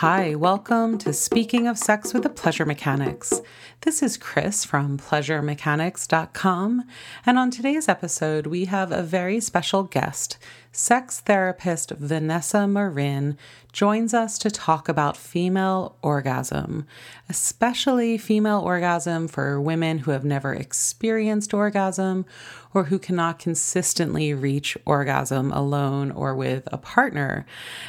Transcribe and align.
Hi, 0.00 0.34
welcome 0.34 0.98
to 0.98 1.14
Speaking 1.14 1.66
of 1.66 1.78
Sex 1.78 2.12
with 2.12 2.24
the 2.24 2.28
Pleasure 2.28 2.66
Mechanics. 2.66 3.40
This 3.80 4.02
is 4.02 4.18
Chris 4.18 4.62
from 4.62 4.98
PleasureMechanics.com, 4.98 6.84
and 7.24 7.38
on 7.38 7.50
today's 7.50 7.88
episode, 7.88 8.46
we 8.46 8.66
have 8.66 8.92
a 8.92 9.02
very 9.02 9.40
special 9.40 9.84
guest. 9.84 10.36
Sex 10.78 11.20
therapist 11.20 11.90
Vanessa 11.92 12.68
Marin 12.68 13.38
joins 13.72 14.12
us 14.12 14.36
to 14.36 14.50
talk 14.50 14.90
about 14.90 15.16
female 15.16 15.96
orgasm, 16.02 16.86
especially 17.30 18.18
female 18.18 18.60
orgasm 18.60 19.26
for 19.26 19.58
women 19.58 20.00
who 20.00 20.10
have 20.10 20.22
never 20.22 20.52
experienced 20.52 21.54
orgasm 21.54 22.26
or 22.74 22.84
who 22.84 22.98
cannot 22.98 23.38
consistently 23.38 24.34
reach 24.34 24.76
orgasm 24.84 25.50
alone 25.50 26.10
or 26.10 26.34
with 26.34 26.68
a 26.70 26.76
partner. 26.76 27.46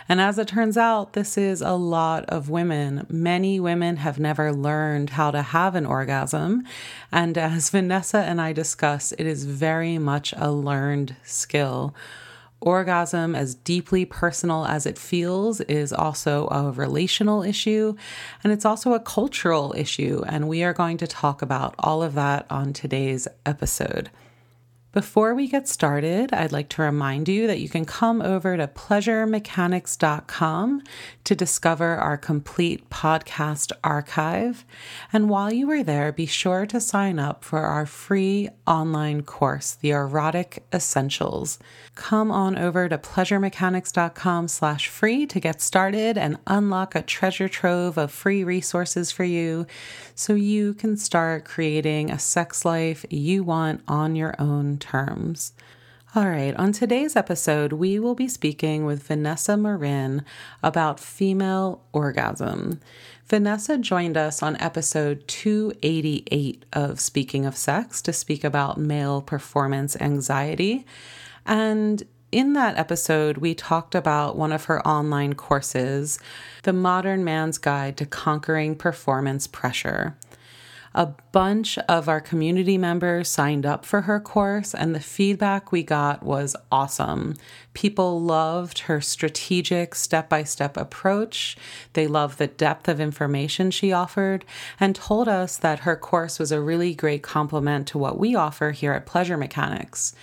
And 0.07 0.21
as 0.21 0.37
it 0.37 0.47
turns 0.47 0.77
out, 0.77 1.11
this 1.11 1.37
is 1.37 1.61
a 1.61 1.73
lot 1.73 2.23
of 2.29 2.49
women. 2.49 3.05
Many 3.09 3.59
women 3.59 3.97
have 3.97 4.17
never 4.17 4.53
learned 4.53 5.09
how 5.09 5.31
to 5.31 5.41
have 5.41 5.75
an 5.75 5.85
orgasm. 5.85 6.63
And 7.11 7.37
as 7.37 7.69
Vanessa 7.69 8.19
and 8.19 8.39
I 8.39 8.53
discuss, 8.53 9.11
it 9.11 9.27
is 9.27 9.43
very 9.43 9.97
much 9.97 10.33
a 10.37 10.53
learned 10.53 11.17
skill. 11.25 11.93
Orgasm, 12.59 13.35
as 13.35 13.55
deeply 13.55 14.03
personal 14.03 14.65
as 14.65 14.85
it 14.85 14.97
feels, 14.97 15.61
is 15.61 15.93
also 15.93 16.47
a 16.49 16.71
relational 16.71 17.43
issue 17.43 17.95
and 18.43 18.51
it's 18.51 18.65
also 18.65 18.93
a 18.93 18.99
cultural 18.99 19.73
issue. 19.77 20.23
And 20.27 20.47
we 20.47 20.63
are 20.63 20.73
going 20.73 20.97
to 20.97 21.07
talk 21.07 21.41
about 21.41 21.75
all 21.77 22.01
of 22.01 22.15
that 22.15 22.45
on 22.49 22.73
today's 22.73 23.27
episode. 23.45 24.09
Before 24.93 25.35
we 25.35 25.49
get 25.49 25.67
started, 25.67 26.33
I'd 26.33 26.53
like 26.53 26.69
to 26.69 26.81
remind 26.81 27.27
you 27.27 27.45
that 27.47 27.59
you 27.59 27.67
can 27.67 27.83
come 27.83 28.21
over 28.21 28.55
to 28.55 28.67
pleasuremechanics.com 28.67 30.81
to 31.25 31.35
discover 31.35 31.97
our 31.97 32.15
complete 32.17 32.89
podcast 32.89 33.73
archive. 33.83 34.63
And 35.11 35.29
while 35.29 35.51
you 35.51 35.69
are 35.71 35.83
there, 35.83 36.13
be 36.13 36.25
sure 36.25 36.65
to 36.67 36.79
sign 36.79 37.19
up 37.19 37.43
for 37.43 37.59
our 37.59 37.85
free 37.85 38.47
online 38.65 39.23
course, 39.23 39.73
The 39.73 39.91
Erotic 39.91 40.63
Essentials. 40.73 41.59
Come 41.95 42.31
on 42.31 42.57
over 42.57 42.87
to 42.87 42.97
pleasuremechanics.com 42.97 44.47
slash 44.47 44.87
free 44.87 45.25
to 45.27 45.41
get 45.41 45.61
started 45.61 46.17
and 46.17 46.37
unlock 46.47 46.95
a 46.95 47.01
treasure 47.01 47.49
trove 47.49 47.97
of 47.97 48.09
free 48.09 48.45
resources 48.45 49.11
for 49.11 49.25
you 49.25 49.67
so 50.15 50.33
you 50.33 50.73
can 50.73 50.95
start 50.95 51.43
creating 51.43 52.09
a 52.09 52.17
sex 52.17 52.63
life 52.63 53.05
you 53.09 53.43
want 53.43 53.81
on 53.87 54.15
your 54.15 54.33
own 54.39 54.77
terms. 54.89 55.53
All 56.15 56.29
right, 56.29 56.55
on 56.55 56.71
today's 56.71 57.15
episode, 57.15 57.73
we 57.73 57.99
will 57.99 58.15
be 58.15 58.29
speaking 58.29 58.85
with 58.85 59.03
Vanessa 59.03 59.57
Marin 59.57 60.23
about 60.63 60.99
female 60.99 61.83
orgasm. 61.91 62.79
Vanessa 63.25 63.77
joined 63.77 64.15
us 64.15 64.41
on 64.41 64.55
episode 64.61 65.27
288 65.27 66.63
of 66.71 67.01
Speaking 67.01 67.45
of 67.45 67.57
Sex 67.57 68.01
to 68.03 68.13
speak 68.13 68.45
about 68.45 68.79
male 68.79 69.21
performance 69.21 69.97
anxiety. 69.99 70.85
And 71.45 72.03
in 72.31 72.53
that 72.53 72.77
episode, 72.77 73.37
we 73.37 73.53
talked 73.53 73.93
about 73.93 74.37
one 74.37 74.53
of 74.53 74.65
her 74.65 74.85
online 74.87 75.33
courses, 75.33 76.19
The 76.63 76.73
Modern 76.73 77.23
Man's 77.23 77.57
Guide 77.57 77.97
to 77.97 78.05
Conquering 78.05 78.75
Performance 78.75 79.45
Pressure. 79.45 80.17
A 80.93 81.07
bunch 81.31 81.77
of 81.89 82.09
our 82.09 82.21
community 82.21 82.77
members 82.77 83.29
signed 83.29 83.65
up 83.65 83.85
for 83.85 84.01
her 84.01 84.19
course, 84.19 84.73
and 84.73 84.95
the 84.95 84.99
feedback 84.99 85.71
we 85.71 85.83
got 85.83 86.23
was 86.23 86.55
awesome. 86.71 87.35
People 87.73 88.19
loved 88.19 88.79
her 88.79 88.99
strategic 88.99 89.93
step 89.93 90.29
by 90.29 90.43
step 90.43 90.75
approach. 90.77 91.55
They 91.93 92.07
loved 92.07 92.39
the 92.39 92.47
depth 92.47 92.87
of 92.87 92.99
information 92.99 93.69
she 93.69 93.91
offered 93.91 94.45
and 94.79 94.95
told 94.95 95.27
us 95.27 95.57
that 95.57 95.81
her 95.81 95.95
course 95.95 96.39
was 96.39 96.51
a 96.51 96.59
really 96.59 96.95
great 96.95 97.21
complement 97.21 97.87
to 97.89 97.99
what 97.99 98.17
we 98.17 98.33
offer 98.33 98.71
here 98.71 98.93
at 98.93 99.05
Pleasure 99.05 99.37
Mechanics. 99.37 100.15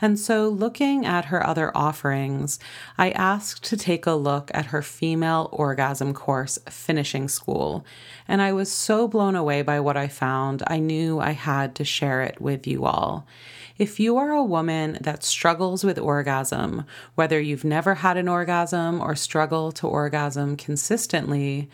And 0.00 0.18
so, 0.18 0.48
looking 0.48 1.04
at 1.04 1.26
her 1.26 1.46
other 1.46 1.76
offerings, 1.76 2.58
I 2.96 3.10
asked 3.10 3.62
to 3.64 3.76
take 3.76 4.06
a 4.06 4.12
look 4.12 4.50
at 4.54 4.66
her 4.66 4.80
female 4.80 5.50
orgasm 5.52 6.14
course, 6.14 6.58
Finishing 6.70 7.28
School. 7.28 7.84
And 8.26 8.40
I 8.40 8.52
was 8.52 8.72
so 8.72 9.06
blown 9.06 9.36
away 9.36 9.60
by 9.60 9.80
what 9.80 9.98
I 9.98 10.08
found, 10.08 10.21
I 10.22 10.78
knew 10.78 11.20
I 11.20 11.32
had 11.32 11.74
to 11.76 11.84
share 11.84 12.22
it 12.22 12.40
with 12.40 12.66
you 12.66 12.84
all. 12.84 13.26
If 13.78 13.98
you 13.98 14.16
are 14.16 14.30
a 14.30 14.44
woman 14.44 14.98
that 15.00 15.24
struggles 15.24 15.82
with 15.82 15.98
orgasm, 15.98 16.84
whether 17.14 17.40
you've 17.40 17.64
never 17.64 17.96
had 17.96 18.16
an 18.16 18.28
orgasm 18.28 19.00
or 19.00 19.16
struggle 19.16 19.72
to 19.72 19.86
orgasm 19.88 20.56
consistently, 20.56 21.68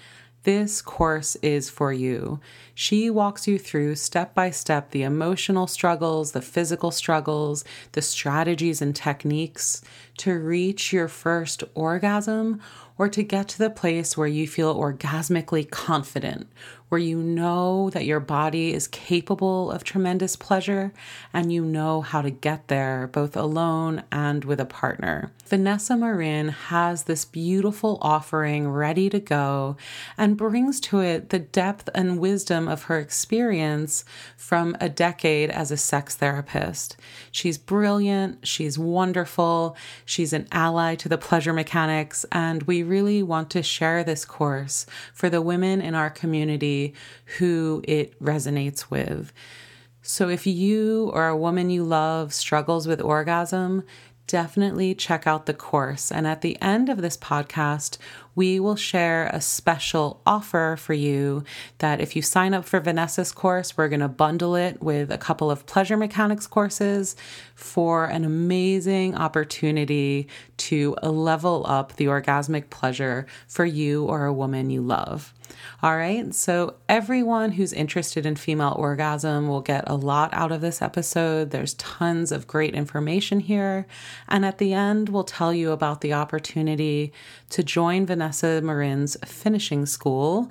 this 0.45 0.81
course 0.81 1.37
is 1.37 1.69
for 1.69 1.93
you. 1.93 2.41
She 2.75 3.11
walks 3.11 3.47
you 3.47 3.59
through 3.59 3.97
step 3.97 4.35
by 4.35 4.51
step 4.51 4.93
the 4.93 5.03
emotional 5.03 5.67
struggles, 5.67 6.33
the 6.33 6.41
physical 6.41 6.91
struggles, 6.91 7.65
the 7.93 8.01
strategies 8.01 8.81
and 8.81 8.95
techniques 8.95 9.83
to 10.19 10.39
reach 10.39 10.93
your 10.93 11.09
first 11.09 11.65
orgasm 11.75 12.61
or 12.97 13.09
to 13.09 13.23
get 13.23 13.49
to 13.49 13.59
the 13.59 13.71
place 13.71 14.17
where 14.17 14.29
you 14.29 14.47
feel 14.47 14.75
orgasmically 14.75 15.69
confident, 15.71 16.49
where 16.89 17.01
you 17.01 17.23
know 17.23 17.91
that 17.91 18.05
your 18.05 18.21
body 18.21 18.73
is 18.73 18.89
capable 18.89 19.71
of 19.71 19.85
tremendous 19.85 20.37
pleasure 20.37 20.93
and 21.33 21.53
you 21.53 21.65
know 21.65 22.01
how 22.01 22.23
to 22.23 22.31
get 22.31 22.69
there 22.69 23.07
both 23.09 23.37
alone 23.37 24.03
and 24.11 24.45
with 24.45 24.61
a 24.61 24.65
partner. 24.65 25.31
Vanessa 25.49 25.97
Marin 25.97 26.49
has 26.49 27.05
this 27.05 27.25
beautiful 27.25 27.97
offering 28.03 28.69
ready 28.69 29.09
to 29.09 29.19
go 29.19 29.79
and 30.19 30.37
brings 30.37 30.79
to 30.81 31.01
it 31.01 31.31
the 31.31 31.39
depth 31.39 31.89
and 31.95 32.19
wisdom 32.19 32.69
of 32.69 32.83
her 32.85 32.99
experience 32.99 34.05
from 34.37 34.77
a 34.79 34.91
decade 34.91 35.49
as 35.49 35.71
a 35.71 35.77
sex 35.79 36.17
therapist. 36.17 36.99
She's 37.31 37.57
brilliant, 37.57 38.47
she's 38.47 38.79
wonderful, 38.79 39.75
she's 40.05 40.35
an 40.35 40.49
ally 40.53 40.95
to 40.97 41.09
the 41.09 41.17
pleasure 41.17 41.55
mechanics, 41.55 42.27
and 42.31 42.65
we 42.65 42.83
really 42.83 43.23
want 43.23 43.49
to 43.51 43.63
share 43.63 44.05
this 44.05 44.27
course 44.27 44.85
for 45.15 45.31
the 45.31 45.41
women 45.41 45.81
in 45.81 45.95
our 45.95 46.11
community 46.11 46.93
who 47.39 47.83
it 47.89 48.23
resonates 48.23 48.91
with. 48.91 49.33
So 50.03 50.31
if 50.31 50.47
you 50.47 51.11
or 51.13 51.29
a 51.29 51.37
woman 51.37 51.69
you 51.69 51.85
love 51.85 52.33
struggles 52.33 52.87
with 52.89 53.03
orgasm, 53.03 53.85
definitely 54.29 54.95
check 54.95 55.27
out 55.27 55.47
the 55.47 55.55
course. 55.55 56.13
And 56.13 56.27
at 56.27 56.43
the 56.43 56.61
end 56.63 56.89
of 56.89 57.03
this 57.03 57.17
podcast, 57.17 57.99
we 58.39 58.61
will 58.61 58.77
share 58.77 59.27
a 59.33 59.41
special 59.41 60.21
offer 60.25 60.77
for 60.79 60.95
you 60.95 61.43
that 61.79 62.01
if 62.01 62.15
you 62.15 62.23
sign 62.23 62.55
up 62.55 62.65
for 62.65 62.79
Vanessa's 62.79 63.33
course, 63.33 63.77
we're 63.77 63.89
going 63.89 63.99
to 63.99 64.07
bundle 64.07 64.55
it 64.55 64.81
with 64.81 65.11
a 65.11 65.19
couple 65.19 65.51
of 65.51 65.67
pleasure 65.67 65.97
mechanics 65.97 66.47
courses 66.47 67.17
for 67.57 68.05
an 68.05 68.25
amazing 68.25 69.17
opportunity 69.17 70.29
to 70.57 70.95
level 71.03 71.65
up 71.67 71.97
the 71.97 72.05
orgasmic 72.05 72.71
pleasure 72.71 73.27
for 73.49 73.65
you 73.65 74.05
or 74.05 74.27
a 74.27 74.33
woman 74.33 74.71
you 74.71 74.83
love. 74.83 75.35
All 75.83 75.97
right, 75.97 76.35
so 76.35 76.75
everyone 76.89 77.53
who's 77.53 77.73
interested 77.73 78.27
in 78.27 78.37
female 78.37 78.75
orgasm 78.77 79.49
will 79.49 79.61
get 79.61 79.85
a 79.87 79.95
lot 79.95 80.33
out 80.35 80.53
of 80.53 80.61
this 80.61 80.83
episode. 80.83 81.51
There's 81.51 81.75
tons 81.75 82.33
of 82.33 82.47
great 82.47 82.75
information 82.75 83.41
here. 83.41 83.87
And 84.29 84.45
at 84.45 84.59
the 84.59 84.73
end, 84.73 85.09
we'll 85.09 85.25
tell 85.25 85.55
you 85.55 85.71
about 85.71 86.01
the 86.01 86.13
opportunity 86.13 87.13
to 87.51 87.63
join 87.63 88.07
Vanessa 88.07 88.28
Marin's 88.63 89.17
finishing 89.25 89.87
school 89.87 90.51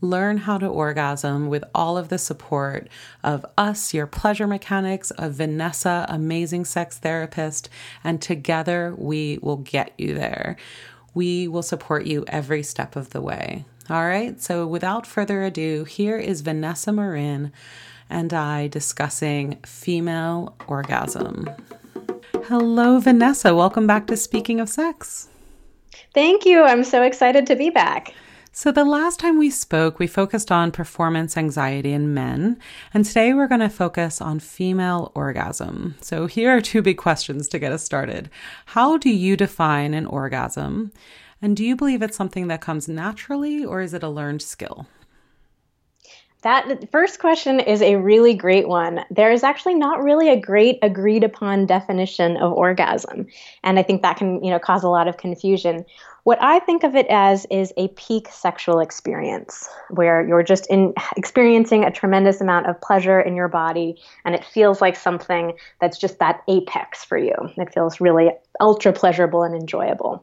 learn 0.00 0.38
how 0.38 0.58
to 0.58 0.66
orgasm 0.66 1.48
with 1.48 1.64
all 1.74 1.98
of 1.98 2.08
the 2.08 2.18
support 2.18 2.88
of 3.24 3.44
us, 3.56 3.92
your 3.92 4.06
pleasure 4.06 4.46
mechanics, 4.46 5.10
of 5.12 5.34
Vanessa, 5.34 6.06
amazing 6.08 6.64
sex 6.64 6.98
therapist, 6.98 7.68
and 8.04 8.22
together 8.22 8.94
we 8.96 9.38
will 9.42 9.56
get 9.56 9.92
you 9.98 10.14
there. 10.14 10.56
We 11.14 11.48
will 11.48 11.62
support 11.62 12.06
you 12.06 12.24
every 12.28 12.62
step 12.62 12.94
of 12.94 13.10
the 13.10 13.20
way. 13.20 13.64
All 13.90 14.06
right, 14.06 14.40
so 14.40 14.66
without 14.66 15.06
further 15.06 15.44
ado, 15.44 15.84
here 15.84 16.18
is 16.18 16.42
Vanessa 16.42 16.92
Marin 16.92 17.52
and 18.10 18.32
I 18.32 18.68
discussing 18.68 19.58
female 19.64 20.54
orgasm. 20.66 21.50
Hello, 22.44 23.00
Vanessa. 23.00 23.54
Welcome 23.54 23.86
back 23.86 24.06
to 24.06 24.16
Speaking 24.16 24.60
of 24.60 24.68
Sex. 24.68 25.28
Thank 26.14 26.44
you. 26.44 26.62
I'm 26.62 26.84
so 26.84 27.02
excited 27.02 27.46
to 27.46 27.56
be 27.56 27.70
back. 27.70 28.14
So, 28.50 28.72
the 28.72 28.84
last 28.84 29.20
time 29.20 29.38
we 29.38 29.50
spoke, 29.50 29.98
we 29.98 30.08
focused 30.08 30.50
on 30.50 30.72
performance 30.72 31.36
anxiety 31.36 31.92
in 31.92 32.12
men, 32.12 32.58
and 32.92 33.04
today 33.04 33.32
we're 33.32 33.46
going 33.46 33.60
to 33.60 33.68
focus 33.68 34.20
on 34.20 34.40
female 34.40 35.12
orgasm. 35.14 35.94
So, 36.00 36.26
here 36.26 36.56
are 36.56 36.60
two 36.60 36.82
big 36.82 36.96
questions 36.96 37.46
to 37.48 37.60
get 37.60 37.70
us 37.70 37.84
started. 37.84 38.30
How 38.66 38.96
do 38.96 39.10
you 39.10 39.36
define 39.36 39.94
an 39.94 40.06
orgasm? 40.06 40.90
And 41.40 41.56
do 41.56 41.64
you 41.64 41.76
believe 41.76 42.02
it's 42.02 42.16
something 42.16 42.48
that 42.48 42.60
comes 42.60 42.88
naturally 42.88 43.64
or 43.64 43.80
is 43.80 43.94
it 43.94 44.02
a 44.02 44.08
learned 44.08 44.42
skill? 44.42 44.88
That 46.42 46.90
first 46.92 47.18
question 47.18 47.58
is 47.58 47.82
a 47.82 47.96
really 47.96 48.32
great 48.32 48.68
one. 48.68 49.04
There 49.10 49.32
is 49.32 49.42
actually 49.42 49.74
not 49.74 50.02
really 50.02 50.28
a 50.28 50.40
great 50.40 50.78
agreed 50.82 51.24
upon 51.24 51.66
definition 51.66 52.36
of 52.36 52.52
orgasm, 52.52 53.26
and 53.64 53.78
I 53.78 53.82
think 53.82 54.02
that 54.02 54.18
can, 54.18 54.42
you 54.44 54.50
know, 54.50 54.60
cause 54.60 54.84
a 54.84 54.88
lot 54.88 55.08
of 55.08 55.16
confusion. 55.16 55.84
What 56.22 56.38
I 56.40 56.60
think 56.60 56.84
of 56.84 56.94
it 56.94 57.06
as 57.08 57.46
is 57.50 57.72
a 57.76 57.88
peak 57.88 58.28
sexual 58.28 58.78
experience 58.80 59.68
where 59.90 60.24
you're 60.28 60.42
just 60.42 60.66
in 60.66 60.92
experiencing 61.16 61.84
a 61.84 61.90
tremendous 61.90 62.40
amount 62.40 62.66
of 62.66 62.80
pleasure 62.82 63.18
in 63.18 63.34
your 63.34 63.48
body 63.48 63.98
and 64.26 64.34
it 64.34 64.44
feels 64.44 64.82
like 64.82 64.94
something 64.94 65.54
that's 65.80 65.96
just 65.96 66.18
that 66.18 66.42
apex 66.46 67.02
for 67.02 67.16
you. 67.16 67.32
It 67.56 67.72
feels 67.72 67.98
really 67.98 68.30
ultra 68.60 68.92
pleasurable 68.92 69.42
and 69.42 69.54
enjoyable. 69.54 70.22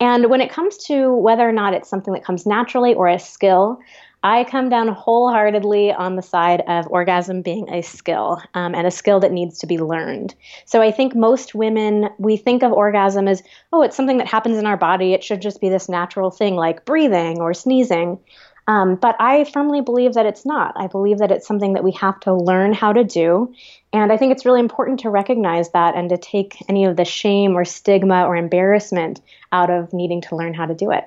And 0.00 0.28
when 0.28 0.40
it 0.40 0.50
comes 0.50 0.76
to 0.86 1.14
whether 1.14 1.48
or 1.48 1.52
not 1.52 1.74
it's 1.74 1.88
something 1.88 2.14
that 2.14 2.24
comes 2.24 2.46
naturally 2.46 2.94
or 2.94 3.08
a 3.08 3.18
skill, 3.18 3.80
I 4.22 4.44
come 4.44 4.68
down 4.68 4.88
wholeheartedly 4.88 5.92
on 5.92 6.16
the 6.16 6.22
side 6.22 6.62
of 6.66 6.88
orgasm 6.88 7.42
being 7.42 7.68
a 7.70 7.82
skill 7.82 8.42
um, 8.54 8.74
and 8.74 8.86
a 8.86 8.90
skill 8.90 9.20
that 9.20 9.30
needs 9.30 9.58
to 9.60 9.66
be 9.66 9.78
learned. 9.78 10.34
So 10.64 10.82
I 10.82 10.90
think 10.90 11.14
most 11.14 11.54
women, 11.54 12.08
we 12.18 12.36
think 12.36 12.64
of 12.64 12.72
orgasm 12.72 13.28
as, 13.28 13.42
oh, 13.72 13.82
it's 13.82 13.96
something 13.96 14.18
that 14.18 14.26
happens 14.26 14.58
in 14.58 14.66
our 14.66 14.76
body. 14.76 15.12
It 15.12 15.22
should 15.22 15.40
just 15.40 15.60
be 15.60 15.68
this 15.68 15.88
natural 15.88 16.30
thing 16.32 16.56
like 16.56 16.84
breathing 16.84 17.40
or 17.40 17.54
sneezing. 17.54 18.18
Um, 18.66 18.96
but 18.96 19.16
I 19.18 19.44
firmly 19.44 19.80
believe 19.80 20.14
that 20.14 20.26
it's 20.26 20.44
not. 20.44 20.74
I 20.76 20.88
believe 20.88 21.18
that 21.18 21.30
it's 21.30 21.46
something 21.46 21.72
that 21.72 21.84
we 21.84 21.92
have 21.92 22.20
to 22.20 22.34
learn 22.34 22.74
how 22.74 22.92
to 22.92 23.04
do. 23.04 23.54
And 23.92 24.12
I 24.12 24.18
think 24.18 24.32
it's 24.32 24.44
really 24.44 24.60
important 24.60 25.00
to 25.00 25.10
recognize 25.10 25.70
that 25.70 25.94
and 25.94 26.10
to 26.10 26.18
take 26.18 26.58
any 26.68 26.84
of 26.84 26.96
the 26.96 27.06
shame 27.06 27.56
or 27.56 27.64
stigma 27.64 28.26
or 28.26 28.36
embarrassment 28.36 29.22
out 29.52 29.70
of 29.70 29.94
needing 29.94 30.20
to 30.22 30.36
learn 30.36 30.52
how 30.52 30.66
to 30.66 30.74
do 30.74 30.90
it. 30.90 31.04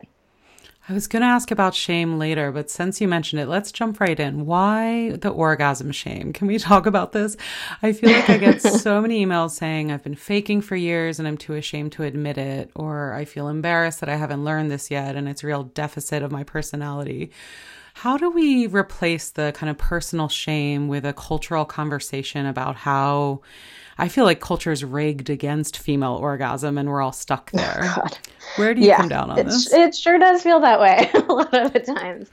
I 0.89 0.93
was 0.93 1.07
going 1.07 1.21
to 1.21 1.27
ask 1.27 1.51
about 1.51 1.75
shame 1.75 2.17
later, 2.17 2.51
but 2.51 2.71
since 2.71 2.99
you 2.99 3.07
mentioned 3.07 3.39
it, 3.39 3.47
let's 3.47 3.71
jump 3.71 3.99
right 3.99 4.19
in. 4.19 4.47
Why 4.47 5.11
the 5.11 5.29
orgasm 5.29 5.91
shame? 5.91 6.33
Can 6.33 6.47
we 6.47 6.57
talk 6.59 6.87
about 6.87 7.11
this? 7.11 7.37
I 7.83 7.93
feel 7.93 8.11
like 8.11 8.29
I 8.29 8.37
get 8.37 8.61
so 8.81 8.99
many 8.99 9.23
emails 9.23 9.51
saying 9.51 9.91
I've 9.91 10.03
been 10.03 10.15
faking 10.15 10.61
for 10.61 10.75
years 10.75 11.19
and 11.19 11.27
I'm 11.27 11.37
too 11.37 11.53
ashamed 11.53 11.91
to 11.93 12.03
admit 12.03 12.37
it, 12.37 12.71
or 12.73 13.13
I 13.13 13.25
feel 13.25 13.47
embarrassed 13.47 13.99
that 13.99 14.09
I 14.09 14.15
haven't 14.15 14.43
learned 14.43 14.71
this 14.71 14.89
yet 14.89 15.15
and 15.15 15.29
it's 15.29 15.43
a 15.43 15.47
real 15.47 15.63
deficit 15.63 16.23
of 16.23 16.31
my 16.31 16.43
personality. 16.43 17.31
How 17.93 18.17
do 18.17 18.31
we 18.31 18.67
replace 18.67 19.29
the 19.29 19.51
kind 19.53 19.69
of 19.69 19.77
personal 19.77 20.29
shame 20.29 20.87
with 20.87 21.05
a 21.05 21.13
cultural 21.13 21.65
conversation 21.65 22.45
about 22.45 22.75
how 22.75 23.41
I 23.97 24.07
feel 24.07 24.25
like 24.25 24.39
culture 24.39 24.71
is 24.71 24.83
rigged 24.83 25.29
against 25.29 25.77
female 25.77 26.13
orgasm 26.13 26.77
and 26.77 26.89
we're 26.89 27.01
all 27.01 27.11
stuck 27.11 27.51
oh, 27.55 27.57
there? 27.57 27.79
Oh, 27.83 28.07
Where 28.55 28.73
do 28.73 28.81
you 28.81 28.87
yeah, 28.87 28.97
come 28.97 29.09
down 29.09 29.29
on 29.29 29.35
this? 29.37 29.71
It 29.71 29.95
sure 29.95 30.17
does 30.17 30.41
feel 30.41 30.59
that 30.59 30.79
way 30.79 31.09
a 31.13 31.33
lot 31.33 31.53
of 31.53 31.73
the 31.73 31.79
times. 31.79 32.29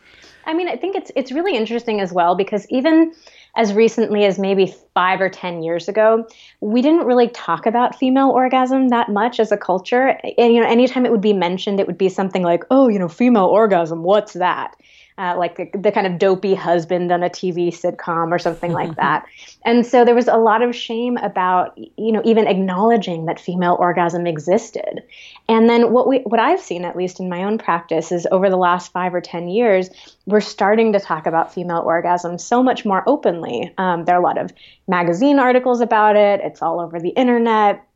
I 0.47 0.55
mean, 0.55 0.69
I 0.69 0.77
think 0.77 0.97
it's 0.97 1.13
it's 1.15 1.31
really 1.31 1.55
interesting 1.57 2.01
as 2.01 2.11
well 2.11 2.35
because 2.35 2.67
even 2.71 3.13
as 3.57 3.75
recently 3.75 4.25
as 4.25 4.39
maybe 4.39 4.75
five 4.95 5.21
or 5.21 5.29
ten 5.29 5.63
years 5.63 5.89
ago, 5.89 6.27
we 6.61 6.81
didn't 6.81 7.07
really 7.07 7.29
talk 7.29 7.67
about 7.67 7.99
female 7.99 8.31
orgasm 8.31 8.89
that 8.89 9.11
much 9.11 9.41
as 9.41 9.53
a 9.53 9.59
culture. 9.59 10.19
And 10.39 10.55
you 10.55 10.61
know, 10.61 10.67
anytime 10.67 11.05
it 11.05 11.13
would 11.13 11.21
be 11.21 11.35
mentioned, 11.35 11.81
it 11.81 11.87
would 11.87 11.99
be 11.99 12.09
something 12.09 12.43
like, 12.43 12.65
"Oh, 12.71 12.89
you 12.89 12.99
know, 12.99 13.09
female 13.09 13.45
orgasm, 13.45 14.05
what's 14.05 14.33
that?" 14.35 14.75
Uh, 15.19 15.35
like 15.37 15.57
the, 15.57 15.69
the, 15.79 15.91
kind 15.91 16.07
of 16.07 16.19
dopey 16.19 16.55
husband 16.55 17.11
on 17.11 17.25
a 17.25 17.29
TV 17.29 17.69
sitcom 17.69 18.31
or 18.31 18.39
something 18.39 18.73
like 18.73 18.95
that. 18.97 19.27
And 19.65 19.85
so 19.85 20.05
there 20.05 20.15
was 20.15 20.29
a 20.29 20.37
lot 20.37 20.63
of 20.63 20.75
shame 20.75 21.17
about, 21.17 21.77
you 21.77 22.13
know, 22.13 22.23
even 22.25 22.47
acknowledging 22.47 23.27
that 23.27 23.41
female 23.41 23.77
orgasm 23.81 24.27
existed. 24.27 25.03
And 25.49 25.69
then 25.69 25.93
what 25.93 26.07
we, 26.07 26.19
what 26.21 26.39
I've 26.39 26.61
seen, 26.61 26.85
at 26.85 26.97
least 26.97 27.19
in 27.19 27.29
my 27.29 27.43
own 27.43 27.59
practice, 27.59 28.13
is 28.13 28.29
over 28.31 28.49
the 28.49 28.57
last 28.57 28.93
five 28.93 29.13
or 29.13 29.21
ten 29.21 29.49
years, 29.49 29.91
we're 30.27 30.41
starting 30.41 30.93
to 30.93 31.01
talk 31.01 31.27
about 31.27 31.53
female 31.53 31.83
orgasm 31.85 32.39
so 32.39 32.63
much 32.63 32.85
more 32.85 33.03
openly. 33.07 33.75
Um, 33.77 34.05
there 34.05 34.15
are 34.15 34.21
a 34.21 34.25
lot 34.25 34.39
of 34.39 34.53
magazine 34.87 35.41
articles 35.41 35.81
about 35.81 36.15
it. 36.15 36.41
It's 36.45 36.63
all 36.63 36.81
over 36.81 37.01
the 37.01 37.11
internet 37.11 37.88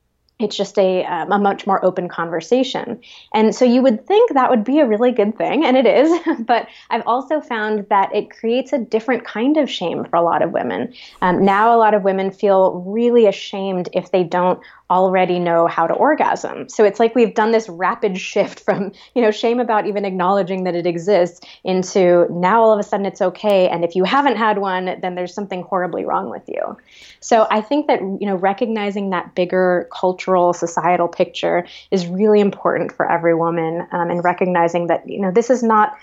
it's 0.43 0.57
just 0.57 0.79
a, 0.79 1.05
um, 1.05 1.33
a 1.33 1.39
much 1.39 1.67
more 1.67 1.85
open 1.85 2.09
conversation. 2.09 3.01
And 3.35 3.55
so 3.55 3.65
you 3.65 3.83
would 3.83 4.07
think 4.07 4.33
that 4.35 4.51
would 4.51 4.65
be 4.65 4.81
a 4.81 4.87
really 4.87 5.13
good 5.13 5.37
thing, 5.37 5.65
and 5.65 5.77
it 5.77 5.87
is, 5.87 6.19
but 6.47 6.69
I've 6.91 7.07
also 7.07 7.41
found 7.41 7.87
that 7.89 8.15
it 8.15 8.31
creates 8.31 8.73
a 8.73 8.79
different 8.79 9.25
kind 9.25 9.57
of 9.57 9.71
shame 9.71 10.05
for 10.05 10.17
a 10.17 10.23
lot 10.23 10.43
of 10.43 10.53
women. 10.53 10.93
Um, 11.21 11.45
now, 11.45 11.75
a 11.75 11.79
lot 11.79 11.95
of 11.95 12.03
women 12.03 12.31
feel 12.31 12.85
really 12.87 13.27
ashamed 13.27 13.89
if 13.93 14.11
they 14.11 14.25
don't 14.25 14.61
already 14.93 15.39
know 15.39 15.67
how 15.67 15.87
to 15.87 15.95
orgasm. 15.95 16.69
So 16.69 16.85
it's 16.85 17.01
like 17.01 17.15
we've 17.15 17.35
done 17.35 17.51
this 17.51 17.67
rapid 17.69 18.19
shift 18.19 18.61
from, 18.67 18.93
you 19.15 19.23
know, 19.23 19.31
shame 19.31 19.59
about 19.59 19.87
even 19.87 20.05
acknowledging 20.05 20.65
that 20.65 20.75
it 20.75 20.87
exists 20.87 21.41
into 21.65 22.27
now 22.31 22.63
all 22.63 22.73
of 22.73 22.79
a 22.79 22.83
sudden 22.83 23.07
it's 23.07 23.23
okay. 23.23 23.69
And 23.69 23.85
if 23.85 23.97
you 23.97 24.05
haven't 24.05 24.37
had 24.37 24.59
one, 24.59 24.99
then 25.01 25.15
there's 25.15 25.35
something 25.35 25.63
horribly 25.63 26.05
wrong 26.05 26.29
with 26.31 26.43
you. 26.47 26.77
So 27.21 27.47
I 27.51 27.63
think 27.63 27.87
that, 27.87 28.01
you 28.01 28.27
know, 28.27 28.37
recognizing 28.37 29.11
that 29.11 29.35
bigger 29.35 29.89
cultural, 29.91 30.53
societal 30.53 31.09
picture 31.09 31.67
is 31.91 32.07
really 32.07 32.41
important 32.41 32.93
for 32.93 33.11
every 33.11 33.35
woman 33.35 33.87
um, 33.93 34.11
and 34.11 34.23
recognizing 34.23 34.89
that, 34.89 35.09
you 35.09 35.21
know, 35.21 35.31
this 35.31 35.49
is 35.49 35.63
not 35.63 35.97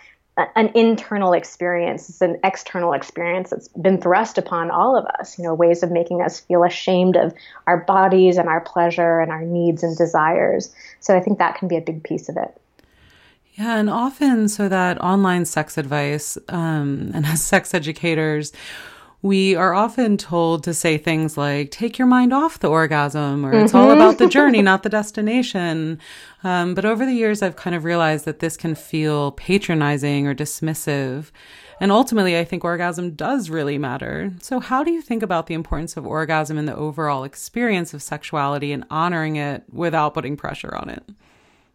an 0.55 0.71
internal 0.75 1.33
experience. 1.33 2.09
It's 2.09 2.21
an 2.21 2.39
external 2.43 2.93
experience 2.93 3.49
that's 3.49 3.67
been 3.69 3.99
thrust 3.99 4.37
upon 4.37 4.71
all 4.71 4.97
of 4.97 5.05
us, 5.19 5.37
you 5.37 5.43
know, 5.43 5.53
ways 5.53 5.83
of 5.83 5.91
making 5.91 6.21
us 6.21 6.39
feel 6.39 6.63
ashamed 6.63 7.15
of 7.15 7.33
our 7.67 7.77
bodies 7.77 8.37
and 8.37 8.47
our 8.49 8.61
pleasure 8.61 9.19
and 9.19 9.31
our 9.31 9.41
needs 9.41 9.83
and 9.83 9.97
desires. 9.97 10.73
So 10.99 11.15
I 11.15 11.19
think 11.19 11.39
that 11.39 11.55
can 11.55 11.67
be 11.67 11.77
a 11.77 11.81
big 11.81 12.03
piece 12.03 12.29
of 12.29 12.37
it. 12.37 12.59
Yeah, 13.55 13.77
and 13.77 13.89
often, 13.89 14.47
so 14.47 14.69
that 14.69 15.01
online 15.01 15.43
sex 15.43 15.77
advice 15.77 16.37
um, 16.47 17.11
and 17.13 17.25
as 17.25 17.43
sex 17.43 17.73
educators, 17.73 18.53
we 19.21 19.53
are 19.55 19.73
often 19.73 20.15
told 20.15 20.63
to 20.63 20.73
say 20.73 20.97
things 20.97 21.37
like, 21.37 21.71
take 21.71 21.97
your 21.97 22.07
mind 22.07 22.31
off 22.31 22.59
the 22.59 22.69
orgasm, 22.69 23.45
or 23.45 23.51
mm-hmm. 23.51 23.65
it's 23.65 23.73
all 23.73 23.91
about 23.91 24.17
the 24.17 24.25
mm-hmm. 24.25 24.29
journey, 24.39 24.61
not 24.61 24.83
the 24.83 24.89
destination. 24.89 25.99
Um, 26.43 26.73
but 26.73 26.85
over 26.85 27.05
the 27.05 27.13
years, 27.13 27.41
I've 27.41 27.57
kind 27.57 27.75
of 27.75 27.83
realized 27.83 28.23
that 28.25 28.39
this 28.39 28.55
can 28.55 28.75
feel 28.75 29.31
patronizing 29.33 30.25
or 30.25 30.33
dismissive. 30.33 31.31
And 31.81 31.91
ultimately, 31.91 32.37
I 32.37 32.45
think 32.45 32.63
orgasm 32.63 33.11
does 33.11 33.49
really 33.49 33.77
matter. 33.77 34.31
So, 34.41 34.59
how 34.59 34.83
do 34.83 34.91
you 34.91 35.01
think 35.01 35.23
about 35.23 35.47
the 35.47 35.53
importance 35.53 35.97
of 35.97 36.05
orgasm 36.05 36.57
in 36.57 36.65
the 36.65 36.75
overall 36.75 37.23
experience 37.23 37.93
of 37.93 38.01
sexuality 38.01 38.71
and 38.71 38.85
honoring 38.89 39.37
it 39.37 39.63
without 39.71 40.13
putting 40.13 40.35
pressure 40.37 40.75
on 40.75 40.89
it? 40.89 41.03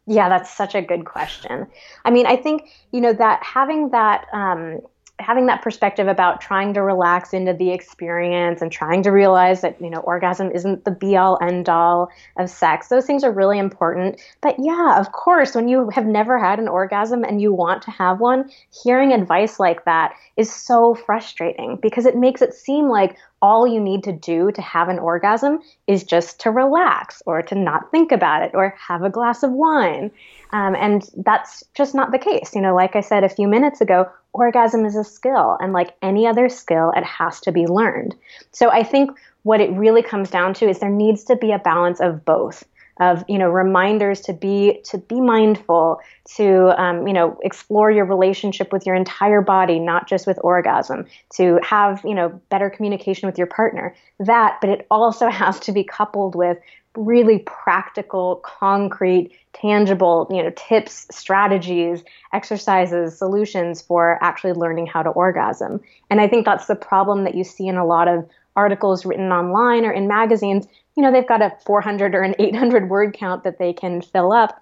Yeah, 0.06 0.28
that's 0.28 0.54
such 0.54 0.74
a 0.74 0.82
good 0.82 1.06
question. 1.06 1.66
I 2.04 2.10
mean, 2.10 2.26
I 2.26 2.36
think, 2.36 2.70
you 2.92 3.00
know, 3.00 3.14
that 3.14 3.42
having 3.42 3.90
that, 3.90 4.26
um, 4.34 4.80
having 5.20 5.46
that 5.46 5.62
perspective 5.62 6.08
about 6.08 6.40
trying 6.40 6.74
to 6.74 6.82
relax 6.82 7.32
into 7.32 7.52
the 7.52 7.70
experience 7.70 8.60
and 8.60 8.72
trying 8.72 9.02
to 9.02 9.10
realize 9.10 9.60
that 9.60 9.80
you 9.80 9.88
know 9.88 10.00
orgasm 10.00 10.50
isn't 10.50 10.84
the 10.84 10.90
be 10.90 11.16
all 11.16 11.38
end 11.40 11.68
all 11.68 12.10
of 12.36 12.50
sex 12.50 12.88
those 12.88 13.06
things 13.06 13.22
are 13.22 13.32
really 13.32 13.58
important. 13.58 14.20
But 14.40 14.56
yeah 14.58 14.98
of 14.98 15.12
course 15.12 15.54
when 15.54 15.68
you 15.68 15.88
have 15.90 16.06
never 16.06 16.38
had 16.38 16.58
an 16.58 16.68
orgasm 16.68 17.22
and 17.22 17.40
you 17.40 17.52
want 17.52 17.82
to 17.82 17.90
have 17.92 18.18
one 18.18 18.50
hearing 18.82 19.12
advice 19.12 19.60
like 19.60 19.84
that 19.84 20.14
is 20.36 20.52
so 20.52 20.94
frustrating 20.94 21.76
because 21.80 22.06
it 22.06 22.16
makes 22.16 22.42
it 22.42 22.52
seem 22.52 22.88
like 22.88 23.16
all 23.44 23.66
you 23.66 23.78
need 23.78 24.02
to 24.02 24.10
do 24.10 24.50
to 24.50 24.62
have 24.62 24.88
an 24.88 24.98
orgasm 24.98 25.58
is 25.86 26.02
just 26.02 26.40
to 26.40 26.50
relax 26.50 27.22
or 27.26 27.42
to 27.42 27.54
not 27.54 27.90
think 27.90 28.10
about 28.10 28.42
it 28.42 28.50
or 28.54 28.74
have 28.78 29.02
a 29.02 29.10
glass 29.10 29.42
of 29.42 29.52
wine. 29.52 30.10
Um, 30.52 30.74
and 30.74 31.06
that's 31.18 31.62
just 31.74 31.94
not 31.94 32.10
the 32.10 32.18
case. 32.18 32.54
You 32.54 32.62
know, 32.62 32.74
like 32.74 32.96
I 32.96 33.02
said 33.02 33.22
a 33.22 33.28
few 33.28 33.46
minutes 33.46 33.82
ago, 33.82 34.08
orgasm 34.32 34.86
is 34.86 34.96
a 34.96 35.04
skill. 35.04 35.58
And 35.60 35.74
like 35.74 35.94
any 36.00 36.26
other 36.26 36.48
skill, 36.48 36.90
it 36.96 37.04
has 37.04 37.38
to 37.42 37.52
be 37.52 37.66
learned. 37.66 38.14
So 38.52 38.70
I 38.70 38.82
think 38.82 39.10
what 39.42 39.60
it 39.60 39.70
really 39.72 40.02
comes 40.02 40.30
down 40.30 40.54
to 40.54 40.66
is 40.66 40.78
there 40.78 40.88
needs 40.88 41.22
to 41.24 41.36
be 41.36 41.52
a 41.52 41.58
balance 41.58 42.00
of 42.00 42.24
both 42.24 42.64
of 42.98 43.24
you 43.28 43.38
know 43.38 43.50
reminders 43.50 44.20
to 44.20 44.32
be 44.32 44.80
to 44.84 44.98
be 44.98 45.20
mindful 45.20 46.00
to 46.36 46.80
um, 46.80 47.06
you 47.06 47.12
know 47.12 47.38
explore 47.42 47.90
your 47.90 48.04
relationship 48.04 48.72
with 48.72 48.86
your 48.86 48.94
entire 48.94 49.40
body 49.40 49.78
not 49.78 50.08
just 50.08 50.26
with 50.26 50.38
orgasm 50.42 51.04
to 51.34 51.58
have 51.62 52.00
you 52.04 52.14
know 52.14 52.28
better 52.50 52.70
communication 52.70 53.26
with 53.26 53.38
your 53.38 53.46
partner. 53.46 53.94
That 54.20 54.58
but 54.60 54.70
it 54.70 54.86
also 54.90 55.28
has 55.30 55.58
to 55.60 55.72
be 55.72 55.84
coupled 55.84 56.34
with 56.34 56.58
really 56.96 57.40
practical 57.40 58.36
concrete 58.44 59.32
tangible 59.52 60.28
you 60.30 60.42
know 60.42 60.50
tips 60.54 61.08
strategies 61.10 62.04
exercises 62.32 63.18
solutions 63.18 63.82
for 63.82 64.18
actually 64.22 64.52
learning 64.52 64.86
how 64.86 65.02
to 65.02 65.10
orgasm. 65.10 65.80
And 66.10 66.20
i 66.20 66.28
think 66.28 66.44
that's 66.44 66.66
the 66.66 66.76
problem 66.76 67.24
that 67.24 67.34
you 67.34 67.42
see 67.42 67.66
in 67.66 67.76
a 67.76 67.84
lot 67.84 68.06
of 68.06 68.28
articles 68.56 69.04
written 69.04 69.32
online 69.32 69.84
or 69.84 69.90
in 69.90 70.06
magazines 70.06 70.66
you 70.96 71.02
know, 71.02 71.12
they've 71.12 71.26
got 71.26 71.42
a 71.42 71.52
400 71.64 72.14
or 72.14 72.22
an 72.22 72.34
800 72.38 72.88
word 72.88 73.14
count 73.14 73.44
that 73.44 73.58
they 73.58 73.72
can 73.72 74.00
fill 74.00 74.32
up. 74.32 74.60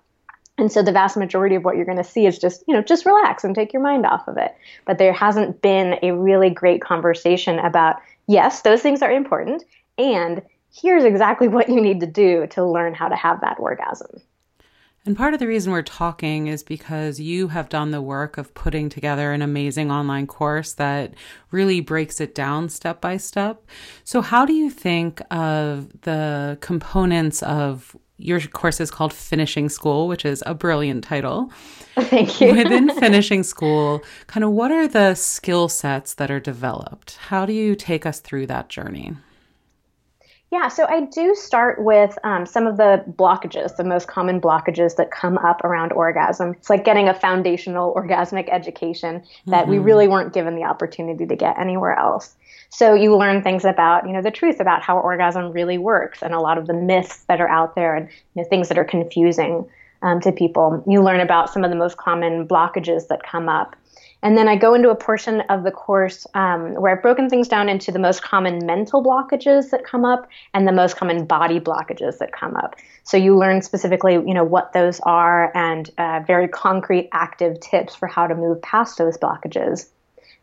And 0.58 0.70
so 0.70 0.82
the 0.82 0.92
vast 0.92 1.16
majority 1.16 1.54
of 1.54 1.64
what 1.64 1.76
you're 1.76 1.86
going 1.86 1.98
to 1.98 2.04
see 2.04 2.26
is 2.26 2.38
just, 2.38 2.62
you 2.68 2.74
know, 2.74 2.82
just 2.82 3.06
relax 3.06 3.42
and 3.42 3.54
take 3.54 3.72
your 3.72 3.82
mind 3.82 4.04
off 4.06 4.28
of 4.28 4.36
it. 4.36 4.54
But 4.84 4.98
there 4.98 5.12
hasn't 5.12 5.62
been 5.62 5.98
a 6.02 6.12
really 6.12 6.50
great 6.50 6.82
conversation 6.82 7.58
about, 7.58 7.96
yes, 8.26 8.62
those 8.62 8.82
things 8.82 9.02
are 9.02 9.10
important. 9.10 9.64
And 9.98 10.42
here's 10.72 11.04
exactly 11.04 11.48
what 11.56 11.68
you 11.68 11.80
need 11.80 12.00
to 12.00 12.06
do 12.06 12.46
to 12.48 12.64
learn 12.64 12.94
how 12.94 13.08
to 13.08 13.16
have 13.16 13.40
that 13.40 13.58
orgasm. 13.58 14.20
And 15.04 15.16
part 15.16 15.34
of 15.34 15.40
the 15.40 15.48
reason 15.48 15.72
we're 15.72 15.82
talking 15.82 16.46
is 16.46 16.62
because 16.62 17.18
you 17.18 17.48
have 17.48 17.68
done 17.68 17.90
the 17.90 18.00
work 18.00 18.38
of 18.38 18.54
putting 18.54 18.88
together 18.88 19.32
an 19.32 19.42
amazing 19.42 19.90
online 19.90 20.28
course 20.28 20.74
that 20.74 21.14
really 21.50 21.80
breaks 21.80 22.20
it 22.20 22.36
down 22.36 22.68
step 22.68 23.00
by 23.00 23.16
step. 23.16 23.66
So, 24.04 24.20
how 24.20 24.46
do 24.46 24.52
you 24.52 24.70
think 24.70 25.20
of 25.32 25.88
the 26.02 26.56
components 26.60 27.42
of 27.42 27.96
your 28.22 28.40
course 28.40 28.80
is 28.80 28.90
called 28.90 29.12
Finishing 29.12 29.68
School, 29.68 30.06
which 30.06 30.24
is 30.24 30.44
a 30.46 30.54
brilliant 30.54 31.02
title. 31.02 31.50
Thank 31.96 32.40
you. 32.40 32.54
Within 32.54 32.88
Finishing 33.00 33.42
School, 33.42 34.02
kind 34.28 34.44
of 34.44 34.50
what 34.50 34.70
are 34.70 34.86
the 34.86 35.14
skill 35.16 35.68
sets 35.68 36.14
that 36.14 36.30
are 36.30 36.38
developed? 36.38 37.16
How 37.16 37.44
do 37.44 37.52
you 37.52 37.74
take 37.74 38.06
us 38.06 38.20
through 38.20 38.46
that 38.46 38.68
journey? 38.68 39.16
Yeah, 40.52 40.68
so 40.68 40.86
I 40.86 41.06
do 41.06 41.34
start 41.34 41.82
with 41.82 42.18
um, 42.24 42.44
some 42.44 42.66
of 42.66 42.76
the 42.76 43.02
blockages, 43.12 43.76
the 43.76 43.84
most 43.84 44.06
common 44.06 44.38
blockages 44.38 44.96
that 44.96 45.10
come 45.10 45.38
up 45.38 45.64
around 45.64 45.92
orgasm. 45.92 46.50
It's 46.52 46.68
like 46.68 46.84
getting 46.84 47.08
a 47.08 47.14
foundational 47.14 47.94
orgasmic 47.94 48.50
education 48.52 49.22
that 49.46 49.62
mm-hmm. 49.62 49.70
we 49.70 49.78
really 49.78 50.08
weren't 50.08 50.34
given 50.34 50.54
the 50.54 50.64
opportunity 50.64 51.24
to 51.24 51.36
get 51.36 51.58
anywhere 51.58 51.98
else. 51.98 52.36
So 52.68 52.92
you 52.92 53.16
learn 53.16 53.42
things 53.42 53.64
about, 53.64 54.06
you 54.06 54.12
know, 54.12 54.20
the 54.20 54.30
truth 54.30 54.60
about 54.60 54.82
how 54.82 54.98
orgasm 54.98 55.52
really 55.52 55.78
works 55.78 56.22
and 56.22 56.34
a 56.34 56.40
lot 56.40 56.58
of 56.58 56.66
the 56.66 56.74
myths 56.74 57.24
that 57.28 57.40
are 57.40 57.48
out 57.48 57.74
there 57.74 57.96
and 57.96 58.10
you 58.34 58.42
know, 58.42 58.48
things 58.50 58.68
that 58.68 58.76
are 58.76 58.84
confusing 58.84 59.66
um, 60.02 60.20
to 60.20 60.32
people. 60.32 60.84
You 60.86 61.02
learn 61.02 61.20
about 61.20 61.50
some 61.50 61.64
of 61.64 61.70
the 61.70 61.76
most 61.76 61.96
common 61.96 62.46
blockages 62.46 63.08
that 63.08 63.22
come 63.22 63.48
up. 63.48 63.74
And 64.22 64.38
then 64.38 64.48
I 64.48 64.54
go 64.54 64.74
into 64.74 64.90
a 64.90 64.94
portion 64.94 65.40
of 65.42 65.64
the 65.64 65.72
course 65.72 66.26
um, 66.34 66.74
where 66.74 66.96
I've 66.96 67.02
broken 67.02 67.28
things 67.28 67.48
down 67.48 67.68
into 67.68 67.90
the 67.90 67.98
most 67.98 68.22
common 68.22 68.64
mental 68.64 69.02
blockages 69.02 69.70
that 69.70 69.84
come 69.84 70.04
up 70.04 70.28
and 70.54 70.66
the 70.66 70.72
most 70.72 70.96
common 70.96 71.24
body 71.24 71.58
blockages 71.58 72.18
that 72.18 72.32
come 72.32 72.54
up. 72.56 72.76
So 73.02 73.16
you 73.16 73.36
learn 73.36 73.62
specifically, 73.62 74.14
you 74.14 74.32
know, 74.32 74.44
what 74.44 74.72
those 74.72 75.00
are 75.00 75.50
and 75.56 75.90
uh, 75.98 76.20
very 76.24 76.46
concrete, 76.46 77.08
active 77.12 77.58
tips 77.58 77.96
for 77.96 78.06
how 78.06 78.28
to 78.28 78.34
move 78.34 78.62
past 78.62 78.96
those 78.96 79.18
blockages. 79.18 79.88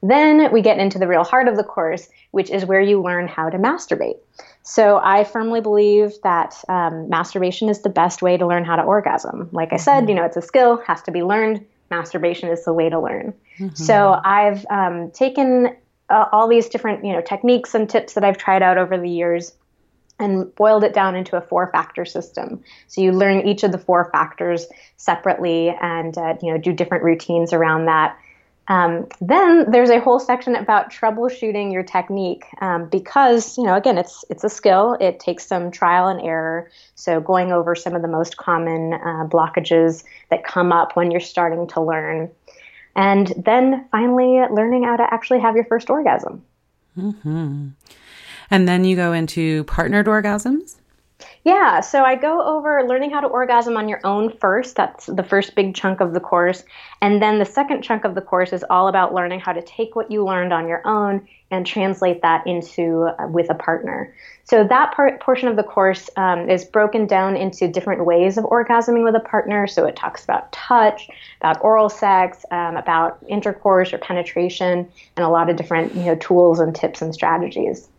Then 0.02 0.52
we 0.52 0.62
get 0.62 0.78
into 0.78 1.00
the 1.00 1.08
real 1.08 1.24
heart 1.24 1.48
of 1.48 1.56
the 1.56 1.64
course, 1.64 2.10
which 2.32 2.50
is 2.50 2.66
where 2.66 2.82
you 2.82 3.02
learn 3.02 3.28
how 3.28 3.50
to 3.50 3.58
masturbate. 3.58 4.18
So 4.64 5.00
I 5.02 5.24
firmly 5.24 5.62
believe 5.62 6.14
that 6.24 6.56
um, 6.68 7.10
masturbation 7.10 7.70
is 7.70 7.82
the 7.82 7.90
best 7.90 8.22
way 8.22 8.38
to 8.38 8.46
learn 8.46 8.66
how 8.66 8.76
to 8.76 8.84
orgasm. 8.84 9.50
Like 9.52 9.74
I 9.74 9.78
said, 9.78 10.02
mm-hmm. 10.02 10.10
you 10.10 10.16
know, 10.16 10.26
it's 10.26 10.38
a 10.38 10.42
skill, 10.42 10.78
has 10.86 11.02
to 11.04 11.12
be 11.12 11.24
learned 11.24 11.66
masturbation 11.90 12.50
is 12.50 12.66
the 12.66 12.74
way 12.74 12.90
to 12.90 13.00
learn. 13.00 13.34
Mm-hmm. 13.58 13.76
So 13.76 14.20
I've 14.24 14.66
um, 14.70 15.12
taken 15.12 15.76
uh, 16.10 16.26
all 16.32 16.48
these 16.48 16.70
different 16.70 17.06
you 17.06 17.14
know 17.14 17.22
techniques 17.22 17.76
and 17.76 17.90
tips 17.90 18.14
that 18.14 18.24
I've 18.24 18.38
tried 18.38 18.64
out 18.64 18.78
over 18.78 18.98
the 18.98 19.10
years 19.10 19.54
and 20.20 20.54
boiled 20.56 20.84
it 20.84 20.94
down 20.94 21.16
into 21.16 21.38
a 21.38 21.42
four 21.42 21.72
factor 21.72 22.04
system. 22.06 22.62
So 22.88 23.02
you 23.02 23.14
learn 23.14 23.48
each 23.48 23.64
of 23.64 23.72
the 23.72 23.78
four 23.78 24.10
factors 24.12 24.68
separately 24.98 25.70
and 25.82 26.18
uh, 26.18 26.36
you 26.42 26.52
know 26.52 26.58
do 26.58 26.74
different 26.74 27.04
routines 27.04 27.54
around 27.54 27.86
that. 27.86 28.18
Um, 28.70 29.08
then 29.20 29.72
there's 29.72 29.90
a 29.90 30.00
whole 30.00 30.20
section 30.20 30.56
about 30.56 30.92
troubleshooting 30.92 31.74
your 31.74 31.82
technique 31.82 32.46
um, 32.62 32.88
because 32.88 33.58
you 33.58 33.64
know 33.64 33.76
again 33.76 33.98
it's 33.98 34.24
it's 34.30 34.44
a 34.44 34.50
skill. 34.50 34.96
It 35.02 35.20
takes 35.20 35.46
some 35.46 35.72
trial 35.72 36.08
and 36.08 36.22
error. 36.22 36.70
So 36.94 37.20
going 37.20 37.52
over 37.52 37.76
some 37.76 37.96
of 37.96 38.04
the 38.04 38.08
most 38.08 38.38
common 38.38 38.94
uh, 38.94 39.28
blockages 39.28 40.04
that 40.30 40.44
come 40.44 40.72
up 40.72 40.96
when 40.96 41.10
you're 41.10 41.20
starting 41.20 41.68
to 41.70 41.82
learn, 41.82 42.30
and 42.96 43.34
then 43.36 43.88
finally 43.92 44.40
learning 44.52 44.84
how 44.84 44.98
to 44.98 45.14
actually 45.14 45.40
have 45.40 45.56
your 45.56 45.66
first 45.66 45.90
orgasm. 45.90 46.44
Mm-hmm. 46.96 47.70
And 48.52 48.68
then 48.68 48.84
you 48.84 48.96
go 48.96 49.14
into 49.14 49.64
partnered 49.64 50.06
orgasms. 50.06 50.76
Yeah, 51.44 51.82
so 51.82 52.04
I 52.04 52.16
go 52.16 52.42
over 52.44 52.84
learning 52.88 53.12
how 53.12 53.22
to 53.22 53.28
orgasm 53.28 53.76
on 53.76 53.90
your 53.90 54.00
own 54.04 54.30
first. 54.38 54.76
That's 54.76 55.06
the 55.06 55.24
first 55.24 55.56
big 55.56 55.76
chunk 55.76 56.00
of 56.00 56.14
the 56.14 56.20
course. 56.20 56.64
And 57.02 57.22
then 57.22 57.40
the 57.40 57.46
second 57.46 57.82
chunk 57.82 58.06
of 58.06 58.16
the 58.16 58.22
course 58.22 58.54
is 58.54 58.64
all 58.70 58.88
about 58.88 59.14
learning 59.14 59.40
how 59.40 59.54
to 59.54 59.62
take 59.62 59.96
what 59.96 60.12
you 60.12 60.24
learned 60.24 60.54
on 60.54 60.68
your 60.68 60.86
own 60.86 61.28
and 61.52 61.66
translate 61.66 62.22
that 62.22 62.46
into 62.46 63.10
uh, 63.20 63.28
with 63.28 63.50
a 63.50 63.56
partner. 63.56 64.14
So 64.44 64.64
that 64.64 64.94
part 64.94 65.20
portion 65.20 65.48
of 65.48 65.56
the 65.56 65.64
course 65.64 66.10
um, 66.16 66.50
is 66.50 66.64
broken 66.64 67.08
down 67.08 67.36
into 67.36 67.68
different 67.68 68.06
ways 68.06 68.38
of 68.38 68.46
orgasming 68.46 69.04
with 69.04 69.16
a 69.16 69.20
partner. 69.20 69.68
So 69.68 69.86
it 69.86 69.96
talks 69.96 70.24
about 70.24 70.52
touch, 70.52 71.10
about 71.42 71.62
oral 71.64 71.90
sex, 71.90 72.46
um, 72.52 72.78
about 72.78 73.18
intercourse 73.28 73.94
or 73.94 73.98
penetration, 73.98 74.88
and 75.18 75.26
a 75.26 75.30
lot 75.30 75.50
of 75.50 75.56
different 75.56 75.96
you 75.96 76.04
know 76.04 76.16
tools 76.16 76.60
and 76.60 76.76
tips 76.76 77.02
and 77.02 77.14
strategies. 77.14 77.90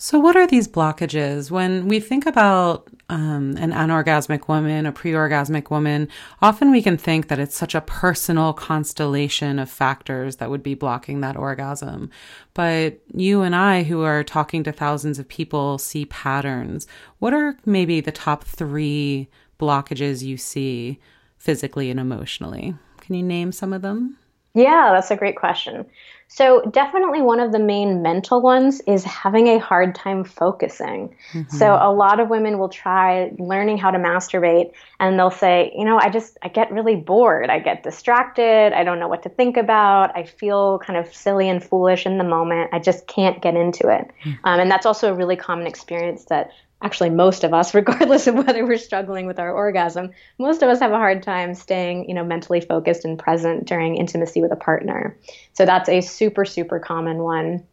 So, 0.00 0.20
what 0.20 0.36
are 0.36 0.46
these 0.46 0.68
blockages? 0.68 1.50
When 1.50 1.88
we 1.88 1.98
think 1.98 2.24
about 2.24 2.88
um, 3.08 3.56
an 3.58 3.72
anorgasmic 3.72 4.46
woman, 4.46 4.86
a 4.86 4.92
pre 4.92 5.10
orgasmic 5.10 5.70
woman, 5.70 6.06
often 6.40 6.70
we 6.70 6.82
can 6.82 6.96
think 6.96 7.26
that 7.26 7.40
it's 7.40 7.56
such 7.56 7.74
a 7.74 7.80
personal 7.80 8.52
constellation 8.52 9.58
of 9.58 9.68
factors 9.68 10.36
that 10.36 10.50
would 10.50 10.62
be 10.62 10.74
blocking 10.74 11.20
that 11.22 11.36
orgasm. 11.36 12.10
But 12.54 13.00
you 13.12 13.42
and 13.42 13.56
I, 13.56 13.82
who 13.82 14.02
are 14.04 14.22
talking 14.22 14.62
to 14.62 14.72
thousands 14.72 15.18
of 15.18 15.26
people, 15.26 15.78
see 15.78 16.06
patterns. 16.06 16.86
What 17.18 17.34
are 17.34 17.56
maybe 17.66 18.00
the 18.00 18.12
top 18.12 18.44
three 18.44 19.28
blockages 19.58 20.22
you 20.22 20.36
see 20.36 21.00
physically 21.38 21.90
and 21.90 21.98
emotionally? 21.98 22.72
Can 23.00 23.16
you 23.16 23.24
name 23.24 23.50
some 23.50 23.72
of 23.72 23.82
them? 23.82 24.16
Yeah, 24.54 24.90
that's 24.92 25.10
a 25.10 25.16
great 25.16 25.36
question. 25.36 25.86
So, 26.30 26.60
definitely 26.72 27.22
one 27.22 27.40
of 27.40 27.52
the 27.52 27.58
main 27.58 28.02
mental 28.02 28.42
ones 28.42 28.82
is 28.86 29.02
having 29.02 29.48
a 29.48 29.58
hard 29.58 29.94
time 29.94 30.24
focusing. 30.24 31.14
Mm-hmm. 31.32 31.56
So, 31.56 31.78
a 31.80 31.90
lot 31.90 32.20
of 32.20 32.28
women 32.28 32.58
will 32.58 32.68
try 32.68 33.32
learning 33.38 33.78
how 33.78 33.90
to 33.90 33.98
masturbate 33.98 34.72
and 35.00 35.18
they'll 35.18 35.30
say, 35.30 35.72
you 35.74 35.86
know, 35.86 35.98
I 35.98 36.10
just, 36.10 36.36
I 36.42 36.48
get 36.48 36.70
really 36.70 36.96
bored. 36.96 37.48
I 37.48 37.60
get 37.60 37.82
distracted. 37.82 38.74
I 38.74 38.84
don't 38.84 39.00
know 39.00 39.08
what 39.08 39.22
to 39.22 39.30
think 39.30 39.56
about. 39.56 40.14
I 40.14 40.24
feel 40.24 40.80
kind 40.80 40.98
of 40.98 41.14
silly 41.14 41.48
and 41.48 41.64
foolish 41.64 42.04
in 42.04 42.18
the 42.18 42.24
moment. 42.24 42.70
I 42.74 42.78
just 42.78 43.06
can't 43.06 43.40
get 43.40 43.56
into 43.56 43.88
it. 43.88 44.10
Mm-hmm. 44.24 44.44
Um, 44.44 44.60
and 44.60 44.70
that's 44.70 44.84
also 44.84 45.10
a 45.10 45.14
really 45.14 45.36
common 45.36 45.66
experience 45.66 46.26
that 46.26 46.50
actually 46.82 47.10
most 47.10 47.44
of 47.44 47.52
us 47.52 47.74
regardless 47.74 48.26
of 48.26 48.34
whether 48.34 48.64
we're 48.64 48.78
struggling 48.78 49.26
with 49.26 49.38
our 49.38 49.52
orgasm 49.52 50.10
most 50.38 50.62
of 50.62 50.68
us 50.68 50.80
have 50.80 50.92
a 50.92 50.96
hard 50.96 51.22
time 51.22 51.54
staying 51.54 52.08
you 52.08 52.14
know 52.14 52.24
mentally 52.24 52.60
focused 52.60 53.04
and 53.04 53.18
present 53.18 53.66
during 53.66 53.96
intimacy 53.96 54.40
with 54.40 54.52
a 54.52 54.56
partner. 54.56 55.16
So 55.52 55.66
that's 55.66 55.88
a 55.88 56.00
super 56.00 56.44
super 56.44 56.78
common 56.78 57.18
one 57.18 57.64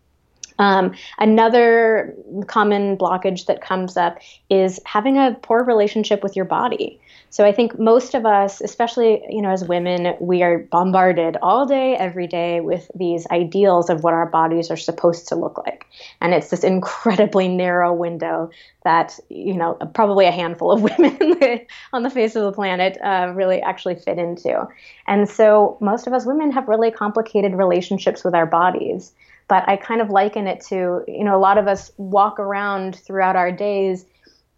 um, 0.59 0.93
another 1.19 2.15
common 2.47 2.97
blockage 2.97 3.45
that 3.45 3.61
comes 3.61 3.97
up 3.97 4.19
is 4.49 4.79
having 4.85 5.17
a 5.17 5.37
poor 5.41 5.63
relationship 5.63 6.23
with 6.23 6.35
your 6.35 6.45
body. 6.45 6.99
So 7.29 7.43
I 7.43 7.51
think 7.51 7.77
most 7.77 8.13
of 8.13 8.25
us, 8.25 8.61
especially 8.61 9.21
you 9.29 9.41
know 9.41 9.49
as 9.49 9.65
women, 9.65 10.15
we 10.21 10.41
are 10.41 10.59
bombarded 10.59 11.35
all 11.41 11.65
day, 11.65 11.95
every 11.97 12.27
day 12.27 12.61
with 12.61 12.89
these 12.95 13.27
ideals 13.27 13.89
of 13.89 14.03
what 14.03 14.13
our 14.13 14.27
bodies 14.27 14.71
are 14.71 14.77
supposed 14.77 15.27
to 15.27 15.35
look 15.35 15.57
like, 15.57 15.85
and 16.21 16.33
it's 16.33 16.49
this 16.49 16.63
incredibly 16.63 17.49
narrow 17.49 17.93
window 17.93 18.49
that 18.85 19.19
you 19.27 19.53
know 19.53 19.73
probably 19.93 20.27
a 20.27 20.31
handful 20.31 20.71
of 20.71 20.81
women 20.97 21.65
on 21.91 22.03
the 22.03 22.09
face 22.09 22.37
of 22.37 22.43
the 22.43 22.53
planet 22.53 22.97
uh, 23.03 23.33
really 23.35 23.61
actually 23.61 23.95
fit 23.95 24.17
into. 24.17 24.65
And 25.05 25.27
so 25.27 25.77
most 25.81 26.07
of 26.07 26.13
us 26.13 26.25
women 26.25 26.51
have 26.51 26.69
really 26.69 26.89
complicated 26.89 27.53
relationships 27.53 28.23
with 28.23 28.33
our 28.33 28.45
bodies. 28.45 29.11
But 29.47 29.67
I 29.69 29.77
kind 29.77 30.01
of 30.01 30.09
liken 30.09 30.47
it 30.47 30.61
to, 30.69 31.03
you 31.07 31.23
know, 31.23 31.35
a 31.35 31.39
lot 31.39 31.57
of 31.57 31.67
us 31.67 31.91
walk 31.97 32.39
around 32.39 32.95
throughout 32.95 33.35
our 33.35 33.51
days 33.51 34.05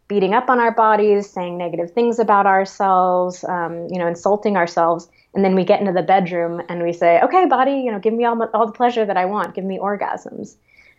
beating 0.07 0.33
up 0.33 0.49
on 0.49 0.59
our 0.59 0.71
bodies, 0.71 1.29
saying 1.29 1.57
negative 1.57 1.91
things 1.91 2.19
about 2.19 2.45
ourselves, 2.45 3.43
um, 3.43 3.87
you 3.91 3.99
know, 3.99 4.07
insulting 4.07 4.55
ourselves. 4.55 5.09
And 5.33 5.43
then 5.43 5.53
we 5.53 5.65
get 5.65 5.81
into 5.81 5.91
the 5.91 6.01
bedroom 6.01 6.61
and 6.69 6.81
we 6.81 6.93
say, 6.93 7.19
okay, 7.21 7.45
body, 7.45 7.81
you 7.83 7.91
know, 7.91 7.99
give 7.99 8.13
me 8.13 8.23
all, 8.25 8.41
all 8.53 8.65
the 8.65 8.71
pleasure 8.71 9.05
that 9.05 9.17
I 9.17 9.25
want, 9.25 9.53
give 9.53 9.65
me 9.65 9.77
orgasms. 9.77 10.55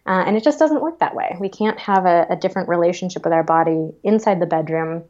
Uh, 0.06 0.24
and 0.26 0.36
it 0.36 0.44
just 0.44 0.58
doesn't 0.58 0.80
work 0.80 0.98
that 1.00 1.14
way. 1.14 1.36
We 1.40 1.48
can't 1.48 1.78
have 1.78 2.06
a, 2.06 2.26
a 2.30 2.36
different 2.36 2.68
relationship 2.68 3.24
with 3.24 3.32
our 3.32 3.42
body 3.42 3.90
inside 4.04 4.40
the 4.40 4.46
bedroom 4.46 5.04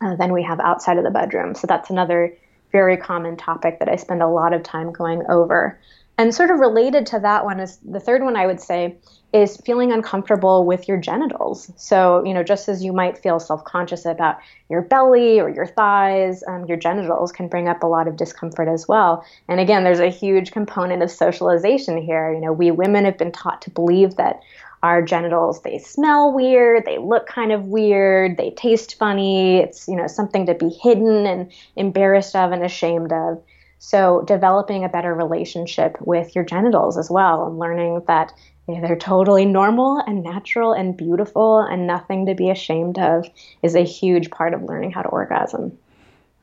uh, 0.00 0.16
than 0.16 0.32
we 0.32 0.42
have 0.42 0.60
outside 0.60 0.98
of 0.98 1.04
the 1.04 1.10
bedroom. 1.10 1.54
So 1.54 1.66
that's 1.66 1.90
another 1.90 2.36
very 2.70 2.96
common 2.96 3.36
topic 3.36 3.78
that 3.78 3.88
I 3.88 3.96
spend 3.96 4.22
a 4.22 4.28
lot 4.28 4.52
of 4.52 4.62
time 4.62 4.92
going 4.92 5.22
over. 5.28 5.78
And 6.18 6.34
sort 6.34 6.50
of 6.50 6.58
related 6.58 7.06
to 7.06 7.20
that 7.20 7.44
one 7.44 7.60
is 7.60 7.78
the 7.78 8.00
third 8.00 8.24
one 8.24 8.34
I 8.34 8.44
would 8.44 8.60
say 8.60 8.96
is 9.32 9.56
feeling 9.58 9.92
uncomfortable 9.92 10.66
with 10.66 10.88
your 10.88 10.96
genitals. 10.96 11.70
So, 11.76 12.24
you 12.24 12.34
know, 12.34 12.42
just 12.42 12.68
as 12.68 12.82
you 12.82 12.92
might 12.92 13.18
feel 13.18 13.38
self 13.38 13.64
conscious 13.64 14.04
about 14.04 14.38
your 14.68 14.82
belly 14.82 15.38
or 15.38 15.48
your 15.48 15.66
thighs, 15.66 16.42
um, 16.48 16.64
your 16.66 16.76
genitals 16.76 17.30
can 17.30 17.46
bring 17.46 17.68
up 17.68 17.84
a 17.84 17.86
lot 17.86 18.08
of 18.08 18.16
discomfort 18.16 18.66
as 18.66 18.88
well. 18.88 19.24
And 19.46 19.60
again, 19.60 19.84
there's 19.84 20.00
a 20.00 20.10
huge 20.10 20.50
component 20.50 21.04
of 21.04 21.10
socialization 21.10 22.02
here. 22.02 22.32
You 22.32 22.40
know, 22.40 22.52
we 22.52 22.72
women 22.72 23.04
have 23.04 23.16
been 23.16 23.32
taught 23.32 23.62
to 23.62 23.70
believe 23.70 24.16
that 24.16 24.40
our 24.82 25.02
genitals 25.02 25.62
they 25.62 25.76
smell 25.78 26.32
weird 26.32 26.84
they 26.84 26.98
look 26.98 27.26
kind 27.26 27.50
of 27.50 27.64
weird 27.64 28.36
they 28.36 28.50
taste 28.50 28.96
funny 28.96 29.58
it's 29.58 29.88
you 29.88 29.96
know 29.96 30.06
something 30.06 30.46
to 30.46 30.54
be 30.54 30.68
hidden 30.68 31.26
and 31.26 31.52
embarrassed 31.74 32.36
of 32.36 32.52
and 32.52 32.62
ashamed 32.62 33.12
of 33.12 33.42
so, 33.78 34.22
developing 34.26 34.84
a 34.84 34.88
better 34.88 35.14
relationship 35.14 35.96
with 36.00 36.34
your 36.34 36.44
genitals 36.44 36.98
as 36.98 37.10
well 37.10 37.46
and 37.46 37.58
learning 37.58 38.02
that 38.08 38.32
they're 38.66 38.96
totally 38.96 39.44
normal 39.44 40.02
and 40.06 40.22
natural 40.22 40.72
and 40.72 40.96
beautiful 40.96 41.60
and 41.60 41.86
nothing 41.86 42.26
to 42.26 42.34
be 42.34 42.50
ashamed 42.50 42.98
of 42.98 43.28
is 43.62 43.74
a 43.74 43.84
huge 43.84 44.30
part 44.30 44.52
of 44.52 44.62
learning 44.64 44.90
how 44.90 45.02
to 45.02 45.08
orgasm. 45.08 45.78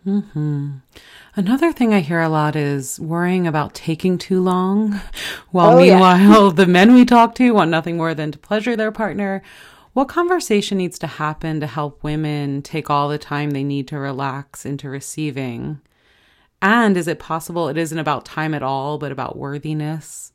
Mm-hmm. 0.08 0.72
Another 1.36 1.74
thing 1.74 1.94
I 1.94 2.00
hear 2.00 2.22
a 2.22 2.30
lot 2.30 2.56
is 2.56 3.00
worrying 3.00 3.46
about 3.46 3.74
taking 3.74 4.18
too 4.18 4.42
long, 4.42 5.02
while 5.52 5.78
oh, 5.78 5.82
meanwhile, 5.82 6.48
yeah. 6.48 6.54
the 6.56 6.66
men 6.66 6.94
we 6.94 7.06
talk 7.06 7.36
to 7.36 7.54
want 7.54 7.70
nothing 7.70 7.98
more 7.98 8.14
than 8.14 8.32
to 8.32 8.40
pleasure 8.40 8.76
their 8.76 8.92
partner. 8.92 9.42
What 9.94 10.08
conversation 10.08 10.78
needs 10.78 10.98
to 11.00 11.08
happen 11.08 11.60
to 11.60 11.68
help 11.68 12.04
women 12.04 12.62
take 12.62 12.90
all 12.90 13.10
the 13.10 13.18
time 13.18 13.52
they 13.52 13.64
need 13.64 13.88
to 13.90 14.00
relax 14.00 14.66
into 14.66 14.90
receiving? 14.90 15.82
And 16.66 16.98
is 16.98 17.08
it 17.08 17.20
possible 17.20 17.70
it 17.70 17.78
isn't 17.78 18.00
about 18.00 18.26
time 18.26 18.56
at 18.56 18.64
all, 18.64 18.98
but 18.98 19.12
about 19.12 19.38
worthiness? 19.38 20.34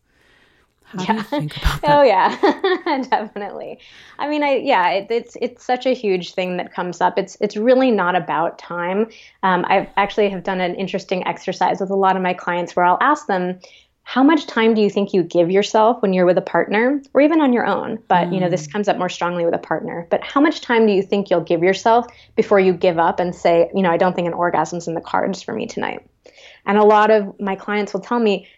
How 0.85 1.03
yeah. 1.03 1.07
do 1.07 1.15
you 1.15 1.23
think 1.25 1.57
about 1.57 1.81
that? 1.83 1.99
Oh 1.99 2.03
yeah, 2.03 3.03
definitely. 3.11 3.81
I 4.17 4.29
mean, 4.29 4.45
I 4.45 4.59
yeah, 4.59 4.91
it, 4.91 5.09
it's 5.11 5.37
it's 5.43 5.65
such 5.65 5.87
a 5.87 5.93
huge 5.93 6.35
thing 6.35 6.57
that 6.59 6.73
comes 6.73 7.01
up. 7.01 7.19
It's 7.19 7.37
it's 7.41 7.57
really 7.57 7.91
not 7.91 8.15
about 8.15 8.61
time. 8.61 9.09
Um, 9.43 9.65
I've 9.69 9.89
actually 9.97 10.31
have 10.31 10.45
done 10.45 10.61
an 10.61 10.77
interesting 10.77 11.27
exercise 11.27 11.81
with 11.81 11.91
a 11.91 11.97
lot 11.97 12.15
of 12.15 12.23
my 12.23 12.33
clients 12.33 12.77
where 12.77 12.85
I'll 12.85 12.99
ask 13.01 13.27
them, 13.27 13.59
how 14.05 14.23
much 14.23 14.47
time 14.47 14.73
do 14.75 14.81
you 14.83 14.89
think 14.89 15.13
you 15.13 15.25
give 15.25 15.51
yourself 15.51 16.01
when 16.01 16.13
you're 16.13 16.27
with 16.27 16.39
a 16.39 16.43
partner 16.43 17.03
or 17.13 17.23
even 17.23 17.41
on 17.41 17.53
your 17.53 17.67
own? 17.67 17.99
But 18.07 18.29
mm. 18.29 18.35
you 18.35 18.41
know, 18.41 18.49
this 18.49 18.69
mm. 18.69 18.73
comes 18.73 18.87
up 18.87 18.99
more 18.99 19.09
strongly 19.09 19.45
with 19.45 19.55
a 19.55 19.59
partner. 19.59 20.07
But 20.13 20.23
how 20.23 20.41
much 20.41 20.61
time 20.61 20.87
do 20.87 20.93
you 20.93 21.03
think 21.03 21.29
you'll 21.29 21.41
give 21.41 21.65
yourself 21.65 22.07
before 22.37 22.61
you 22.61 22.73
give 22.73 23.01
up 23.01 23.19
and 23.19 23.35
say, 23.35 23.69
you 23.75 23.83
know, 23.83 23.91
I 23.91 23.97
don't 23.97 24.15
think 24.15 24.29
an 24.29 24.35
orgasm's 24.35 24.87
in 24.87 24.95
the 24.95 25.01
cards 25.01 25.43
for 25.43 25.53
me 25.53 25.67
tonight? 25.67 26.07
And 26.67 26.79
a 26.79 26.85
lot 26.85 27.11
of 27.11 27.39
my 27.41 27.57
clients 27.57 27.93
will 27.93 28.01
tell 28.01 28.19
me, 28.19 28.49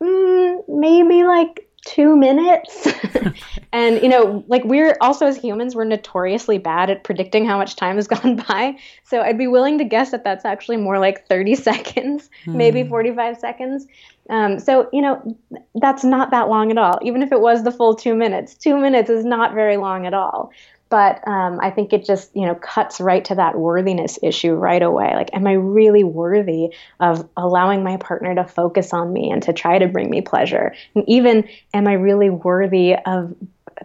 mm, 0.00 0.62
maybe 0.68 1.24
like 1.24 1.66
two 1.86 2.16
minutes. 2.16 2.88
and, 3.72 4.02
you 4.02 4.08
know, 4.08 4.44
like 4.48 4.64
we're 4.64 4.96
also 5.00 5.26
as 5.26 5.36
humans, 5.36 5.74
we're 5.74 5.84
notoriously 5.84 6.58
bad 6.58 6.90
at 6.90 7.04
predicting 7.04 7.46
how 7.46 7.56
much 7.56 7.76
time 7.76 7.96
has 7.96 8.08
gone 8.08 8.36
by. 8.36 8.76
So 9.04 9.22
I'd 9.22 9.38
be 9.38 9.46
willing 9.46 9.78
to 9.78 9.84
guess 9.84 10.10
that 10.10 10.24
that's 10.24 10.44
actually 10.44 10.76
more 10.76 10.98
like 10.98 11.26
30 11.28 11.54
seconds, 11.54 12.28
maybe 12.46 12.82
hmm. 12.82 12.90
45 12.90 13.38
seconds. 13.38 13.86
Um, 14.28 14.58
so, 14.58 14.88
you 14.92 15.00
know, 15.00 15.38
that's 15.76 16.02
not 16.02 16.32
that 16.32 16.48
long 16.48 16.72
at 16.72 16.78
all. 16.78 16.98
Even 17.02 17.22
if 17.22 17.30
it 17.30 17.40
was 17.40 17.62
the 17.62 17.70
full 17.70 17.94
two 17.94 18.16
minutes, 18.16 18.54
two 18.54 18.76
minutes 18.76 19.08
is 19.08 19.24
not 19.24 19.54
very 19.54 19.76
long 19.76 20.04
at 20.04 20.14
all 20.14 20.50
but 20.88 21.26
um, 21.26 21.58
I 21.60 21.70
think 21.70 21.92
it 21.92 22.04
just 22.04 22.34
you 22.34 22.46
know 22.46 22.54
cuts 22.54 23.00
right 23.00 23.24
to 23.26 23.34
that 23.34 23.58
worthiness 23.58 24.18
issue 24.22 24.54
right 24.54 24.82
away. 24.82 25.12
Like, 25.14 25.30
am 25.34 25.46
I 25.46 25.52
really 25.52 26.04
worthy 26.04 26.74
of 27.00 27.28
allowing 27.36 27.82
my 27.82 27.96
partner 27.96 28.34
to 28.34 28.44
focus 28.44 28.92
on 28.92 29.12
me 29.12 29.30
and 29.30 29.42
to 29.44 29.52
try 29.52 29.78
to 29.78 29.88
bring 29.88 30.10
me 30.10 30.20
pleasure? 30.20 30.74
And 30.94 31.04
even, 31.08 31.48
am 31.74 31.86
I 31.88 31.94
really 31.94 32.30
worthy 32.30 32.94
of 32.94 33.34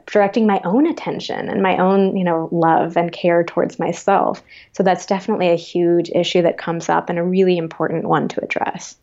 directing 0.05 0.48
my 0.48 0.62
own 0.63 0.88
attention 0.88 1.50
and 1.50 1.62
my 1.62 1.77
own 1.77 2.15
you 2.15 2.24
know 2.24 2.48
love 2.51 2.98
and 2.98 3.12
care 3.12 3.43
towards 3.43 3.79
myself? 3.79 4.43
So 4.74 4.84
that's 4.84 5.05
definitely 5.05 5.50
a 5.50 5.55
huge 5.55 6.10
issue 6.13 6.43
that 6.43 6.58
comes 6.58 6.89
up 6.89 7.10
and 7.10 7.17
a 7.17 7.24
really 7.24 7.58
important 7.58 8.05
one 8.05 8.27
to 8.29 8.43
address. 8.43 8.96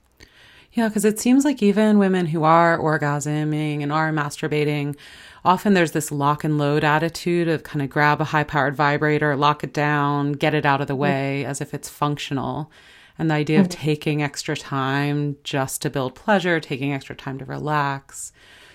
Yeah, 0.73 0.89
because 0.89 1.05
it 1.05 1.19
seems 1.19 1.45
like 1.45 1.63
even 1.63 1.99
women 1.99 2.27
who 2.27 2.45
are 2.45 2.79
orgasming 2.79 3.83
and 3.83 3.93
are 3.93 4.13
masturbating 4.13 4.97
often 5.45 5.75
there's 5.75 5.93
this 5.93 6.13
lock 6.13 6.45
and 6.45 6.59
load 6.59 6.85
attitude 6.85 7.49
of 7.49 7.63
kind 7.63 7.83
of 7.83 7.89
grab 7.89 8.21
a 8.21 8.25
high 8.25 8.45
powered 8.45 8.77
vibrator, 8.77 9.37
lock 9.37 9.65
it 9.65 9.73
down, 9.73 10.33
get 10.33 10.55
it 10.55 10.67
out 10.67 10.81
of 10.81 10.87
the 10.87 10.95
mm. 10.95 10.99
way 10.99 11.41
mm-hmm. 11.41 11.51
as 11.51 11.61
if 11.61 11.75
it's 11.75 11.89
functional. 11.89 12.71
And 13.19 13.31
the 13.31 13.35
idea 13.35 13.59
mm-hmm. 13.59 13.65
of 13.65 13.71
taking 13.71 14.23
extra 14.23 14.57
time 14.57 15.37
just 15.43 15.83
to 15.83 15.91
build 15.91 16.15
pleasure, 16.15 16.61
taking 16.61 16.93
extra 16.93 17.17
time 17.17 17.39
to 17.39 17.45
relax, 17.45 18.33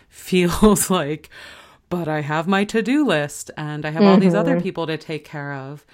feels 0.09 0.89
like, 0.89 1.29
but 1.89 2.07
I 2.07 2.21
have 2.21 2.47
my 2.47 2.63
to 2.65 2.81
do 2.81 3.05
list 3.05 3.51
and 3.55 3.85
I 3.85 3.91
have 3.91 4.01
mm-hmm. 4.01 4.11
all 4.11 4.17
these 4.17 4.33
other 4.33 4.55
mm-hmm. 4.55 4.63
people 4.63 4.87
to 4.87 4.97
take 4.97 5.25
care 5.25 5.53
of. 5.53 5.85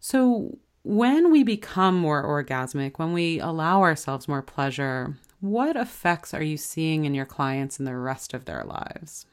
So, 0.00 0.58
when 0.82 1.30
we 1.30 1.42
become 1.42 1.94
more 1.94 2.24
orgasmic, 2.24 2.98
when 2.98 3.12
we 3.12 3.38
allow 3.38 3.82
ourselves 3.82 4.26
more 4.26 4.40
pleasure, 4.40 5.14
what 5.40 5.76
effects 5.76 6.34
are 6.34 6.42
you 6.42 6.56
seeing 6.56 7.04
in 7.04 7.14
your 7.14 7.26
clients 7.26 7.78
in 7.78 7.84
the 7.84 7.96
rest 7.96 8.34
of 8.34 8.44
their 8.44 8.64
lives? 8.64 9.26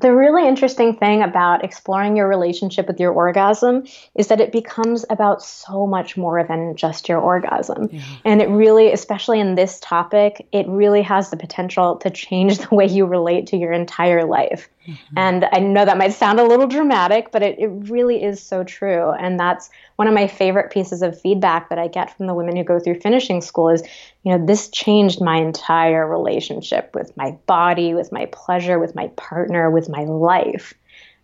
the 0.00 0.14
really 0.14 0.48
interesting 0.48 0.96
thing 0.96 1.22
about 1.22 1.62
exploring 1.62 2.16
your 2.16 2.26
relationship 2.26 2.86
with 2.86 2.98
your 2.98 3.12
orgasm 3.12 3.84
is 4.14 4.28
that 4.28 4.40
it 4.40 4.50
becomes 4.50 5.04
about 5.10 5.42
so 5.42 5.86
much 5.86 6.16
more 6.16 6.42
than 6.44 6.74
just 6.76 7.10
your 7.10 7.20
orgasm. 7.20 7.90
Yeah. 7.92 8.02
And 8.24 8.40
it 8.40 8.48
really, 8.48 8.90
especially 8.90 9.38
in 9.38 9.54
this 9.54 9.78
topic, 9.80 10.48
it 10.50 10.66
really 10.66 11.02
has 11.02 11.28
the 11.28 11.36
potential 11.36 11.96
to 11.96 12.08
change 12.08 12.58
the 12.68 12.74
way 12.74 12.86
you 12.86 13.04
relate 13.04 13.48
to 13.48 13.56
your 13.58 13.72
entire 13.72 14.24
life. 14.24 14.68
Mm-hmm. 14.86 15.18
And 15.18 15.46
I 15.52 15.60
know 15.60 15.84
that 15.84 15.96
might 15.96 16.12
sound 16.12 16.40
a 16.40 16.44
little 16.44 16.66
dramatic, 16.66 17.30
but 17.30 17.42
it, 17.42 17.58
it 17.58 17.68
really 17.68 18.22
is 18.22 18.42
so 18.42 18.64
true. 18.64 19.10
And 19.10 19.38
that's 19.38 19.70
one 19.96 20.08
of 20.08 20.14
my 20.14 20.26
favorite 20.26 20.72
pieces 20.72 21.02
of 21.02 21.20
feedback 21.20 21.68
that 21.68 21.78
I 21.78 21.88
get 21.88 22.16
from 22.16 22.26
the 22.26 22.34
women 22.34 22.56
who 22.56 22.64
go 22.64 22.80
through 22.80 23.00
finishing 23.00 23.40
school 23.40 23.68
is, 23.68 23.82
you 24.24 24.36
know, 24.36 24.44
this 24.44 24.68
changed 24.68 25.20
my 25.20 25.36
entire 25.36 26.06
relationship 26.06 26.90
with 26.94 27.16
my 27.16 27.32
body, 27.46 27.94
with 27.94 28.10
my 28.10 28.26
pleasure, 28.26 28.78
with 28.78 28.94
my 28.94 29.08
partner, 29.16 29.70
with 29.70 29.88
my 29.88 30.04
life. 30.04 30.74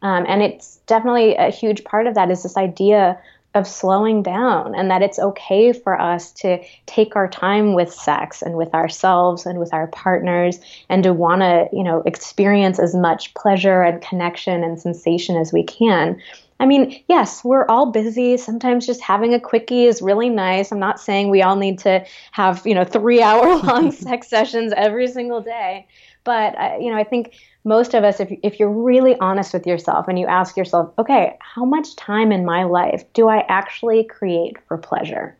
Um, 0.03 0.25
and 0.29 0.42
it's 0.42 0.77
definitely 0.87 1.35
a 1.35 1.51
huge 1.51 1.83
part 1.83 2.07
of 2.07 2.14
that 2.14 2.31
is 2.31 2.44
this 2.44 2.57
idea 2.57 3.21
of 3.59 3.66
slowing 3.66 4.23
down 4.23 4.75
and 4.75 4.90
that 4.90 5.03
it's 5.03 5.18
okay 5.18 5.73
for 5.73 6.01
us 6.01 6.33
to 6.33 6.62
take 6.87 7.16
our 7.16 7.29
time 7.29 7.75
with 7.75 7.92
sex 7.92 8.40
and 8.40 8.57
with 8.57 8.73
ourselves 8.73 9.44
and 9.44 9.59
with 9.59 9.75
our 9.75 9.88
partners 9.88 10.59
and 10.88 11.03
to 11.03 11.12
want 11.12 11.42
to, 11.42 11.68
you 11.73 11.83
know, 11.83 12.03
experience 12.07 12.79
as 12.79 12.94
much 12.94 13.35
pleasure 13.35 13.83
and 13.83 14.01
connection 14.01 14.64
and 14.64 14.81
sensation 14.81 15.37
as 15.37 15.53
we 15.53 15.62
can. 15.62 16.21
I 16.61 16.66
mean, 16.66 17.03
yes, 17.09 17.44
we're 17.44 17.66
all 17.66 17.92
busy. 17.92 18.37
Sometimes 18.37 18.87
just 18.87 19.01
having 19.01 19.33
a 19.33 19.40
quickie 19.40 19.85
is 19.85 20.03
really 20.03 20.29
nice. 20.29 20.73
I'm 20.73 20.81
not 20.81 21.01
saying 21.01 21.31
we 21.31 21.42
all 21.42 21.57
need 21.57 21.79
to 21.81 22.05
have, 22.33 22.66
you 22.66 22.75
know, 22.75 22.85
3 22.85 23.23
hour 23.23 23.57
long 23.59 23.92
sex 23.92 24.29
sessions 24.29 24.73
every 24.77 25.07
single 25.07 25.40
day. 25.40 25.87
But, 26.25 26.59
uh, 26.59 26.77
you 26.81 26.90
know, 26.90 26.99
I 26.99 27.05
think 27.05 27.35
most 27.68 27.92
of 27.92 28.02
us, 28.02 28.18
if, 28.18 28.33
if 28.42 28.59
you're 28.59 28.70
really 28.70 29.14
honest 29.20 29.52
with 29.52 29.66
yourself 29.66 30.09
and 30.09 30.18
you 30.18 30.26
ask 30.26 30.57
yourself, 30.57 30.90
okay, 30.98 31.37
how 31.40 31.66
much 31.66 31.94
time 31.96 32.33
in 32.33 32.44
my 32.44 32.64
life 32.64 33.04
do 33.12 33.28
I 33.28 33.44
actually 33.46 34.04
create 34.04 34.57
for 34.66 34.78
pleasure? 34.78 35.37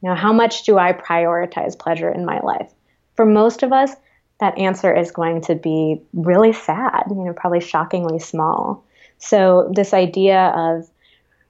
You 0.00 0.08
know, 0.08 0.14
how 0.14 0.32
much 0.32 0.62
do 0.62 0.78
I 0.78 0.92
prioritize 0.92 1.76
pleasure 1.76 2.08
in 2.08 2.24
my 2.24 2.38
life? 2.40 2.72
For 3.16 3.26
most 3.26 3.64
of 3.64 3.72
us, 3.72 3.90
that 4.38 4.56
answer 4.58 4.94
is 4.94 5.10
going 5.10 5.42
to 5.42 5.56
be 5.56 6.00
really 6.12 6.52
sad, 6.52 7.04
you 7.08 7.16
know, 7.16 7.32
probably 7.32 7.60
shockingly 7.60 8.20
small. 8.20 8.84
So, 9.18 9.70
this 9.74 9.92
idea 9.92 10.52
of 10.56 10.88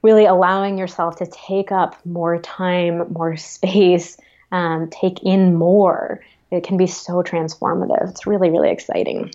really 0.01 0.25
allowing 0.25 0.77
yourself 0.77 1.15
to 1.17 1.27
take 1.27 1.71
up 1.71 1.95
more 2.05 2.39
time, 2.39 3.13
more 3.13 3.37
space, 3.37 4.17
um, 4.51 4.89
take 4.89 5.23
in 5.23 5.55
more, 5.55 6.21
it 6.51 6.63
can 6.63 6.77
be 6.77 6.87
so 6.87 7.23
transformative. 7.23 8.09
It's 8.09 8.27
really, 8.27 8.49
really 8.51 8.69
exciting. 8.69 9.31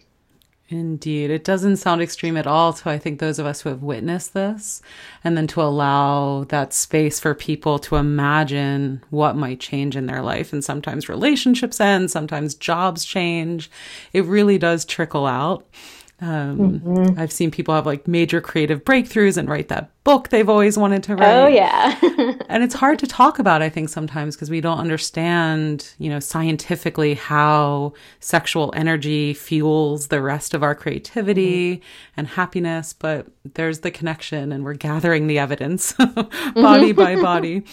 Indeed. 0.70 1.30
It 1.30 1.44
doesn't 1.44 1.78
sound 1.78 2.02
extreme 2.02 2.36
at 2.36 2.46
all 2.46 2.74
to, 2.74 2.90
I 2.90 2.98
think, 2.98 3.20
those 3.20 3.38
of 3.38 3.46
us 3.46 3.62
who 3.62 3.70
have 3.70 3.82
witnessed 3.82 4.34
this. 4.34 4.82
And 5.24 5.34
then 5.34 5.46
to 5.48 5.62
allow 5.62 6.44
that 6.50 6.74
space 6.74 7.18
for 7.18 7.34
people 7.34 7.78
to 7.80 7.96
imagine 7.96 9.02
what 9.08 9.34
might 9.34 9.60
change 9.60 9.96
in 9.96 10.04
their 10.04 10.20
life. 10.20 10.52
And 10.52 10.62
sometimes 10.62 11.08
relationships 11.08 11.80
end, 11.80 12.10
sometimes 12.10 12.54
jobs 12.54 13.06
change. 13.06 13.70
It 14.12 14.26
really 14.26 14.58
does 14.58 14.84
trickle 14.84 15.26
out. 15.26 15.66
Um, 16.20 16.80
mm-hmm. 16.80 17.20
I've 17.20 17.30
seen 17.30 17.50
people 17.52 17.74
have 17.74 17.86
like 17.86 18.08
major 18.08 18.40
creative 18.40 18.82
breakthroughs 18.82 19.36
and 19.36 19.48
write 19.48 19.68
that 19.68 19.90
book 20.02 20.30
they've 20.30 20.48
always 20.48 20.76
wanted 20.76 21.02
to 21.04 21.14
write. 21.14 21.36
Oh, 21.36 21.46
yeah. 21.46 21.96
and 22.48 22.64
it's 22.64 22.74
hard 22.74 22.98
to 23.00 23.06
talk 23.06 23.38
about, 23.38 23.62
I 23.62 23.68
think, 23.68 23.88
sometimes 23.88 24.34
because 24.34 24.50
we 24.50 24.60
don't 24.60 24.78
understand, 24.78 25.94
you 25.98 26.08
know, 26.08 26.18
scientifically 26.18 27.14
how 27.14 27.92
sexual 28.18 28.72
energy 28.74 29.34
fuels 29.34 30.08
the 30.08 30.20
rest 30.22 30.54
of 30.54 30.62
our 30.62 30.74
creativity 30.74 31.76
mm-hmm. 31.76 31.84
and 32.16 32.26
happiness. 32.26 32.94
But 32.94 33.26
there's 33.54 33.80
the 33.80 33.90
connection, 33.90 34.50
and 34.50 34.64
we're 34.64 34.74
gathering 34.74 35.26
the 35.26 35.38
evidence 35.38 35.92
body 36.54 36.92
by 36.92 37.14
body. 37.22 37.64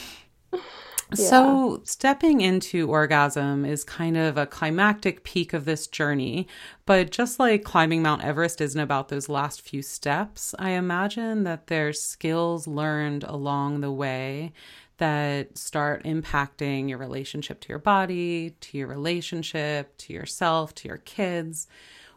So, 1.14 1.82
stepping 1.84 2.42
into 2.42 2.90
orgasm 2.90 3.64
is 3.64 3.84
kind 3.84 4.18
of 4.18 4.38
a 4.38 4.48
climactic 4.48 5.24
peak 5.24 5.54
of 5.54 5.66
this 5.66 5.86
journey. 5.86 6.48
But 6.86 7.12
just 7.12 7.40
like 7.40 7.64
climbing 7.64 8.02
Mount 8.02 8.24
Everest 8.24 8.60
isn't 8.60 8.80
about 8.80 9.10
those 9.10 9.30
last 9.30 9.62
few 9.62 9.84
steps, 9.84 10.56
I 10.58 10.72
imagine 10.72 11.44
that 11.44 11.68
there's 11.68 12.02
skills 12.02 12.66
learned 12.66 13.24
along 13.24 13.82
the 13.82 13.92
way 13.92 14.52
that 14.98 15.58
start 15.58 16.04
impacting 16.06 16.90
your 16.90 16.98
relationship 16.98 17.60
to 17.62 17.70
your 17.70 17.80
body, 17.80 18.56
to 18.62 18.78
your 18.78 18.88
relationship, 18.88 19.96
to 19.98 20.14
yourself, 20.14 20.74
to 20.76 20.88
your 20.88 20.98
kids. 20.98 21.68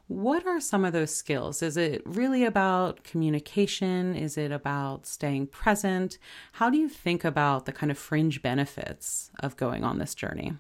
What 0.09 0.47
are 0.47 0.59
some 0.59 0.87
of 0.87 0.95
those 0.95 1.15
skills? 1.15 1.63
Is 1.63 1.77
it 1.77 2.03
really 2.07 2.45
about 2.45 3.05
communication? 3.05 4.17
Is 4.17 4.39
it 4.39 4.51
about 4.51 5.07
staying 5.07 5.49
present? 5.49 6.17
How 6.53 6.71
do 6.71 6.79
you 6.79 6.89
think 6.89 7.25
about 7.25 7.67
the 7.67 7.73
kind 7.73 7.93
of 7.93 7.99
fringe 7.99 8.41
benefits 8.41 9.31
of 9.41 9.59
going 9.59 9.85
on 9.85 9.99
this 9.99 10.15
journey? 10.15 10.55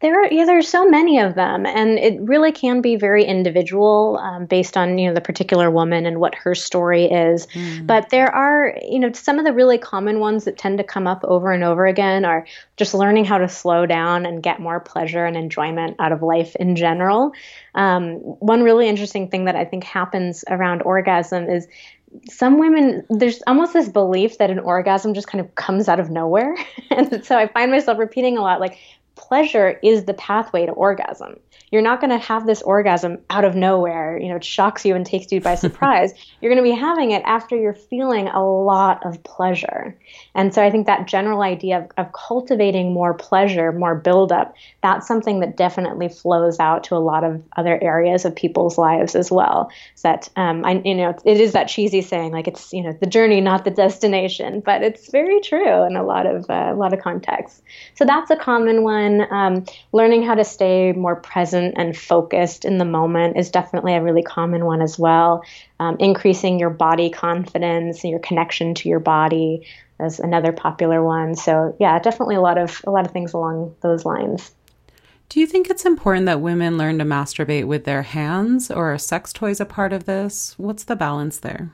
There 0.00 0.22
are 0.22 0.30
yeah, 0.30 0.44
there's 0.44 0.68
so 0.68 0.86
many 0.86 1.18
of 1.18 1.36
them, 1.36 1.64
and 1.64 1.98
it 1.98 2.20
really 2.20 2.52
can 2.52 2.82
be 2.82 2.96
very 2.96 3.24
individual 3.24 4.18
um, 4.22 4.44
based 4.44 4.76
on 4.76 4.98
you 4.98 5.08
know 5.08 5.14
the 5.14 5.22
particular 5.22 5.70
woman 5.70 6.04
and 6.04 6.20
what 6.20 6.34
her 6.34 6.54
story 6.54 7.04
is. 7.04 7.46
Mm. 7.46 7.86
But 7.86 8.10
there 8.10 8.32
are 8.34 8.76
you 8.86 8.98
know 8.98 9.10
some 9.12 9.38
of 9.38 9.46
the 9.46 9.54
really 9.54 9.78
common 9.78 10.20
ones 10.20 10.44
that 10.44 10.58
tend 10.58 10.76
to 10.78 10.84
come 10.84 11.06
up 11.06 11.24
over 11.24 11.50
and 11.50 11.64
over 11.64 11.86
again 11.86 12.26
are 12.26 12.46
just 12.76 12.92
learning 12.92 13.24
how 13.24 13.38
to 13.38 13.48
slow 13.48 13.86
down 13.86 14.26
and 14.26 14.42
get 14.42 14.60
more 14.60 14.80
pleasure 14.80 15.24
and 15.24 15.34
enjoyment 15.34 15.96
out 15.98 16.12
of 16.12 16.22
life 16.22 16.54
in 16.56 16.76
general. 16.76 17.32
Um, 17.74 18.16
one 18.16 18.62
really 18.62 18.88
interesting 18.88 19.30
thing 19.30 19.46
that 19.46 19.56
I 19.56 19.64
think 19.64 19.84
happens 19.84 20.44
around 20.50 20.82
orgasm 20.82 21.48
is 21.48 21.66
some 22.30 22.58
women 22.58 23.04
there's 23.10 23.42
almost 23.46 23.72
this 23.72 23.88
belief 23.88 24.38
that 24.38 24.50
an 24.50 24.58
orgasm 24.58 25.14
just 25.14 25.26
kind 25.26 25.44
of 25.44 25.54
comes 25.54 25.88
out 25.88 26.00
of 26.00 26.08
nowhere 26.08 26.56
and 26.90 27.24
so 27.24 27.36
i 27.36 27.46
find 27.48 27.70
myself 27.70 27.98
repeating 27.98 28.38
a 28.38 28.40
lot 28.40 28.60
like 28.60 28.78
pleasure 29.16 29.78
is 29.82 30.04
the 30.04 30.14
pathway 30.14 30.66
to 30.66 30.72
orgasm. 30.72 31.40
You're 31.70 31.82
not 31.82 32.00
going 32.00 32.10
to 32.10 32.24
have 32.24 32.46
this 32.46 32.62
orgasm 32.62 33.18
out 33.30 33.44
of 33.44 33.54
nowhere, 33.54 34.18
you 34.18 34.28
know, 34.28 34.36
it 34.36 34.44
shocks 34.44 34.84
you 34.84 34.94
and 34.94 35.04
takes 35.04 35.32
you 35.32 35.40
by 35.40 35.54
surprise. 35.66 36.12
you're 36.40 36.52
going 36.52 36.64
to 36.64 36.70
be 36.70 36.78
having 36.78 37.10
it 37.10 37.22
after 37.24 37.56
you're 37.56 37.74
feeling 37.74 38.28
a 38.28 38.44
lot 38.44 39.04
of 39.04 39.22
pleasure. 39.24 39.96
And 40.34 40.54
so 40.54 40.62
I 40.62 40.70
think 40.70 40.86
that 40.86 41.06
general 41.06 41.42
idea 41.42 41.78
of, 41.78 41.90
of 41.96 42.12
cultivating 42.12 42.92
more 42.92 43.14
pleasure, 43.14 43.72
more 43.72 43.94
buildup, 43.94 44.54
that's 44.82 45.06
something 45.06 45.40
that 45.40 45.56
definitely 45.56 46.08
flows 46.08 46.60
out 46.60 46.84
to 46.84 46.96
a 46.96 46.98
lot 46.98 47.24
of 47.24 47.42
other 47.56 47.82
areas 47.82 48.24
of 48.24 48.34
people's 48.34 48.78
lives 48.78 49.14
as 49.14 49.30
well. 49.30 49.70
So 49.94 50.08
that, 50.08 50.28
um, 50.36 50.64
I, 50.64 50.80
you 50.84 50.94
know, 50.94 51.14
it 51.24 51.40
is 51.40 51.52
that 51.52 51.68
cheesy 51.68 52.00
saying, 52.00 52.32
like 52.32 52.46
it's, 52.46 52.72
you 52.72 52.82
know, 52.82 52.92
the 52.92 53.06
journey, 53.06 53.40
not 53.40 53.64
the 53.64 53.70
destination, 53.70 54.60
but 54.60 54.82
it's 54.82 55.10
very 55.10 55.40
true 55.40 55.84
in 55.84 55.96
a 55.96 56.04
lot 56.04 56.26
of, 56.26 56.48
uh, 56.48 56.70
a 56.72 56.74
lot 56.74 56.92
of 56.92 57.00
contexts. 57.00 57.60
So 57.94 58.04
that's 58.04 58.30
a 58.30 58.36
common 58.36 58.82
one. 58.82 59.26
Um, 59.32 59.64
learning 59.92 60.22
how 60.22 60.34
to 60.34 60.44
stay 60.44 60.92
more 60.92 61.16
present 61.56 61.74
and 61.76 61.96
focused 61.96 62.64
in 62.64 62.78
the 62.78 62.84
moment 62.84 63.36
is 63.36 63.50
definitely 63.50 63.94
a 63.94 64.02
really 64.02 64.22
common 64.22 64.64
one 64.64 64.82
as 64.82 64.98
well. 64.98 65.42
Um, 65.80 65.96
increasing 65.98 66.58
your 66.58 66.70
body 66.70 67.10
confidence 67.10 68.04
and 68.04 68.10
your 68.10 68.20
connection 68.20 68.74
to 68.74 68.88
your 68.88 69.00
body 69.00 69.66
is 70.00 70.20
another 70.20 70.52
popular 70.52 71.02
one. 71.02 71.34
So 71.34 71.74
yeah, 71.80 71.98
definitely 71.98 72.36
a 72.36 72.40
lot 72.40 72.58
of 72.58 72.82
a 72.86 72.90
lot 72.90 73.06
of 73.06 73.12
things 73.12 73.32
along 73.32 73.74
those 73.80 74.04
lines. 74.04 74.52
Do 75.28 75.40
you 75.40 75.46
think 75.46 75.68
it's 75.68 75.84
important 75.84 76.26
that 76.26 76.40
women 76.40 76.78
learn 76.78 76.98
to 76.98 77.04
masturbate 77.04 77.66
with 77.66 77.84
their 77.84 78.02
hands, 78.02 78.70
or 78.70 78.92
are 78.92 78.98
sex 78.98 79.32
toys 79.32 79.60
a 79.60 79.64
part 79.64 79.92
of 79.92 80.04
this? 80.04 80.54
What's 80.56 80.84
the 80.84 80.94
balance 80.94 81.38
there? 81.38 81.72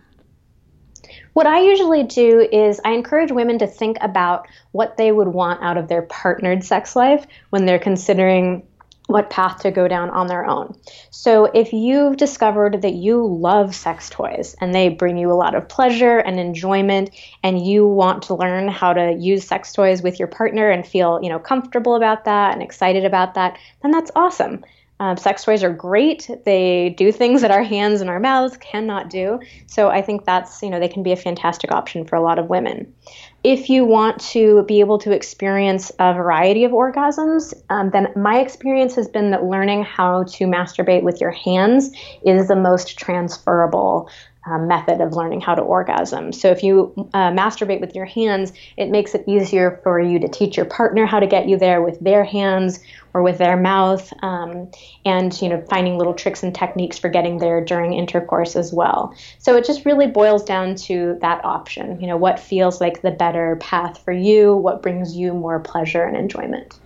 What 1.34 1.46
I 1.46 1.60
usually 1.60 2.04
do 2.04 2.48
is 2.52 2.80
I 2.84 2.92
encourage 2.92 3.32
women 3.32 3.58
to 3.58 3.66
think 3.66 3.96
about 4.00 4.46
what 4.72 4.96
they 4.96 5.12
would 5.12 5.28
want 5.28 5.62
out 5.62 5.76
of 5.76 5.88
their 5.88 6.02
partnered 6.02 6.64
sex 6.64 6.94
life 6.96 7.26
when 7.50 7.66
they're 7.66 7.78
considering 7.78 8.62
what 9.06 9.30
path 9.30 9.60
to 9.60 9.70
go 9.70 9.88
down 9.88 10.10
on 10.10 10.26
their 10.26 10.46
own. 10.46 10.74
So, 11.10 11.46
if 11.46 11.72
you've 11.72 12.16
discovered 12.16 12.82
that 12.82 12.94
you 12.94 13.26
love 13.26 13.74
sex 13.74 14.08
toys 14.08 14.56
and 14.60 14.74
they 14.74 14.88
bring 14.88 15.18
you 15.18 15.30
a 15.30 15.34
lot 15.34 15.54
of 15.54 15.68
pleasure 15.68 16.18
and 16.18 16.38
enjoyment, 16.38 17.10
and 17.42 17.64
you 17.64 17.86
want 17.86 18.22
to 18.24 18.34
learn 18.34 18.68
how 18.68 18.92
to 18.92 19.14
use 19.18 19.44
sex 19.44 19.72
toys 19.72 20.02
with 20.02 20.18
your 20.18 20.28
partner 20.28 20.70
and 20.70 20.86
feel, 20.86 21.20
you 21.22 21.28
know, 21.28 21.38
comfortable 21.38 21.94
about 21.94 22.24
that 22.24 22.52
and 22.52 22.62
excited 22.62 23.04
about 23.04 23.34
that, 23.34 23.58
then 23.82 23.90
that's 23.90 24.10
awesome. 24.14 24.64
Um, 25.02 25.16
sex 25.16 25.42
toys 25.42 25.64
are 25.64 25.72
great. 25.72 26.30
They 26.44 26.90
do 26.90 27.10
things 27.10 27.40
that 27.40 27.50
our 27.50 27.64
hands 27.64 28.00
and 28.00 28.08
our 28.08 28.20
mouths 28.20 28.56
cannot 28.58 29.10
do. 29.10 29.40
So 29.66 29.88
I 29.88 30.00
think 30.00 30.24
that's, 30.24 30.62
you 30.62 30.70
know, 30.70 30.78
they 30.78 30.86
can 30.86 31.02
be 31.02 31.10
a 31.10 31.16
fantastic 31.16 31.72
option 31.72 32.04
for 32.04 32.14
a 32.14 32.22
lot 32.22 32.38
of 32.38 32.48
women. 32.48 32.94
If 33.42 33.68
you 33.68 33.84
want 33.84 34.20
to 34.30 34.62
be 34.62 34.78
able 34.78 34.98
to 34.98 35.10
experience 35.10 35.90
a 35.98 36.14
variety 36.14 36.62
of 36.62 36.70
orgasms, 36.70 37.52
um, 37.68 37.90
then 37.90 38.12
my 38.14 38.38
experience 38.38 38.94
has 38.94 39.08
been 39.08 39.32
that 39.32 39.42
learning 39.42 39.82
how 39.82 40.22
to 40.22 40.44
masturbate 40.44 41.02
with 41.02 41.20
your 41.20 41.32
hands 41.32 41.90
is 42.24 42.46
the 42.46 42.54
most 42.54 42.96
transferable 42.96 44.08
uh, 44.44 44.58
method 44.58 45.00
of 45.00 45.12
learning 45.12 45.40
how 45.40 45.54
to 45.54 45.62
orgasm. 45.62 46.32
So 46.32 46.50
if 46.50 46.62
you 46.62 46.92
uh, 47.14 47.30
masturbate 47.30 47.80
with 47.80 47.94
your 47.94 48.06
hands, 48.06 48.52
it 48.76 48.90
makes 48.90 49.14
it 49.14 49.24
easier 49.26 49.80
for 49.82 50.00
you 50.00 50.18
to 50.18 50.28
teach 50.28 50.56
your 50.56 50.66
partner 50.66 51.06
how 51.06 51.20
to 51.20 51.26
get 51.26 51.48
you 51.48 51.56
there 51.56 51.80
with 51.82 52.00
their 52.00 52.24
hands 52.24 52.80
or 53.14 53.22
with 53.22 53.38
their 53.38 53.56
mouth, 53.56 54.12
um, 54.22 54.70
and 55.04 55.40
you 55.40 55.48
know 55.48 55.62
finding 55.68 55.98
little 55.98 56.14
tricks 56.14 56.42
and 56.42 56.54
techniques 56.54 56.98
for 56.98 57.08
getting 57.08 57.38
there 57.38 57.62
during 57.64 57.92
intercourse 57.92 58.56
as 58.56 58.72
well. 58.72 59.14
So 59.38 59.54
it 59.56 59.64
just 59.64 59.84
really 59.84 60.06
boils 60.06 60.44
down 60.44 60.74
to 60.86 61.18
that 61.20 61.44
option. 61.44 62.00
You 62.00 62.06
know 62.06 62.16
what 62.16 62.40
feels 62.40 62.80
like 62.80 63.02
the 63.02 63.10
better 63.10 63.56
path 63.56 64.02
for 64.04 64.12
you, 64.12 64.56
what 64.56 64.82
brings 64.82 65.14
you 65.14 65.34
more 65.34 65.60
pleasure 65.60 66.02
and 66.02 66.16
enjoyment. 66.16 66.78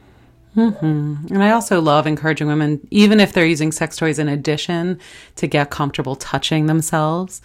Mm-hmm. 0.56 1.34
And 1.34 1.42
I 1.42 1.50
also 1.50 1.80
love 1.80 2.06
encouraging 2.06 2.46
women, 2.46 2.86
even 2.90 3.20
if 3.20 3.32
they're 3.32 3.46
using 3.46 3.72
sex 3.72 3.96
toys 3.96 4.18
in 4.18 4.28
addition, 4.28 4.98
to 5.36 5.46
get 5.46 5.70
comfortable 5.70 6.16
touching 6.16 6.66
themselves. 6.66 7.42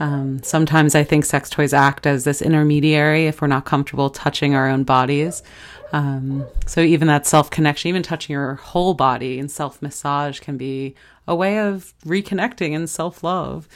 Um, 0.00 0.42
sometimes 0.42 0.94
I 0.94 1.04
think 1.04 1.24
sex 1.24 1.50
toys 1.50 1.72
act 1.72 2.06
as 2.06 2.24
this 2.24 2.42
intermediary 2.42 3.26
if 3.26 3.40
we're 3.40 3.48
not 3.48 3.64
comfortable 3.64 4.10
touching 4.10 4.54
our 4.54 4.68
own 4.68 4.84
bodies. 4.84 5.42
Um, 5.92 6.46
so 6.66 6.80
even 6.80 7.08
that 7.08 7.26
self 7.26 7.50
connection, 7.50 7.88
even 7.88 8.02
touching 8.02 8.34
your 8.34 8.54
whole 8.56 8.94
body 8.94 9.38
and 9.38 9.50
self 9.50 9.80
massage 9.80 10.40
can 10.40 10.56
be 10.56 10.94
a 11.26 11.34
way 11.34 11.58
of 11.58 11.94
reconnecting 12.04 12.74
and 12.74 12.90
self 12.90 13.22
love. 13.22 13.68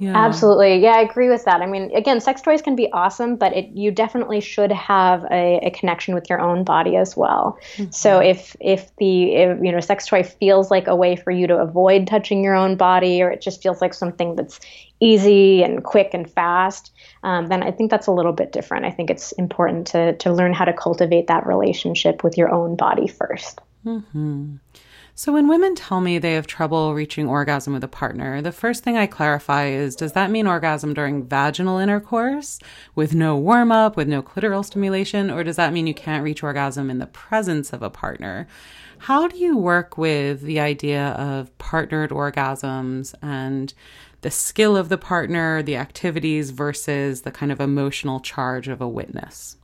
Yeah. 0.00 0.16
Absolutely. 0.16 0.78
Yeah, 0.78 0.92
I 0.92 1.00
agree 1.00 1.28
with 1.28 1.44
that. 1.44 1.60
I 1.60 1.66
mean, 1.66 1.90
again, 1.94 2.20
sex 2.20 2.40
toys 2.40 2.62
can 2.62 2.76
be 2.76 2.90
awesome, 2.92 3.34
but 3.34 3.52
it, 3.56 3.70
you 3.70 3.90
definitely 3.90 4.40
should 4.40 4.70
have 4.70 5.24
a, 5.24 5.58
a 5.64 5.70
connection 5.70 6.14
with 6.14 6.30
your 6.30 6.40
own 6.40 6.62
body 6.62 6.94
as 6.94 7.16
well. 7.16 7.58
Mm-hmm. 7.74 7.90
So 7.90 8.20
if 8.20 8.56
if 8.60 8.94
the 8.96 9.34
if, 9.34 9.58
you 9.60 9.72
know 9.72 9.80
sex 9.80 10.06
toy 10.06 10.22
feels 10.22 10.70
like 10.70 10.86
a 10.86 10.94
way 10.94 11.16
for 11.16 11.32
you 11.32 11.48
to 11.48 11.56
avoid 11.56 12.06
touching 12.06 12.44
your 12.44 12.54
own 12.54 12.76
body, 12.76 13.20
or 13.22 13.30
it 13.30 13.40
just 13.40 13.60
feels 13.60 13.80
like 13.80 13.92
something 13.92 14.36
that's 14.36 14.60
easy 15.00 15.64
and 15.64 15.82
quick 15.82 16.10
and 16.14 16.30
fast, 16.30 16.92
um, 17.24 17.48
then 17.48 17.64
I 17.64 17.72
think 17.72 17.90
that's 17.90 18.06
a 18.06 18.12
little 18.12 18.32
bit 18.32 18.52
different. 18.52 18.84
I 18.84 18.92
think 18.92 19.10
it's 19.10 19.32
important 19.32 19.88
to 19.88 20.14
to 20.18 20.32
learn 20.32 20.52
how 20.52 20.64
to 20.64 20.72
cultivate 20.72 21.26
that 21.26 21.44
relationship 21.44 22.22
with 22.22 22.38
your 22.38 22.52
own 22.54 22.76
body 22.76 23.08
1st 23.08 23.58
mm-hmm. 23.84 24.56
So, 25.18 25.32
when 25.32 25.48
women 25.48 25.74
tell 25.74 26.00
me 26.00 26.18
they 26.18 26.34
have 26.34 26.46
trouble 26.46 26.94
reaching 26.94 27.26
orgasm 27.26 27.72
with 27.72 27.82
a 27.82 27.88
partner, 27.88 28.40
the 28.40 28.52
first 28.52 28.84
thing 28.84 28.96
I 28.96 29.08
clarify 29.08 29.66
is 29.66 29.96
does 29.96 30.12
that 30.12 30.30
mean 30.30 30.46
orgasm 30.46 30.94
during 30.94 31.26
vaginal 31.26 31.78
intercourse 31.78 32.60
with 32.94 33.16
no 33.16 33.36
warm 33.36 33.72
up, 33.72 33.96
with 33.96 34.06
no 34.06 34.22
clitoral 34.22 34.64
stimulation, 34.64 35.28
or 35.28 35.42
does 35.42 35.56
that 35.56 35.72
mean 35.72 35.88
you 35.88 35.92
can't 35.92 36.22
reach 36.22 36.44
orgasm 36.44 36.88
in 36.88 37.00
the 37.00 37.08
presence 37.08 37.72
of 37.72 37.82
a 37.82 37.90
partner? 37.90 38.46
How 38.98 39.26
do 39.26 39.36
you 39.36 39.56
work 39.56 39.98
with 39.98 40.42
the 40.42 40.60
idea 40.60 41.08
of 41.08 41.58
partnered 41.58 42.10
orgasms 42.10 43.12
and 43.20 43.74
the 44.20 44.30
skill 44.30 44.76
of 44.76 44.88
the 44.88 44.98
partner, 44.98 45.64
the 45.64 45.74
activities 45.74 46.50
versus 46.50 47.22
the 47.22 47.32
kind 47.32 47.50
of 47.50 47.60
emotional 47.60 48.20
charge 48.20 48.68
of 48.68 48.80
a 48.80 48.88
witness? 48.88 49.56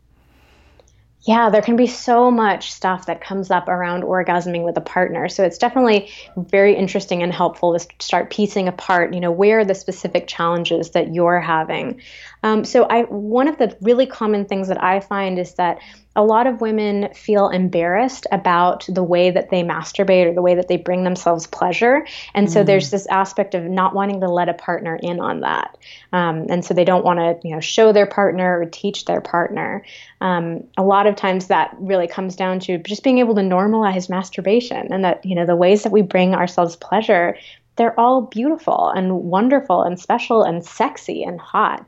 Yeah, 1.24 1.48
there 1.48 1.62
can 1.62 1.76
be 1.76 1.86
so 1.86 2.30
much 2.30 2.70
stuff 2.70 3.06
that 3.06 3.22
comes 3.22 3.50
up 3.50 3.68
around 3.68 4.02
orgasming 4.02 4.62
with 4.62 4.76
a 4.76 4.82
partner. 4.82 5.28
So 5.28 5.42
it's 5.42 5.56
definitely 5.56 6.10
very 6.36 6.74
interesting 6.74 7.22
and 7.22 7.32
helpful 7.32 7.78
to 7.78 7.86
start 7.98 8.30
piecing 8.30 8.68
apart, 8.68 9.14
you 9.14 9.20
know, 9.20 9.32
where 9.32 9.60
are 9.60 9.64
the 9.64 9.74
specific 9.74 10.26
challenges 10.26 10.90
that 10.90 11.14
you're 11.14 11.40
having. 11.40 12.00
Um, 12.42 12.64
so 12.64 12.84
I 12.84 13.02
one 13.04 13.48
of 13.48 13.56
the 13.56 13.74
really 13.80 14.06
common 14.06 14.44
things 14.44 14.68
that 14.68 14.82
I 14.82 15.00
find 15.00 15.38
is 15.38 15.54
that 15.54 15.78
a 16.16 16.22
lot 16.22 16.46
of 16.46 16.60
women 16.60 17.12
feel 17.12 17.48
embarrassed 17.48 18.26
about 18.30 18.86
the 18.88 19.02
way 19.02 19.30
that 19.30 19.50
they 19.50 19.62
masturbate 19.62 20.26
or 20.26 20.34
the 20.34 20.42
way 20.42 20.54
that 20.54 20.68
they 20.68 20.76
bring 20.76 21.02
themselves 21.02 21.46
pleasure. 21.46 22.06
And 22.34 22.50
so 22.50 22.62
mm. 22.62 22.66
there's 22.66 22.90
this 22.90 23.06
aspect 23.08 23.54
of 23.54 23.64
not 23.64 23.94
wanting 23.94 24.20
to 24.20 24.28
let 24.28 24.48
a 24.48 24.54
partner 24.54 24.96
in 25.02 25.18
on 25.20 25.40
that. 25.40 25.76
Um, 26.12 26.46
and 26.48 26.64
so 26.64 26.72
they 26.72 26.84
don't 26.84 27.04
want 27.04 27.18
to, 27.18 27.46
you 27.46 27.54
know, 27.54 27.60
show 27.60 27.92
their 27.92 28.06
partner 28.06 28.60
or 28.60 28.66
teach 28.66 29.06
their 29.06 29.20
partner. 29.20 29.84
Um, 30.20 30.64
a 30.76 30.84
lot 30.84 31.06
of 31.06 31.16
times 31.16 31.48
that 31.48 31.74
really 31.78 32.06
comes 32.06 32.36
down 32.36 32.60
to 32.60 32.78
just 32.78 33.02
being 33.02 33.18
able 33.18 33.34
to 33.34 33.42
normalize 33.42 34.08
masturbation 34.08 34.92
and 34.92 35.04
that, 35.04 35.24
you 35.24 35.34
know, 35.34 35.46
the 35.46 35.56
ways 35.56 35.82
that 35.82 35.92
we 35.92 36.02
bring 36.02 36.34
ourselves 36.34 36.76
pleasure, 36.76 37.36
they're 37.76 37.98
all 37.98 38.22
beautiful 38.22 38.90
and 38.90 39.18
wonderful 39.18 39.82
and 39.82 39.98
special 39.98 40.44
and 40.44 40.64
sexy 40.64 41.24
and 41.24 41.40
hot. 41.40 41.84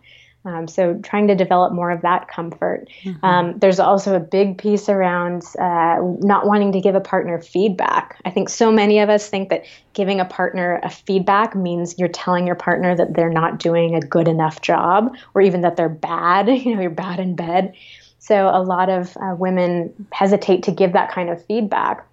Um, 0.47 0.69
so 0.69 0.95
trying 1.03 1.27
to 1.27 1.35
develop 1.35 1.73
more 1.73 1.91
of 1.91 2.03
that 2.03 2.29
comfort. 2.29 2.89
Mm-hmm. 3.03 3.25
Um, 3.25 3.59
there's 3.59 3.81
also 3.81 4.15
a 4.15 4.21
big 4.21 4.59
piece 4.59 4.89
around 4.89 5.43
uh, 5.59 5.99
not 6.21 6.47
wanting 6.47 6.73
to 6.73 6.81
give 6.81 6.95
a 6.95 7.01
partner 7.01 7.41
feedback. 7.43 8.21
I 8.25 8.31
think 8.31 8.49
so 8.49 8.71
many 8.71 9.01
of 9.01 9.09
us 9.11 9.29
think 9.29 9.49
that 9.49 9.65
giving 9.93 10.21
a 10.21 10.25
partner 10.25 10.81
a 10.85 10.91
feedback 10.91 11.57
means 11.57 11.99
you're 11.99 12.09
telling 12.09 12.47
your 12.47 12.55
partner 12.55 12.95
that 12.95 13.15
they're 13.15 13.29
not 13.29 13.59
doing 13.59 13.97
a 13.97 14.01
good 14.01 14.29
enough 14.29 14.63
job, 14.63 15.17
or 15.35 15.43
even 15.43 15.63
that 15.63 15.77
they're 15.77 15.89
bad. 15.89 16.49
You 16.67 16.75
know, 16.75 16.81
you're 16.81 16.91
bad 16.91 17.21
in 17.21 17.37
bed. 17.37 17.75
So 18.19 18.49
a 18.49 18.63
lot 18.63 18.89
of 18.89 19.17
uh, 19.17 19.37
women 19.37 20.07
hesitate 20.13 20.65
to 20.65 20.73
give 20.73 20.95
that 20.95 21.13
kind 21.13 21.31
of 21.31 21.45
feedback. 21.47 22.07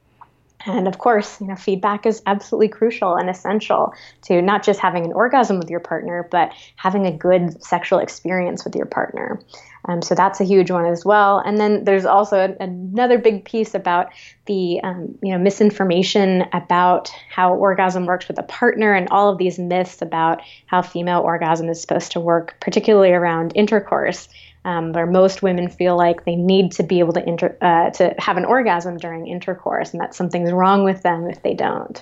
And 0.65 0.87
of 0.87 0.97
course, 0.97 1.41
you 1.41 1.47
know, 1.47 1.55
feedback 1.55 2.05
is 2.05 2.21
absolutely 2.25 2.69
crucial 2.69 3.15
and 3.15 3.29
essential 3.29 3.93
to 4.23 4.41
not 4.41 4.63
just 4.63 4.79
having 4.79 5.05
an 5.05 5.13
orgasm 5.13 5.57
with 5.59 5.69
your 5.69 5.79
partner, 5.79 6.27
but 6.31 6.53
having 6.75 7.05
a 7.05 7.11
good 7.11 7.61
sexual 7.63 7.99
experience 7.99 8.63
with 8.63 8.75
your 8.75 8.85
partner. 8.85 9.39
Um, 9.85 10.01
so 10.01 10.15
that's 10.15 10.39
a 10.39 10.45
huge 10.45 10.71
one 10.71 10.85
as 10.85 11.03
well. 11.03 11.39
And 11.39 11.57
then 11.57 11.83
there's 11.83 12.05
also 12.05 12.55
another 12.59 13.17
big 13.17 13.43
piece 13.43 13.75
about 13.75 14.13
the 14.45 14.79
um, 14.83 15.17
you 15.21 15.31
know 15.31 15.37
misinformation 15.37 16.45
about 16.53 17.11
how 17.29 17.53
orgasm 17.53 18.05
works 18.05 18.27
with 18.27 18.39
a 18.39 18.43
partner 18.43 18.93
and 18.93 19.09
all 19.09 19.29
of 19.29 19.37
these 19.37 19.59
myths 19.59 20.01
about 20.01 20.41
how 20.65 20.81
female 20.81 21.19
orgasm 21.21 21.67
is 21.69 21.81
supposed 21.81 22.13
to 22.13 22.19
work, 22.19 22.55
particularly 22.61 23.11
around 23.11 23.51
intercourse. 23.55 24.29
Um, 24.65 24.93
where 24.93 25.05
most 25.05 25.41
women 25.41 25.69
feel 25.69 25.97
like 25.97 26.23
they 26.23 26.37
need 26.37 26.71
to 26.73 26.83
be 26.83 26.99
able 26.99 27.11
to 27.13 27.27
inter- 27.27 27.57
uh, 27.61 27.89
to 27.91 28.15
have 28.17 28.37
an 28.37 28.45
orgasm 28.45 28.95
during 28.95 29.27
intercourse, 29.27 29.91
and 29.91 29.99
that 29.99 30.15
something's 30.15 30.53
wrong 30.53 30.85
with 30.85 31.03
them 31.03 31.29
if 31.29 31.41
they 31.41 31.53
don't. 31.53 32.01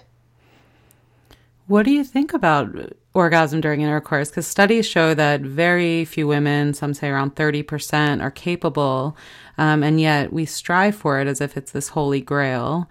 What 1.72 1.86
do 1.86 1.92
you 1.92 2.04
think 2.04 2.34
about 2.34 2.94
orgasm 3.14 3.62
during 3.62 3.82
intercourse? 3.82 4.30
Because 4.30 4.46
studies 4.46 4.86
show 4.86 5.14
that 5.14 5.42
very 5.42 6.06
few 6.06 6.28
women, 6.28 6.74
some 6.74 6.94
say 6.94 7.08
around 7.08 7.36
30%, 7.36 8.22
are 8.22 8.30
capable, 8.30 9.16
um, 9.58 9.82
and 9.82 10.00
yet 10.00 10.34
we 10.34 10.46
strive 10.46 10.96
for 10.96 11.20
it 11.20 11.28
as 11.28 11.40
if 11.40 11.56
it's 11.56 11.72
this 11.72 11.90
holy 11.90 12.20
grail. 12.20 12.90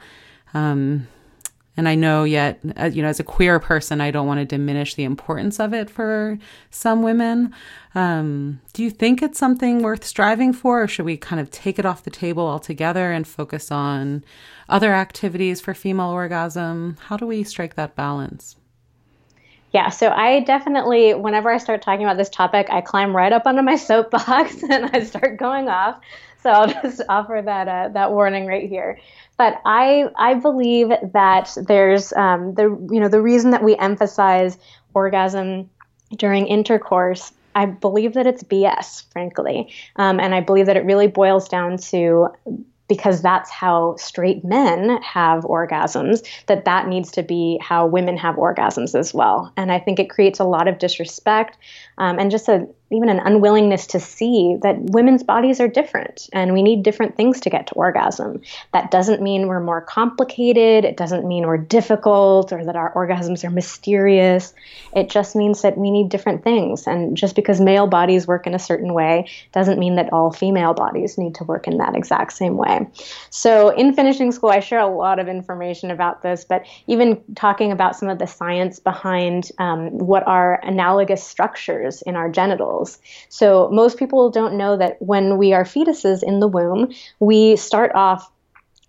Um, 0.54 1.08
and 1.76 1.88
I 1.88 1.94
know 1.94 2.24
yet, 2.24 2.58
uh, 2.78 2.86
you 2.86 3.02
know, 3.02 3.08
as 3.08 3.20
a 3.20 3.24
queer 3.24 3.60
person, 3.60 4.00
I 4.00 4.10
don't 4.10 4.26
want 4.26 4.40
to 4.40 4.44
diminish 4.44 4.94
the 4.94 5.04
importance 5.04 5.60
of 5.60 5.72
it 5.72 5.88
for 5.88 6.38
some 6.70 7.02
women. 7.02 7.54
Um, 7.94 8.60
do 8.72 8.82
you 8.82 8.90
think 8.90 9.22
it's 9.22 9.38
something 9.38 9.82
worth 9.82 10.04
striving 10.04 10.52
for, 10.52 10.82
or 10.82 10.88
should 10.88 11.04
we 11.04 11.16
kind 11.16 11.40
of 11.40 11.50
take 11.50 11.78
it 11.78 11.86
off 11.86 12.02
the 12.04 12.10
table 12.10 12.46
altogether 12.46 13.12
and 13.12 13.26
focus 13.26 13.70
on 13.70 14.24
other 14.68 14.92
activities 14.92 15.60
for 15.60 15.72
female 15.72 16.10
orgasm? 16.10 16.96
How 17.06 17.16
do 17.16 17.26
we 17.26 17.44
strike 17.44 17.76
that 17.76 17.94
balance? 17.94 18.56
Yeah, 19.72 19.88
so 19.90 20.08
I 20.08 20.40
definitely, 20.40 21.14
whenever 21.14 21.48
I 21.48 21.58
start 21.58 21.82
talking 21.82 22.04
about 22.04 22.16
this 22.16 22.28
topic, 22.28 22.66
I 22.70 22.80
climb 22.80 23.14
right 23.14 23.32
up 23.32 23.46
onto 23.46 23.62
my 23.62 23.76
soapbox 23.76 24.62
and 24.70 24.90
I 24.92 25.04
start 25.04 25.36
going 25.36 25.68
off. 25.68 26.00
So 26.42 26.50
I'll 26.50 26.68
just 26.82 27.02
offer 27.08 27.42
that 27.44 27.68
uh, 27.68 27.88
that 27.90 28.12
warning 28.12 28.46
right 28.46 28.68
here. 28.68 28.98
But 29.36 29.60
I 29.64 30.08
I 30.16 30.34
believe 30.34 30.88
that 31.12 31.56
there's 31.66 32.12
um, 32.12 32.54
the 32.54 32.64
you 32.90 33.00
know 33.00 33.08
the 33.08 33.22
reason 33.22 33.50
that 33.50 33.62
we 33.62 33.76
emphasize 33.76 34.58
orgasm 34.94 35.70
during 36.16 36.46
intercourse 36.46 37.32
I 37.54 37.66
believe 37.66 38.14
that 38.14 38.26
it's 38.26 38.42
BS, 38.42 39.10
frankly. 39.12 39.72
Um, 39.96 40.20
and 40.20 40.34
I 40.34 40.40
believe 40.40 40.66
that 40.66 40.76
it 40.76 40.84
really 40.84 41.08
boils 41.08 41.48
down 41.48 41.78
to 41.78 42.28
because 42.88 43.22
that's 43.22 43.50
how 43.50 43.94
straight 43.96 44.44
men 44.44 45.00
have 45.02 45.44
orgasms 45.44 46.26
that 46.46 46.64
that 46.64 46.88
needs 46.88 47.12
to 47.12 47.22
be 47.22 47.56
how 47.62 47.86
women 47.86 48.16
have 48.16 48.34
orgasms 48.34 48.98
as 48.98 49.14
well 49.14 49.52
and 49.56 49.70
i 49.70 49.78
think 49.78 50.00
it 50.00 50.10
creates 50.10 50.40
a 50.40 50.44
lot 50.44 50.66
of 50.66 50.76
disrespect 50.80 51.56
um, 51.98 52.18
and 52.18 52.32
just 52.32 52.48
a 52.48 52.66
even 52.90 53.08
an 53.08 53.20
unwillingness 53.20 53.86
to 53.88 54.00
see 54.00 54.56
that 54.62 54.76
women's 54.90 55.22
bodies 55.22 55.60
are 55.60 55.68
different 55.68 56.28
and 56.32 56.52
we 56.52 56.62
need 56.62 56.82
different 56.82 57.16
things 57.16 57.40
to 57.40 57.50
get 57.50 57.66
to 57.68 57.74
orgasm. 57.74 58.40
That 58.72 58.90
doesn't 58.90 59.22
mean 59.22 59.46
we're 59.46 59.60
more 59.60 59.80
complicated, 59.80 60.84
it 60.84 60.96
doesn't 60.96 61.26
mean 61.26 61.46
we're 61.46 61.56
difficult 61.56 62.52
or 62.52 62.64
that 62.64 62.76
our 62.76 62.92
orgasms 62.94 63.44
are 63.44 63.50
mysterious. 63.50 64.52
It 64.94 65.08
just 65.08 65.36
means 65.36 65.62
that 65.62 65.78
we 65.78 65.90
need 65.90 66.08
different 66.08 66.42
things. 66.42 66.86
And 66.86 67.16
just 67.16 67.36
because 67.36 67.60
male 67.60 67.86
bodies 67.86 68.26
work 68.26 68.46
in 68.46 68.54
a 68.54 68.58
certain 68.58 68.92
way 68.92 69.28
doesn't 69.52 69.78
mean 69.78 69.94
that 69.94 70.12
all 70.12 70.32
female 70.32 70.74
bodies 70.74 71.16
need 71.16 71.36
to 71.36 71.44
work 71.44 71.68
in 71.68 71.78
that 71.78 71.94
exact 71.94 72.32
same 72.32 72.56
way. 72.56 72.86
So, 73.30 73.70
in 73.70 73.94
finishing 73.94 74.32
school, 74.32 74.50
I 74.50 74.60
share 74.60 74.80
a 74.80 74.88
lot 74.88 75.18
of 75.18 75.28
information 75.28 75.90
about 75.90 76.22
this, 76.22 76.44
but 76.44 76.66
even 76.86 77.22
talking 77.36 77.70
about 77.70 77.96
some 77.96 78.08
of 78.08 78.18
the 78.18 78.26
science 78.26 78.80
behind 78.80 79.50
um, 79.58 79.90
what 79.98 80.26
are 80.26 80.60
analogous 80.62 81.22
structures 81.22 82.02
in 82.02 82.16
our 82.16 82.28
genitals 82.28 82.79
so 83.28 83.68
most 83.70 83.98
people 83.98 84.30
don't 84.30 84.56
know 84.56 84.76
that 84.76 85.00
when 85.00 85.38
we 85.38 85.52
are 85.52 85.64
fetuses 85.64 86.22
in 86.22 86.40
the 86.40 86.48
womb, 86.48 86.92
we 87.18 87.56
start 87.56 87.92
off 87.94 88.30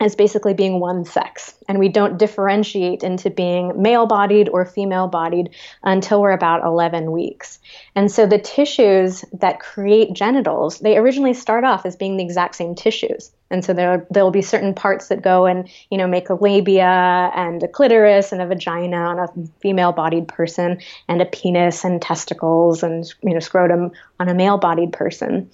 as 0.01 0.15
basically 0.15 0.55
being 0.55 0.79
one 0.79 1.05
sex. 1.05 1.53
And 1.69 1.77
we 1.77 1.87
don't 1.87 2.17
differentiate 2.17 3.03
into 3.03 3.29
being 3.29 3.79
male 3.79 4.07
bodied 4.07 4.49
or 4.49 4.65
female 4.65 5.07
bodied 5.07 5.51
until 5.83 6.21
we're 6.21 6.31
about 6.31 6.65
11 6.65 7.11
weeks. 7.11 7.59
And 7.95 8.11
so 8.11 8.25
the 8.25 8.39
tissues 8.39 9.23
that 9.31 9.59
create 9.59 10.13
genitals, 10.13 10.79
they 10.79 10.97
originally 10.97 11.35
start 11.35 11.63
off 11.63 11.85
as 11.85 11.95
being 11.95 12.17
the 12.17 12.23
exact 12.23 12.55
same 12.55 12.73
tissues. 12.73 13.31
And 13.51 13.63
so 13.63 13.73
there 13.73 14.07
there'll 14.09 14.31
be 14.31 14.41
certain 14.41 14.73
parts 14.73 15.09
that 15.09 15.21
go 15.21 15.45
and 15.45 15.69
you 15.89 15.97
know 15.97 16.07
make 16.07 16.29
a 16.29 16.33
labia 16.33 17.31
and 17.35 17.61
a 17.61 17.67
clitoris 17.67 18.31
and 18.31 18.41
a 18.41 18.47
vagina 18.47 18.97
on 18.97 19.19
a 19.19 19.27
female 19.61 19.91
bodied 19.91 20.27
person 20.27 20.79
and 21.07 21.21
a 21.21 21.25
penis 21.25 21.83
and 21.83 22.01
testicles 22.01 22.81
and 22.81 23.13
you 23.21 23.33
know 23.33 23.39
scrotum 23.39 23.91
on 24.19 24.29
a 24.29 24.33
male 24.33 24.57
bodied 24.57 24.93
person. 24.93 25.49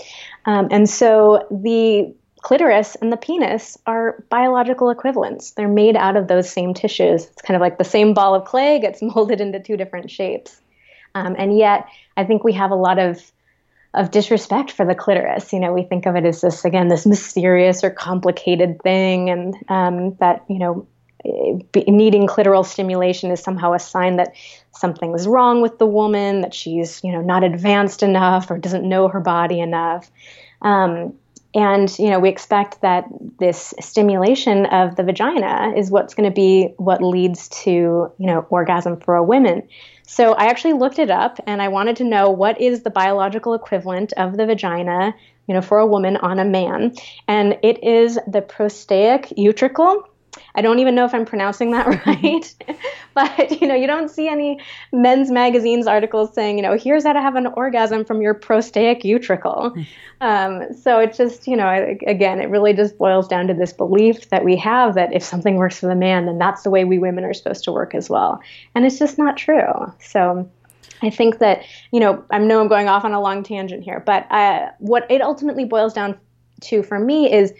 Um, 0.45 0.67
and 0.71 0.89
so 0.89 1.45
the 1.51 2.13
clitoris 2.41 2.95
and 2.95 3.12
the 3.12 3.17
penis 3.17 3.77
are 3.88 4.23
biological 4.29 4.89
equivalents. 4.89 5.51
They're 5.51 5.67
made 5.67 5.95
out 5.95 6.15
of 6.15 6.27
those 6.27 6.49
same 6.49 6.73
tissues. 6.73 7.25
It's 7.25 7.41
kind 7.41 7.55
of 7.55 7.62
like 7.62 7.77
the 7.77 7.83
same 7.83 8.13
ball 8.13 8.36
of 8.36 8.45
clay 8.45 8.79
gets 8.79 9.01
molded 9.01 9.41
into 9.41 9.60
two 9.60 9.75
different 9.75 10.10
shapes. 10.10 10.62
Um, 11.15 11.36
and 11.38 11.57
yet, 11.57 11.88
I 12.15 12.25
think 12.25 12.43
we 12.43 12.53
have 12.53 12.71
a 12.71 12.75
lot 12.75 12.99
of 12.99 13.31
of 13.93 14.12
disrespect 14.12 14.71
for 14.71 14.86
the 14.86 14.95
clitoris. 14.95 15.52
You 15.54 15.60
know, 15.60 15.73
we 15.73 15.84
think 15.84 16.06
of 16.06 16.15
it 16.15 16.26
as 16.26 16.41
this 16.41 16.65
again, 16.65 16.88
this 16.88 17.06
mysterious 17.06 17.84
or 17.84 17.89
complicated 17.89 18.82
thing, 18.82 19.30
and 19.30 19.56
um, 19.69 20.15
that 20.15 20.43
you 20.50 20.60
know, 20.60 20.88
needing 21.88 22.28
clitoral 22.28 22.65
stimulation 22.65 23.32
is 23.32 23.41
somehow 23.41 23.73
a 23.73 23.80
sign 23.80 24.17
that 24.17 24.36
something's 24.71 25.28
wrong 25.28 25.62
with 25.62 25.80
the 25.80 25.86
woman, 25.86 26.41
that 26.41 26.54
she's 26.54 27.02
you 27.04 27.12
know 27.12 27.21
not 27.21 27.43
advanced 27.43 28.04
enough 28.04 28.52
or 28.52 28.58
doesn't 28.58 28.88
know 28.88 29.08
her 29.08 29.21
body 29.21 29.60
enough. 29.60 30.10
Um, 30.62 31.13
and 31.54 31.97
you 31.97 32.10
know 32.10 32.19
we 32.19 32.30
expect 32.30 32.82
that 32.82 33.06
this 33.39 33.73
stimulation 33.80 34.65
of 34.67 34.95
the 34.95 35.04
vagina 35.04 35.73
is 35.76 35.89
what's 35.89 36.13
going 36.13 36.30
to 36.30 36.34
be 36.34 36.73
what 36.78 37.02
leads 37.02 37.47
to 37.50 37.71
you 37.71 38.26
know 38.28 38.45
orgasm 38.50 39.00
for 39.00 39.15
a 39.15 39.23
woman 39.23 39.67
so 40.08 40.34
i 40.34 40.46
actually 40.46 40.74
looked 40.74 40.98
it 40.98 41.12
up 41.12 41.39
and 41.46 41.62
i 41.62 41.67
wanted 41.67 41.96
to 41.96 42.04
know 42.04 42.32
what 42.32 42.60
is 42.60 42.82
the 42.82 42.89
biological 42.89 43.54
equivalent 43.54 44.12
of 44.13 44.38
the 44.38 44.46
vagina 44.48 45.13
you 45.48 45.54
know 45.54 45.62
for 45.62 45.80
a 45.80 45.88
woman 45.88 46.17
on 46.17 46.39
a 46.39 46.46
man. 46.46 46.93
And 47.28 47.58
it 47.63 47.84
is 47.84 48.20
the 48.28 48.41
prostaic 48.41 49.34
utricle 49.38 50.04
I 50.56 50.62
don't 50.62 50.80
even 50.80 50.95
know 50.95 51.06
if 51.06 51.13
I'm 51.13 51.26
pronouncing 51.26 51.71
that 51.71 51.88
right. 52.06 52.56
but, 53.13 53.62
you 53.62 53.67
know, 53.67 53.76
you 53.76 53.88
don't 53.88 54.10
see 54.10 54.28
any 54.28 54.60
men's 54.91 55.32
magazines 55.32 55.88
articles 55.88 56.34
saying, 56.34 56.58
you 56.58 56.63
know, 56.63 56.78
here's 56.78 57.04
how 57.04 57.13
to 57.13 57.21
have 57.21 57.36
an 57.36 57.47
orgasm 57.47 58.06
from 58.06 58.21
your 58.21 58.34
prostaic 58.34 59.02
utricle. 59.02 59.86
Um, 60.19 60.73
so 60.73 60.97
it 61.00 61.13
just, 61.13 61.45
you 61.45 61.56
know, 61.56 61.95
again, 62.08 62.41
it 62.41 62.50
really 62.50 62.73
just 62.73 62.97
boils 62.97 63.28
down 63.28 63.45
to 63.50 63.54
this 63.54 63.71
belief 63.71 64.30
that 64.30 64.43
we 64.43 64.56
have 64.56 64.95
that 64.95 65.13
if 65.13 65.21
something 65.21 65.58
works 65.58 65.80
for 65.80 65.86
the 65.86 65.93
man, 65.93 66.26
then 66.26 66.39
that's 66.39 66.63
the 66.63 66.71
way 66.71 66.86
we 66.86 66.97
women 66.97 67.23
are 67.23 67.36
supposed 67.36 67.63
to 67.65 67.71
work 67.71 67.93
as 67.93 68.10
well. 68.10 68.41
And 68.73 68.84
it's 68.84 68.97
just 68.97 69.19
not 69.19 69.38
true. 69.38 69.93
So 70.00 70.50
I 71.02 71.10
think 71.10 71.39
that, 71.39 71.63
you 71.91 72.00
know, 72.00 72.23
I 72.32 72.39
know 72.39 72.60
I'm 72.60 72.67
going 72.67 72.88
off 72.88 73.06
on 73.06 73.13
a 73.13 73.21
long 73.21 73.43
tangent 73.43 73.84
here, 73.84 74.02
but 74.06 74.26
uh, 74.32 74.71
what 74.80 75.06
it 75.10 75.21
ultimately 75.21 75.65
boils 75.65 75.93
down 75.93 76.17
to 76.62 76.82
for 76.82 77.00
me 77.00 77.32
is 77.32 77.54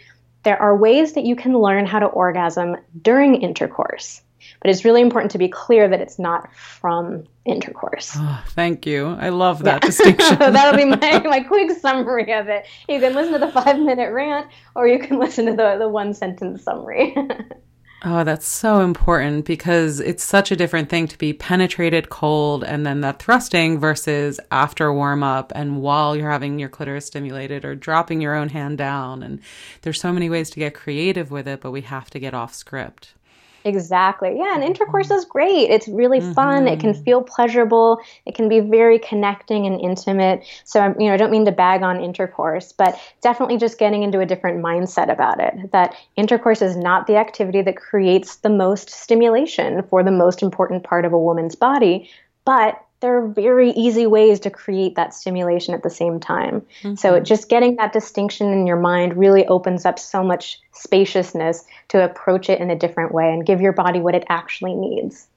there 0.48 0.60
are 0.62 0.74
ways 0.74 1.12
that 1.12 1.26
you 1.26 1.36
can 1.36 1.58
learn 1.58 1.84
how 1.84 1.98
to 1.98 2.06
orgasm 2.06 2.74
during 3.02 3.42
intercourse. 3.42 4.22
But 4.62 4.70
it's 4.70 4.82
really 4.82 5.02
important 5.02 5.32
to 5.32 5.38
be 5.38 5.50
clear 5.50 5.86
that 5.86 6.00
it's 6.00 6.18
not 6.18 6.48
from 6.56 7.24
intercourse. 7.44 8.14
Oh, 8.16 8.42
thank 8.48 8.86
you. 8.86 9.08
I 9.08 9.28
love 9.28 9.62
that 9.64 9.82
yeah. 9.82 9.86
distinction. 9.90 10.38
That'll 10.38 10.78
be 10.78 10.86
my, 10.86 11.20
my 11.28 11.40
quick 11.40 11.70
summary 11.78 12.32
of 12.32 12.48
it. 12.48 12.66
You 12.88 12.98
can 12.98 13.14
listen 13.14 13.34
to 13.34 13.38
the 13.38 13.52
five 13.52 13.78
minute 13.78 14.10
rant 14.10 14.46
or 14.74 14.88
you 14.88 14.98
can 14.98 15.18
listen 15.18 15.44
to 15.44 15.52
the, 15.52 15.76
the 15.78 15.88
one 15.88 16.14
sentence 16.14 16.62
summary. 16.62 17.14
Oh, 18.04 18.22
that's 18.22 18.46
so 18.46 18.80
important 18.82 19.44
because 19.44 19.98
it's 19.98 20.22
such 20.22 20.52
a 20.52 20.56
different 20.56 20.88
thing 20.88 21.08
to 21.08 21.18
be 21.18 21.32
penetrated 21.32 22.10
cold 22.10 22.62
and 22.62 22.86
then 22.86 23.00
that 23.00 23.20
thrusting 23.20 23.80
versus 23.80 24.38
after 24.52 24.92
warm 24.92 25.24
up 25.24 25.50
and 25.56 25.82
while 25.82 26.14
you're 26.14 26.30
having 26.30 26.60
your 26.60 26.68
clitoris 26.68 27.06
stimulated 27.06 27.64
or 27.64 27.74
dropping 27.74 28.20
your 28.20 28.36
own 28.36 28.50
hand 28.50 28.78
down. 28.78 29.24
And 29.24 29.40
there's 29.82 30.00
so 30.00 30.12
many 30.12 30.30
ways 30.30 30.48
to 30.50 30.60
get 30.60 30.74
creative 30.74 31.32
with 31.32 31.48
it, 31.48 31.60
but 31.60 31.72
we 31.72 31.80
have 31.80 32.08
to 32.10 32.20
get 32.20 32.34
off 32.34 32.54
script. 32.54 33.14
Exactly. 33.64 34.36
Yeah, 34.38 34.54
and 34.54 34.62
intercourse 34.62 35.10
is 35.10 35.24
great. 35.24 35.70
It's 35.70 35.88
really 35.88 36.20
mm-hmm. 36.20 36.32
fun. 36.32 36.68
It 36.68 36.80
can 36.80 36.92
mm-hmm. 36.92 37.02
feel 37.02 37.22
pleasurable. 37.22 38.00
It 38.24 38.34
can 38.34 38.48
be 38.48 38.60
very 38.60 38.98
connecting 38.98 39.66
and 39.66 39.80
intimate. 39.80 40.44
So, 40.64 40.94
you 40.98 41.08
know, 41.08 41.14
I 41.14 41.16
don't 41.16 41.30
mean 41.30 41.44
to 41.44 41.52
bag 41.52 41.82
on 41.82 42.00
intercourse, 42.00 42.72
but 42.72 42.98
definitely 43.20 43.58
just 43.58 43.78
getting 43.78 44.02
into 44.02 44.20
a 44.20 44.26
different 44.26 44.62
mindset 44.62 45.10
about 45.10 45.40
it. 45.40 45.72
That 45.72 45.94
intercourse 46.16 46.62
is 46.62 46.76
not 46.76 47.06
the 47.06 47.16
activity 47.16 47.62
that 47.62 47.76
creates 47.76 48.36
the 48.36 48.50
most 48.50 48.90
stimulation 48.90 49.82
for 49.82 50.02
the 50.02 50.12
most 50.12 50.42
important 50.42 50.84
part 50.84 51.04
of 51.04 51.12
a 51.12 51.18
woman's 51.18 51.54
body, 51.54 52.08
but 52.44 52.82
there 53.00 53.16
are 53.16 53.28
very 53.28 53.70
easy 53.70 54.06
ways 54.06 54.40
to 54.40 54.50
create 54.50 54.96
that 54.96 55.14
stimulation 55.14 55.74
at 55.74 55.82
the 55.82 55.90
same 55.90 56.18
time. 56.18 56.62
Mm-hmm. 56.82 56.96
So 56.96 57.20
just 57.20 57.48
getting 57.48 57.76
that 57.76 57.92
distinction 57.92 58.52
in 58.52 58.66
your 58.66 58.80
mind 58.80 59.16
really 59.16 59.46
opens 59.46 59.84
up 59.84 59.98
so 59.98 60.22
much 60.22 60.60
spaciousness 60.72 61.64
to 61.88 62.04
approach 62.04 62.50
it 62.50 62.60
in 62.60 62.70
a 62.70 62.76
different 62.76 63.12
way 63.12 63.32
and 63.32 63.46
give 63.46 63.60
your 63.60 63.72
body 63.72 64.00
what 64.00 64.14
it 64.14 64.24
actually 64.28 64.74
needs. 64.74 65.28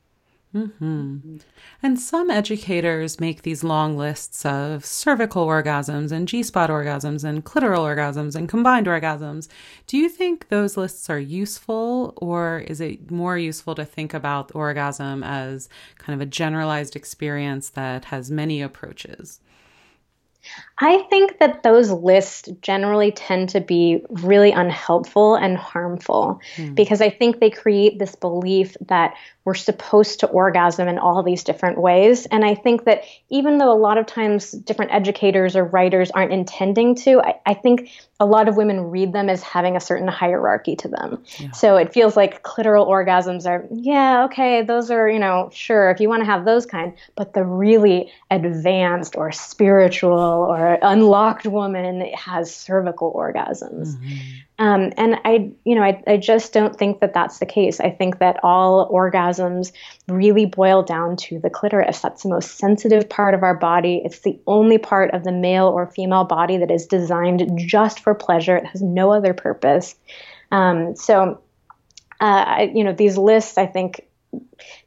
Mm-hmm. 0.54 1.38
And 1.82 2.00
some 2.00 2.30
educators 2.30 3.22
make 3.22 3.44
these 3.44 3.64
long 3.64 3.98
lists 3.98 4.46
of 4.46 4.86
cervical 4.86 5.48
orgasms 5.48 6.12
and 6.12 6.28
G 6.28 6.44
spot 6.44 6.70
orgasms 6.70 7.24
and 7.24 7.46
clitoral 7.46 7.86
orgasms 7.86 8.36
and 8.36 8.50
combined 8.50 8.88
orgasms. 8.88 9.48
Do 9.88 9.98
you 9.98 10.10
think 10.10 10.50
those 10.50 10.76
lists 10.76 11.10
are 11.10 11.20
useful, 11.20 12.14
or 12.18 12.60
is 12.68 12.82
it 12.82 13.10
more 13.10 13.38
useful 13.38 13.76
to 13.76 13.86
think 13.86 14.14
about 14.14 14.54
orgasm 14.54 15.24
as 15.24 15.70
kind 15.98 16.22
of 16.22 16.26
a 16.26 16.30
generalized 16.30 16.98
experience 16.98 17.70
that 17.70 18.06
has 18.06 18.30
many 18.30 18.62
approaches? 18.62 19.40
I 20.84 21.04
think 21.12 21.38
that 21.38 21.62
those 21.62 21.92
lists 21.92 22.50
generally 22.62 23.12
tend 23.12 23.50
to 23.50 23.62
be 23.62 24.04
really 24.10 24.52
unhelpful 24.52 25.36
and 25.36 25.56
harmful 25.56 26.42
mm. 26.56 26.74
because 26.74 27.02
I 27.02 27.12
think 27.12 27.40
they 27.40 27.52
create 27.52 28.00
this 28.00 28.16
belief 28.16 28.76
that 28.88 29.14
we're 29.46 29.54
supposed 29.54 30.20
to 30.20 30.28
orgasm 30.28 30.88
in 30.88 31.00
all 31.00 31.24
these 31.24 31.44
different 31.44 31.80
ways. 31.80 32.26
And 32.28 32.46
I 32.46 32.56
think 32.56 32.86
that 32.86 33.04
even 33.30 33.58
though 33.58 33.72
a 33.72 33.78
lot 33.78 33.98
of 33.98 34.06
times 34.06 34.52
different 34.52 34.92
educators 34.92 35.56
or 35.56 35.64
writers 35.66 36.12
aren't 36.12 36.32
intending 36.32 36.96
to, 36.96 37.22
I, 37.22 37.40
I 37.46 37.54
think 37.56 37.90
a 38.20 38.26
lot 38.26 38.48
of 38.48 38.56
women 38.56 38.92
read 38.92 39.14
them 39.14 39.30
as 39.30 39.42
having 39.42 39.76
a 39.76 39.80
certain 39.80 40.08
hierarchy 40.08 40.76
to 40.78 40.88
them. 40.88 41.24
Yeah. 41.40 41.52
So 41.52 41.78
it 41.78 41.92
feels 41.92 42.16
like 42.16 42.44
clitoral 42.44 42.88
orgasms 42.88 43.48
are, 43.48 43.68
yeah, 43.72 44.26
okay, 44.26 44.62
those 44.62 44.92
are, 44.92 45.10
you 45.10 45.18
know, 45.18 45.50
sure, 45.52 45.90
if 45.90 46.00
you 46.00 46.08
want 46.08 46.22
to 46.22 46.26
have 46.26 46.46
those 46.46 46.68
kind, 46.68 46.94
but 47.16 47.34
the 47.34 47.44
really 47.44 48.12
advanced 48.30 49.16
or 49.16 49.32
spiritual 49.32 50.12
or 50.20 50.71
unlocked 50.82 51.46
woman 51.46 52.02
has 52.14 52.54
cervical 52.54 53.14
orgasms. 53.14 53.96
Mm-hmm. 53.96 54.66
Um, 54.66 54.94
and 54.96 55.20
I, 55.26 55.52
you 55.64 55.76
know, 55.76 55.82
I, 55.82 56.04
I 56.06 56.18
just 56.18 56.54
don't 56.54 56.78
think 56.78 57.00
that 57.00 57.14
that's 57.14 57.40
the 57.40 57.46
case. 57.46 57.80
I 57.80 57.90
think 57.90 58.20
that 58.20 58.40
all 58.44 58.92
orgasms 58.92 59.72
really 60.08 60.46
boil 60.46 60.84
down 60.84 61.18
to 61.18 61.40
the 61.40 61.50
clitoris. 61.50 62.02
That's 62.02 62.24
the 62.24 62.30
most 62.30 62.58
sensitive 62.58 63.10
part 63.10 63.34
of 63.34 63.42
our 63.42 63.56
body. 63.56 64.02
It's 64.06 64.20
the 64.20 64.40
only 64.46 64.78
part 64.78 65.12
of 65.16 65.24
the 65.24 65.32
male 65.32 65.68
or 65.68 65.88
female 65.88 66.26
body 66.26 66.58
that 66.58 66.70
is 66.70 66.86
designed 66.86 67.52
just 67.58 68.02
for 68.02 68.14
pleasure. 68.14 68.58
It 68.58 68.68
has 68.68 68.82
no 68.82 69.12
other 69.12 69.34
purpose. 69.34 69.96
Um, 70.52 70.96
so, 70.96 71.42
uh, 72.20 72.44
I, 72.48 72.72
you 72.74 72.84
know, 72.84 72.94
these 72.94 73.18
lists, 73.18 73.58
I 73.58 73.66
think, 73.66 74.06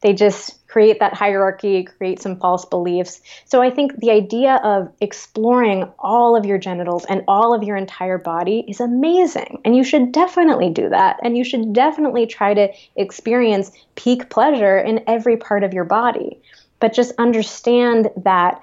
they 0.00 0.12
just 0.12 0.66
create 0.68 0.98
that 1.00 1.14
hierarchy, 1.14 1.84
create 1.84 2.20
some 2.20 2.38
false 2.38 2.64
beliefs. 2.64 3.20
So 3.44 3.62
I 3.62 3.70
think 3.70 3.98
the 4.00 4.10
idea 4.10 4.56
of 4.64 4.92
exploring 5.00 5.90
all 5.98 6.36
of 6.36 6.44
your 6.44 6.58
genitals 6.58 7.04
and 7.06 7.22
all 7.28 7.54
of 7.54 7.62
your 7.62 7.76
entire 7.76 8.18
body 8.18 8.64
is 8.68 8.80
amazing. 8.80 9.60
And 9.64 9.76
you 9.76 9.84
should 9.84 10.12
definitely 10.12 10.70
do 10.70 10.88
that. 10.88 11.18
And 11.22 11.36
you 11.36 11.44
should 11.44 11.72
definitely 11.72 12.26
try 12.26 12.54
to 12.54 12.68
experience 12.96 13.70
peak 13.94 14.30
pleasure 14.30 14.78
in 14.78 15.04
every 15.06 15.36
part 15.36 15.62
of 15.62 15.72
your 15.72 15.84
body. 15.84 16.40
But 16.80 16.92
just 16.92 17.12
understand 17.18 18.10
that 18.24 18.60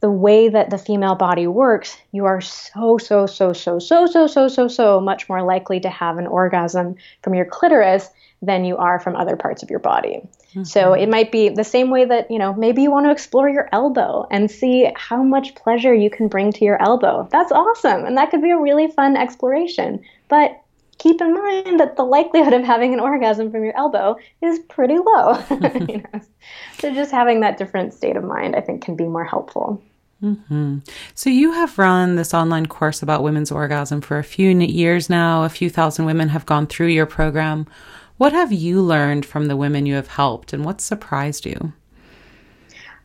the 0.00 0.10
way 0.10 0.48
that 0.48 0.70
the 0.70 0.78
female 0.78 1.14
body 1.14 1.46
works, 1.46 1.96
you 2.10 2.24
are 2.24 2.40
so, 2.40 2.98
so, 2.98 3.24
so, 3.24 3.52
so, 3.52 3.78
so, 3.78 4.06
so, 4.06 4.26
so, 4.26 4.48
so, 4.48 4.66
so 4.68 5.00
much 5.00 5.28
more 5.28 5.42
likely 5.42 5.78
to 5.78 5.88
have 5.88 6.18
an 6.18 6.26
orgasm 6.26 6.96
from 7.22 7.34
your 7.34 7.44
clitoris 7.44 8.10
than 8.42 8.64
you 8.64 8.76
are 8.76 8.98
from 8.98 9.14
other 9.14 9.36
parts 9.36 9.62
of 9.62 9.70
your 9.70 9.78
body. 9.78 10.20
Mm-hmm. 10.50 10.64
So 10.64 10.92
it 10.92 11.08
might 11.08 11.30
be 11.30 11.48
the 11.48 11.64
same 11.64 11.90
way 11.90 12.04
that, 12.04 12.30
you 12.30 12.38
know, 12.38 12.52
maybe 12.52 12.82
you 12.82 12.90
want 12.90 13.06
to 13.06 13.12
explore 13.12 13.48
your 13.48 13.68
elbow 13.72 14.26
and 14.30 14.50
see 14.50 14.90
how 14.96 15.22
much 15.22 15.54
pleasure 15.54 15.94
you 15.94 16.10
can 16.10 16.26
bring 16.26 16.52
to 16.52 16.64
your 16.64 16.82
elbow. 16.82 17.28
That's 17.30 17.52
awesome. 17.52 18.04
And 18.04 18.16
that 18.18 18.30
could 18.30 18.42
be 18.42 18.50
a 18.50 18.58
really 18.58 18.88
fun 18.88 19.16
exploration. 19.16 20.02
But 20.28 20.60
keep 20.98 21.20
in 21.20 21.32
mind 21.32 21.78
that 21.78 21.96
the 21.96 22.04
likelihood 22.04 22.52
of 22.52 22.64
having 22.64 22.92
an 22.92 23.00
orgasm 23.00 23.50
from 23.52 23.64
your 23.64 23.76
elbow 23.76 24.16
is 24.42 24.58
pretty 24.68 24.98
low. 24.98 25.38
you 25.88 25.98
know? 25.98 26.20
So 26.78 26.92
just 26.92 27.12
having 27.12 27.40
that 27.40 27.58
different 27.58 27.94
state 27.94 28.16
of 28.16 28.24
mind, 28.24 28.56
I 28.56 28.60
think, 28.60 28.82
can 28.82 28.96
be 28.96 29.04
more 29.04 29.24
helpful. 29.24 29.80
Mm-hmm. 30.22 30.78
So, 31.16 31.30
you 31.30 31.50
have 31.50 31.78
run 31.78 32.14
this 32.14 32.32
online 32.32 32.66
course 32.66 33.02
about 33.02 33.24
women's 33.24 33.50
orgasm 33.50 34.00
for 34.00 34.18
a 34.18 34.24
few 34.24 34.56
years 34.56 35.10
now. 35.10 35.42
A 35.42 35.48
few 35.48 35.68
thousand 35.68 36.04
women 36.04 36.28
have 36.28 36.46
gone 36.46 36.68
through 36.68 36.88
your 36.88 37.06
program. 37.06 37.66
What 38.22 38.32
have 38.34 38.52
you 38.52 38.80
learned 38.80 39.26
from 39.26 39.46
the 39.46 39.56
women 39.56 39.84
you 39.84 39.96
have 39.96 40.06
helped, 40.06 40.52
and 40.52 40.64
what 40.64 40.80
surprised 40.80 41.44
you? 41.44 41.72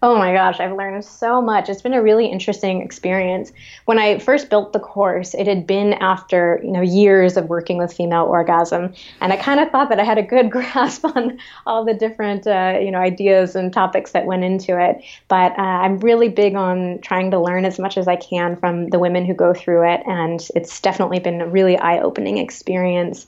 Oh 0.03 0.15
my 0.15 0.31
gosh, 0.31 0.59
I've 0.59 0.77
learned 0.77 1.03
so 1.03 1.41
much. 1.41 1.69
It's 1.69 1.81
been 1.81 1.95
a 1.95 2.03
really 2.03 2.27
interesting 2.27 2.83
experience. 2.83 3.51
When 3.85 3.97
I 3.97 4.19
first 4.19 4.51
built 4.51 4.73
the 4.73 4.79
course, 4.79 5.33
it 5.33 5.47
had 5.47 5.65
been 5.65 5.93
after, 5.93 6.61
you 6.63 6.69
know, 6.69 6.81
years 6.81 7.35
of 7.35 7.49
working 7.49 7.79
with 7.79 7.91
female 7.91 8.25
orgasm, 8.25 8.93
and 9.19 9.33
I 9.33 9.37
kind 9.37 9.59
of 9.59 9.71
thought 9.71 9.89
that 9.89 9.99
I 9.99 10.03
had 10.03 10.19
a 10.19 10.21
good 10.21 10.51
grasp 10.55 11.03
on 11.03 11.39
all 11.65 11.83
the 11.83 11.95
different, 11.95 12.45
uh, 12.45 12.77
you 12.79 12.91
know, 12.91 12.99
ideas 12.99 13.55
and 13.55 13.73
topics 13.73 14.11
that 14.11 14.27
went 14.27 14.43
into 14.43 14.79
it. 14.79 15.03
But 15.29 15.57
uh, 15.57 15.63
I'm 15.63 15.97
really 15.97 16.29
big 16.29 16.53
on 16.53 16.99
trying 17.01 17.31
to 17.31 17.39
learn 17.39 17.65
as 17.65 17.79
much 17.79 17.97
as 17.97 18.07
I 18.07 18.17
can 18.17 18.55
from 18.55 18.89
the 18.89 18.99
women 18.99 19.25
who 19.25 19.33
go 19.33 19.51
through 19.51 19.91
it, 19.91 20.01
and 20.05 20.47
it's 20.53 20.79
definitely 20.79 21.17
been 21.17 21.41
a 21.41 21.47
really 21.47 21.75
eye-opening 21.75 22.37
experience. 22.37 23.25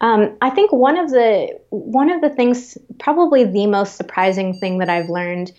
Um, 0.00 0.36
I 0.40 0.50
think 0.50 0.72
one 0.72 0.96
of 0.96 1.10
the 1.10 1.58
one 1.70 2.10
of 2.10 2.20
the 2.20 2.30
things, 2.30 2.78
probably 2.98 3.44
the 3.44 3.66
most 3.66 3.96
surprising 3.96 4.58
thing 4.58 4.78
that 4.78 4.88
I've 4.88 5.10
learned 5.10 5.52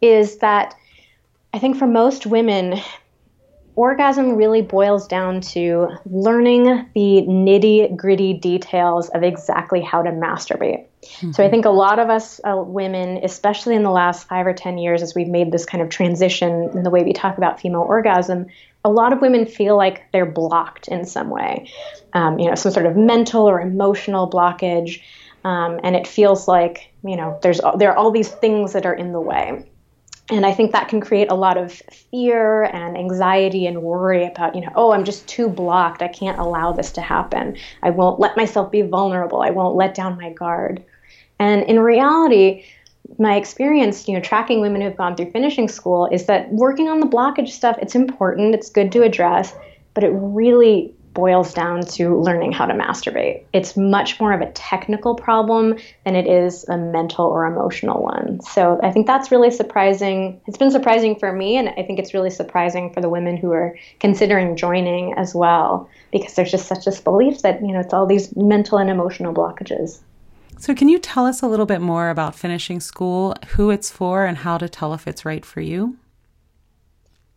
is 0.00 0.38
that 0.38 0.74
I 1.52 1.58
think 1.58 1.76
for 1.76 1.86
most 1.86 2.26
women, 2.26 2.80
orgasm 3.74 4.34
really 4.34 4.62
boils 4.62 5.06
down 5.06 5.40
to 5.40 5.88
learning 6.06 6.64
the 6.94 7.24
nitty 7.28 7.96
gritty 7.96 8.34
details 8.34 9.08
of 9.10 9.22
exactly 9.22 9.80
how 9.80 10.02
to 10.02 10.10
masturbate. 10.10 10.84
Mm-hmm. 11.02 11.32
So 11.32 11.44
I 11.44 11.48
think 11.48 11.64
a 11.64 11.70
lot 11.70 11.98
of 11.98 12.10
us 12.10 12.40
uh, 12.44 12.56
women, 12.56 13.20
especially 13.22 13.76
in 13.76 13.84
the 13.84 13.90
last 13.90 14.26
five 14.28 14.46
or 14.46 14.52
10 14.52 14.78
years, 14.78 15.02
as 15.02 15.14
we've 15.14 15.28
made 15.28 15.52
this 15.52 15.64
kind 15.64 15.82
of 15.82 15.90
transition 15.90 16.70
in 16.74 16.82
the 16.82 16.90
way 16.90 17.02
we 17.04 17.12
talk 17.12 17.38
about 17.38 17.60
female 17.60 17.82
orgasm, 17.82 18.46
a 18.88 18.90
lot 18.90 19.12
of 19.12 19.20
women 19.20 19.44
feel 19.44 19.76
like 19.76 20.10
they're 20.12 20.26
blocked 20.26 20.88
in 20.88 21.04
some 21.04 21.28
way, 21.28 21.70
um, 22.14 22.38
you 22.38 22.48
know, 22.48 22.54
some 22.54 22.72
sort 22.72 22.86
of 22.86 22.96
mental 22.96 23.46
or 23.46 23.60
emotional 23.60 24.28
blockage. 24.28 25.02
Um, 25.44 25.78
and 25.82 25.94
it 25.94 26.06
feels 26.06 26.48
like, 26.48 26.90
you 27.04 27.16
know, 27.16 27.38
there's, 27.42 27.60
there 27.76 27.90
are 27.92 27.96
all 27.96 28.10
these 28.10 28.30
things 28.30 28.72
that 28.72 28.86
are 28.86 28.94
in 28.94 29.12
the 29.12 29.20
way. 29.20 29.70
And 30.30 30.44
i 30.44 30.52
think 30.52 30.72
that 30.72 30.88
can 30.88 31.00
create 31.00 31.30
a 31.30 31.34
lot 31.34 31.56
of 31.56 31.72
fear 31.72 32.64
and 32.64 32.98
anxiety 32.98 33.66
and 33.66 33.80
worry 33.80 34.26
about 34.26 34.54
you 34.54 34.60
know 34.60 34.70
oh 34.76 34.92
i'm 34.92 35.06
just 35.06 35.26
too 35.26 35.48
blocked. 35.48 36.02
I 36.02 36.08
can't 36.08 36.38
allow 36.38 36.70
this 36.70 36.92
to 36.92 37.00
happen. 37.00 37.56
I 37.82 37.88
won't 37.88 38.20
let 38.20 38.36
myself 38.36 38.70
be 38.70 38.82
vulnerable. 38.82 39.40
I 39.40 39.48
won't 39.48 39.74
let 39.74 39.94
down 39.94 40.18
my 40.18 40.30
guard. 40.34 40.84
And 41.38 41.62
in 41.62 41.80
reality 41.80 42.64
my 43.18 43.36
experience 43.36 44.06
you 44.06 44.14
know 44.14 44.20
tracking 44.20 44.60
women 44.60 44.80
who've 44.80 44.96
gone 44.96 45.16
through 45.16 45.30
finishing 45.30 45.68
school 45.68 46.08
is 46.12 46.26
that 46.26 46.50
working 46.52 46.88
on 46.88 47.00
the 47.00 47.06
blockage 47.06 47.48
stuff 47.48 47.76
it's 47.80 47.94
important 47.94 48.54
it's 48.54 48.70
good 48.70 48.92
to 48.92 49.02
address 49.02 49.54
but 49.94 50.04
it 50.04 50.10
really 50.10 50.94
boils 51.18 51.52
down 51.52 51.80
to 51.80 52.16
learning 52.20 52.52
how 52.52 52.64
to 52.64 52.72
masturbate. 52.74 53.42
It's 53.52 53.76
much 53.76 54.20
more 54.20 54.32
of 54.32 54.40
a 54.40 54.52
technical 54.52 55.16
problem 55.16 55.76
than 56.04 56.14
it 56.14 56.28
is 56.28 56.64
a 56.68 56.76
mental 56.76 57.26
or 57.26 57.44
emotional 57.44 58.00
one. 58.00 58.40
So 58.40 58.78
I 58.84 58.92
think 58.92 59.08
that's 59.08 59.32
really 59.32 59.50
surprising. 59.50 60.40
It's 60.46 60.56
been 60.56 60.70
surprising 60.70 61.18
for 61.18 61.32
me, 61.32 61.56
and 61.56 61.70
I 61.70 61.82
think 61.82 61.98
it's 61.98 62.14
really 62.14 62.30
surprising 62.30 62.92
for 62.92 63.00
the 63.00 63.08
women 63.08 63.36
who 63.36 63.50
are 63.50 63.76
considering 63.98 64.54
joining 64.54 65.12
as 65.14 65.34
well, 65.34 65.88
because 66.12 66.34
there's 66.34 66.52
just 66.52 66.68
such 66.68 66.84
this 66.84 67.00
belief 67.00 67.42
that, 67.42 67.60
you 67.62 67.72
know, 67.72 67.80
it's 67.80 67.92
all 67.92 68.06
these 68.06 68.36
mental 68.36 68.78
and 68.78 68.88
emotional 68.88 69.34
blockages. 69.34 69.98
So, 70.60 70.74
can 70.74 70.88
you 70.88 70.98
tell 70.98 71.24
us 71.24 71.40
a 71.40 71.46
little 71.46 71.66
bit 71.66 71.80
more 71.80 72.10
about 72.10 72.34
finishing 72.34 72.80
school, 72.80 73.36
who 73.50 73.70
it's 73.70 73.90
for, 73.90 74.26
and 74.26 74.38
how 74.38 74.58
to 74.58 74.68
tell 74.68 74.92
if 74.92 75.06
it's 75.06 75.24
right 75.24 75.44
for 75.44 75.60
you? 75.60 75.96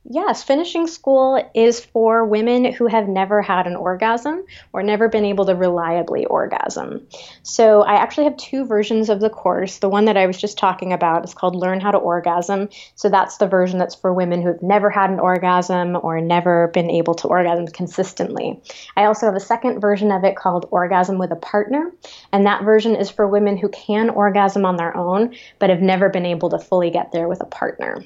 Yes, 0.03 0.41
finishing 0.41 0.87
school 0.87 1.39
is 1.53 1.79
for 1.79 2.25
women 2.25 2.65
who 2.73 2.87
have 2.87 3.07
never 3.07 3.39
had 3.39 3.67
an 3.67 3.75
orgasm 3.75 4.43
or 4.73 4.81
never 4.81 5.07
been 5.07 5.25
able 5.25 5.45
to 5.45 5.53
reliably 5.53 6.25
orgasm. 6.25 7.05
So, 7.43 7.83
I 7.83 7.93
actually 7.93 8.23
have 8.23 8.35
two 8.35 8.65
versions 8.65 9.09
of 9.09 9.19
the 9.19 9.29
course. 9.29 9.77
The 9.77 9.89
one 9.89 10.05
that 10.05 10.17
I 10.17 10.25
was 10.25 10.41
just 10.41 10.57
talking 10.57 10.91
about 10.91 11.23
is 11.23 11.35
called 11.35 11.55
Learn 11.55 11.79
How 11.79 11.91
to 11.91 11.99
Orgasm. 11.99 12.69
So, 12.95 13.09
that's 13.09 13.37
the 13.37 13.47
version 13.47 13.77
that's 13.77 13.93
for 13.93 14.11
women 14.11 14.41
who 14.41 14.47
have 14.47 14.63
never 14.63 14.89
had 14.89 15.11
an 15.11 15.19
orgasm 15.19 15.95
or 16.01 16.19
never 16.19 16.69
been 16.69 16.89
able 16.89 17.13
to 17.15 17.27
orgasm 17.27 17.67
consistently. 17.67 18.59
I 18.97 19.03
also 19.03 19.27
have 19.27 19.35
a 19.35 19.39
second 19.39 19.81
version 19.81 20.11
of 20.11 20.23
it 20.23 20.35
called 20.35 20.67
Orgasm 20.71 21.19
with 21.19 21.31
a 21.31 21.35
Partner, 21.35 21.91
and 22.31 22.47
that 22.47 22.63
version 22.63 22.95
is 22.95 23.11
for 23.11 23.27
women 23.27 23.55
who 23.55 23.69
can 23.69 24.09
orgasm 24.09 24.65
on 24.65 24.77
their 24.77 24.97
own 24.97 25.35
but 25.59 25.69
have 25.69 25.81
never 25.81 26.09
been 26.09 26.25
able 26.25 26.49
to 26.49 26.59
fully 26.59 26.89
get 26.89 27.11
there 27.11 27.27
with 27.27 27.41
a 27.41 27.45
partner. 27.45 28.03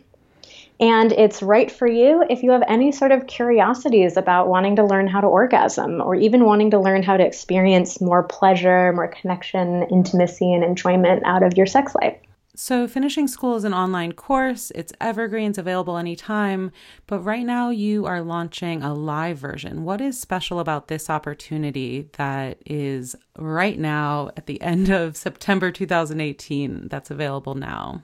And 0.80 1.14
it's 1.14 1.42
right 1.42 1.72
for 1.72 1.88
you 1.88 2.26
if 2.30 2.44
you 2.44 2.52
have 2.52 2.64
any 2.68 2.92
sort 2.92 3.12
of 3.12 3.28
curiosities 3.28 4.18
about 4.18 4.50
wanting 4.50 4.76
to 4.76 4.84
learn 4.84 5.08
how 5.08 5.22
to 5.22 5.28
orgasm 5.28 6.02
or 6.02 6.16
even 6.16 6.44
wanting 6.44 6.72
to 6.72 6.80
learn 6.80 7.02
how 7.02 7.16
to 7.16 7.26
experience 7.26 8.02
more 8.02 8.24
pleasure, 8.24 8.92
more 8.94 9.08
connection, 9.08 9.84
intimacy, 9.84 10.54
and 10.54 10.64
enjoyment 10.64 11.24
out 11.26 11.44
of 11.44 11.56
your 11.56 11.66
sex 11.66 11.96
life. 11.96 12.18
So, 12.58 12.88
finishing 12.88 13.28
school 13.28 13.58
is 13.58 13.66
an 13.66 13.74
online 13.74 14.14
course. 14.14 14.72
It's 14.74 14.94
evergreen, 15.02 15.50
it's 15.50 15.58
available 15.58 15.98
anytime. 15.98 16.72
But 17.06 17.20
right 17.20 17.46
now, 17.46 17.70
you 17.70 18.06
are 18.06 18.22
launching 18.22 18.82
a 18.82 18.94
live 18.94 19.38
version. 19.38 19.84
What 19.84 20.00
is 20.00 20.20
special 20.20 20.62
about 20.62 20.88
this 20.88 21.10
opportunity 21.10 22.10
that 22.14 22.60
is 22.66 23.14
right 23.38 23.78
now 23.78 24.30
at 24.38 24.46
the 24.46 24.62
end 24.62 24.90
of 24.90 25.18
September 25.18 25.70
2018 25.70 26.88
that's 26.88 27.12
available 27.12 27.56
now? 27.56 28.04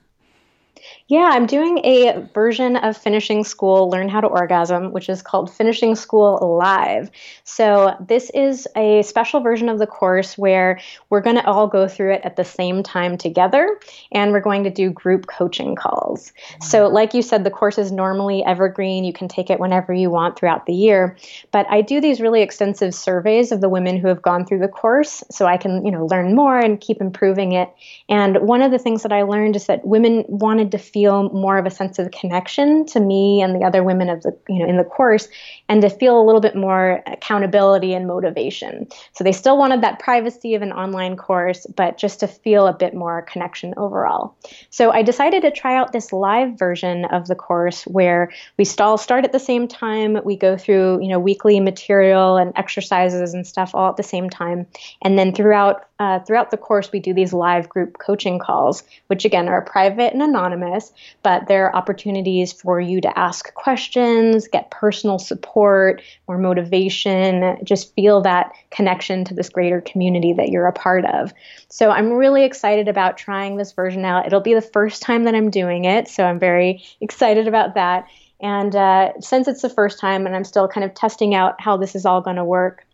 Yeah, 1.07 1.29
I'm 1.33 1.45
doing 1.45 1.79
a 1.79 2.25
version 2.33 2.77
of 2.77 2.95
Finishing 2.95 3.43
School 3.43 3.89
Learn 3.89 4.07
How 4.07 4.21
to 4.21 4.27
Orgasm, 4.27 4.93
which 4.93 5.09
is 5.09 5.21
called 5.21 5.53
Finishing 5.53 5.95
School 5.95 6.57
Live. 6.57 7.11
So, 7.43 7.95
this 7.99 8.29
is 8.33 8.67
a 8.77 9.01
special 9.01 9.41
version 9.41 9.67
of 9.67 9.77
the 9.77 9.87
course 9.87 10.37
where 10.37 10.79
we're 11.09 11.21
going 11.21 11.35
to 11.35 11.45
all 11.45 11.67
go 11.67 11.87
through 11.87 12.13
it 12.13 12.21
at 12.23 12.37
the 12.37 12.45
same 12.45 12.81
time 12.81 13.17
together, 13.17 13.77
and 14.11 14.31
we're 14.31 14.39
going 14.39 14.63
to 14.63 14.69
do 14.69 14.89
group 14.89 15.27
coaching 15.27 15.75
calls. 15.75 16.31
So, 16.61 16.87
like 16.87 17.13
you 17.13 17.21
said, 17.21 17.43
the 17.43 17.51
course 17.51 17.77
is 17.77 17.91
normally 17.91 18.43
evergreen. 18.45 19.03
You 19.03 19.13
can 19.13 19.27
take 19.27 19.49
it 19.49 19.59
whenever 19.59 19.93
you 19.93 20.09
want 20.09 20.37
throughout 20.37 20.65
the 20.65 20.73
year. 20.73 21.17
But 21.51 21.65
I 21.69 21.81
do 21.81 21.99
these 21.99 22.21
really 22.21 22.41
extensive 22.41 22.95
surveys 22.95 23.51
of 23.51 23.59
the 23.59 23.69
women 23.69 23.97
who 23.97 24.07
have 24.07 24.21
gone 24.21 24.45
through 24.45 24.59
the 24.59 24.67
course 24.67 25.23
so 25.29 25.45
I 25.45 25.57
can, 25.57 25.85
you 25.85 25.91
know, 25.91 26.05
learn 26.05 26.35
more 26.35 26.57
and 26.57 26.79
keep 26.79 27.01
improving 27.01 27.51
it. 27.51 27.69
And 28.07 28.37
one 28.37 28.61
of 28.61 28.71
the 28.71 28.79
things 28.79 29.03
that 29.03 29.11
I 29.11 29.23
learned 29.23 29.55
is 29.55 29.67
that 29.67 29.85
women 29.85 30.23
wanted 30.27 30.71
to 30.71 30.79
feel 30.81 31.29
more 31.29 31.57
of 31.57 31.65
a 31.65 31.69
sense 31.69 31.99
of 31.99 32.11
connection 32.11 32.85
to 32.87 32.99
me 32.99 33.41
and 33.41 33.55
the 33.55 33.65
other 33.65 33.83
women 33.83 34.09
of 34.09 34.21
the 34.23 34.37
you 34.49 34.59
know 34.59 34.65
in 34.67 34.77
the 34.77 34.83
course 34.83 35.27
and 35.69 35.81
to 35.81 35.89
feel 35.89 36.19
a 36.19 36.25
little 36.25 36.41
bit 36.41 36.55
more 36.55 37.01
accountability 37.07 37.93
and 37.93 38.07
motivation. 38.07 38.87
So 39.13 39.23
they 39.23 39.31
still 39.31 39.57
wanted 39.57 39.81
that 39.81 39.99
privacy 39.99 40.55
of 40.55 40.61
an 40.61 40.71
online 40.71 41.15
course 41.15 41.65
but 41.75 41.97
just 41.97 42.19
to 42.21 42.27
feel 42.27 42.67
a 42.67 42.73
bit 42.73 42.93
more 42.93 43.21
connection 43.21 43.73
overall. 43.77 44.35
So 44.69 44.91
i 44.91 45.01
decided 45.01 45.41
to 45.43 45.51
try 45.51 45.75
out 45.75 45.91
this 45.91 46.11
live 46.11 46.57
version 46.57 47.05
of 47.05 47.27
the 47.27 47.35
course 47.35 47.83
where 47.83 48.31
we 48.57 48.65
all 48.79 48.97
start 48.97 49.25
at 49.25 49.31
the 49.31 49.39
same 49.39 49.67
time. 49.67 50.17
We 50.25 50.35
go 50.35 50.57
through 50.57 51.01
you 51.01 51.09
know 51.09 51.19
weekly 51.19 51.59
material 51.59 52.37
and 52.37 52.51
exercises 52.55 53.33
and 53.33 53.45
stuff 53.45 53.75
all 53.75 53.89
at 53.89 53.97
the 53.97 54.03
same 54.03 54.29
time. 54.29 54.67
And 55.01 55.17
then 55.17 55.33
throughout 55.33 55.85
uh, 56.01 56.17
throughout 56.21 56.49
the 56.49 56.57
course, 56.57 56.91
we 56.91 56.99
do 56.99 57.13
these 57.13 57.31
live 57.31 57.69
group 57.69 57.99
coaching 57.99 58.39
calls, 58.39 58.81
which 59.05 59.23
again 59.23 59.47
are 59.47 59.61
private 59.61 60.11
and 60.13 60.23
anonymous, 60.23 60.91
but 61.21 61.47
they're 61.47 61.75
opportunities 61.75 62.51
for 62.51 62.81
you 62.81 62.99
to 62.99 63.19
ask 63.19 63.53
questions, 63.53 64.47
get 64.47 64.71
personal 64.71 65.19
support, 65.19 66.01
more 66.27 66.39
motivation, 66.39 67.55
just 67.63 67.93
feel 67.93 68.19
that 68.19 68.51
connection 68.71 69.23
to 69.23 69.35
this 69.35 69.47
greater 69.47 69.79
community 69.79 70.33
that 70.33 70.49
you're 70.49 70.65
a 70.65 70.73
part 70.73 71.05
of. 71.05 71.31
So 71.69 71.91
I'm 71.91 72.11
really 72.11 72.45
excited 72.45 72.87
about 72.87 73.15
trying 73.15 73.57
this 73.57 73.71
version 73.71 74.03
out. 74.03 74.25
It'll 74.25 74.41
be 74.41 74.55
the 74.55 74.61
first 74.61 75.03
time 75.03 75.25
that 75.25 75.35
I'm 75.35 75.51
doing 75.51 75.85
it, 75.85 76.07
so 76.07 76.23
I'm 76.23 76.39
very 76.39 76.83
excited 76.99 77.47
about 77.47 77.75
that. 77.75 78.07
And 78.39 78.75
uh, 78.75 79.11
since 79.19 79.47
it's 79.47 79.61
the 79.61 79.69
first 79.69 79.99
time 79.99 80.25
and 80.25 80.35
I'm 80.35 80.45
still 80.45 80.67
kind 80.67 80.83
of 80.83 80.95
testing 80.95 81.35
out 81.35 81.61
how 81.61 81.77
this 81.77 81.93
is 81.93 82.07
all 82.07 82.21
going 82.21 82.37
to 82.37 82.43
work, 82.43 82.87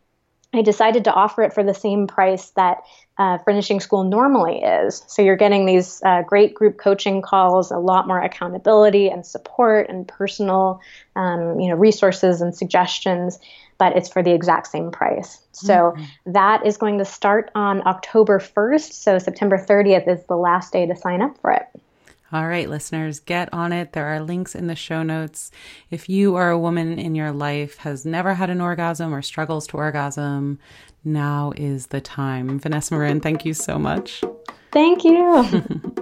I 0.53 0.61
decided 0.61 1.03
to 1.05 1.13
offer 1.13 1.43
it 1.43 1.53
for 1.53 1.63
the 1.63 1.73
same 1.73 2.07
price 2.07 2.51
that 2.51 2.83
uh, 3.17 3.37
finishing 3.39 3.79
school 3.79 4.03
normally 4.03 4.61
is. 4.61 5.03
So 5.07 5.21
you're 5.21 5.35
getting 5.35 5.65
these 5.65 6.01
uh, 6.05 6.21
great 6.21 6.53
group 6.53 6.77
coaching 6.77 7.21
calls, 7.21 7.69
a 7.69 7.77
lot 7.77 8.07
more 8.07 8.21
accountability 8.21 9.09
and 9.09 9.25
support 9.25 9.89
and 9.89 10.07
personal, 10.07 10.79
um, 11.15 11.59
you 11.59 11.69
know, 11.69 11.75
resources 11.75 12.41
and 12.41 12.55
suggestions. 12.55 13.39
But 13.77 13.95
it's 13.95 14.09
for 14.09 14.23
the 14.23 14.33
exact 14.33 14.67
same 14.67 14.89
price. 14.89 15.39
So 15.51 15.93
mm-hmm. 15.95 16.31
that 16.31 16.65
is 16.65 16.77
going 16.77 16.97
to 16.97 17.05
start 17.05 17.51
on 17.53 17.85
October 17.85 18.39
1st. 18.39 18.93
So 18.93 19.19
September 19.19 19.57
30th 19.57 20.07
is 20.07 20.23
the 20.25 20.37
last 20.37 20.73
day 20.73 20.87
to 20.87 20.95
sign 20.95 21.21
up 21.21 21.37
for 21.41 21.51
it. 21.51 21.67
All 22.29 22.45
right, 22.45 22.69
listeners, 22.69 23.21
get 23.21 23.47
on 23.53 23.71
it. 23.71 23.93
There 23.93 24.07
are 24.07 24.19
links 24.19 24.53
in 24.53 24.67
the 24.67 24.75
show 24.75 25.01
notes. 25.01 25.49
If 25.89 26.09
you 26.09 26.35
are 26.35 26.49
a 26.49 26.59
woman 26.59 26.99
in 26.99 27.15
your 27.15 27.31
life 27.31 27.77
has 27.77 28.05
never 28.05 28.33
had 28.33 28.49
an 28.49 28.59
orgasm 28.59 29.15
or 29.15 29.21
struggles 29.21 29.65
to 29.67 29.77
orgasm, 29.77 30.59
now 31.05 31.53
is 31.55 31.87
the 31.87 32.01
time. 32.01 32.59
Vanessa 32.59 32.93
Marin, 32.93 33.21
thank 33.21 33.45
you 33.45 33.53
so 33.53 33.79
much. 33.79 34.25
Thank 34.73 35.05
you. 35.05 35.95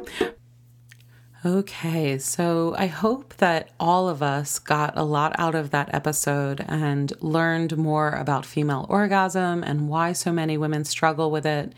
okay, 1.46 2.18
so 2.18 2.74
I 2.76 2.88
hope 2.88 3.36
that 3.36 3.70
all 3.80 4.10
of 4.10 4.24
us 4.24 4.58
got 4.58 4.98
a 4.98 5.04
lot 5.04 5.36
out 5.38 5.54
of 5.54 5.70
that 5.70 5.94
episode 5.94 6.66
and 6.68 7.14
learned 7.22 7.78
more 7.78 8.10
about 8.10 8.48
female 8.48 8.88
orgasm 8.90 9.64
and 9.64 9.90
why 9.90 10.14
so 10.14 10.32
many 10.32 10.58
women 10.58 10.86
struggle 10.86 11.30
with 11.30 11.46
it. 11.46 11.74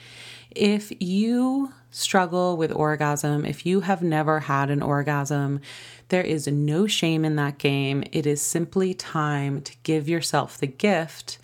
If 0.51 0.93
you 1.01 1.73
struggle 1.91 2.57
with 2.57 2.71
orgasm, 2.71 3.45
if 3.45 3.65
you 3.65 3.81
have 3.81 4.01
never 4.01 4.41
had 4.41 4.69
an 4.69 4.81
orgasm, 4.81 5.61
there 6.09 6.23
is 6.23 6.47
no 6.47 6.87
shame 6.87 7.25
in 7.25 7.35
that 7.35 7.57
game. 7.57 8.03
It 8.11 8.25
is 8.25 8.41
simply 8.41 8.93
time 8.93 9.61
to 9.61 9.73
give 9.83 10.07
yourself 10.07 10.57
the 10.57 10.67
gift 10.67 11.37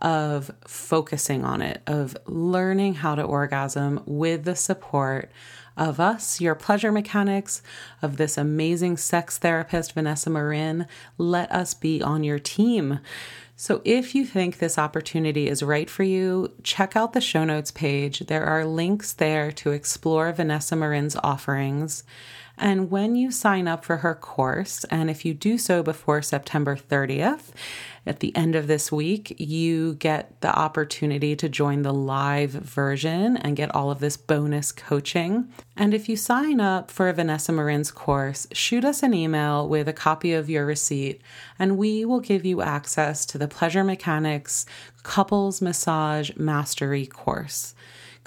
of 0.00 0.50
focusing 0.66 1.44
on 1.44 1.60
it, 1.60 1.82
of 1.86 2.16
learning 2.26 2.94
how 2.94 3.14
to 3.14 3.22
orgasm 3.22 4.00
with 4.06 4.44
the 4.44 4.56
support 4.56 5.30
of 5.76 6.00
us, 6.00 6.40
your 6.40 6.54
pleasure 6.54 6.90
mechanics, 6.90 7.62
of 8.02 8.16
this 8.16 8.36
amazing 8.36 8.96
sex 8.96 9.38
therapist, 9.38 9.92
Vanessa 9.92 10.28
Marin. 10.28 10.86
Let 11.16 11.50
us 11.52 11.74
be 11.74 12.02
on 12.02 12.24
your 12.24 12.38
team. 12.38 13.00
So, 13.60 13.82
if 13.84 14.14
you 14.14 14.24
think 14.24 14.58
this 14.58 14.78
opportunity 14.78 15.48
is 15.48 15.64
right 15.64 15.90
for 15.90 16.04
you, 16.04 16.52
check 16.62 16.94
out 16.94 17.12
the 17.12 17.20
show 17.20 17.42
notes 17.42 17.72
page. 17.72 18.20
There 18.20 18.44
are 18.44 18.64
links 18.64 19.12
there 19.12 19.50
to 19.50 19.72
explore 19.72 20.32
Vanessa 20.32 20.76
Marin's 20.76 21.16
offerings. 21.24 22.04
And 22.58 22.90
when 22.90 23.14
you 23.14 23.30
sign 23.30 23.68
up 23.68 23.84
for 23.84 23.98
her 23.98 24.14
course, 24.14 24.84
and 24.84 25.08
if 25.08 25.24
you 25.24 25.32
do 25.32 25.58
so 25.58 25.82
before 25.82 26.22
September 26.22 26.76
30th, 26.76 27.52
at 28.04 28.20
the 28.20 28.34
end 28.34 28.54
of 28.56 28.66
this 28.66 28.90
week, 28.90 29.38
you 29.38 29.94
get 29.94 30.40
the 30.40 30.48
opportunity 30.58 31.36
to 31.36 31.48
join 31.48 31.82
the 31.82 31.92
live 31.92 32.50
version 32.50 33.36
and 33.36 33.56
get 33.56 33.74
all 33.74 33.90
of 33.90 34.00
this 34.00 34.16
bonus 34.16 34.72
coaching. 34.72 35.52
And 35.76 35.92
if 35.92 36.08
you 36.08 36.16
sign 36.16 36.58
up 36.58 36.90
for 36.90 37.12
Vanessa 37.12 37.52
Marin's 37.52 37.90
course, 37.90 38.46
shoot 38.50 38.84
us 38.84 39.02
an 39.02 39.12
email 39.12 39.68
with 39.68 39.88
a 39.88 39.92
copy 39.92 40.32
of 40.32 40.48
your 40.48 40.64
receipt, 40.64 41.20
and 41.58 41.76
we 41.76 42.04
will 42.04 42.20
give 42.20 42.46
you 42.46 42.62
access 42.62 43.26
to 43.26 43.38
the 43.38 43.46
Pleasure 43.46 43.84
Mechanics 43.84 44.64
Couples 45.02 45.60
Massage 45.60 46.34
Mastery 46.36 47.06
course. 47.06 47.74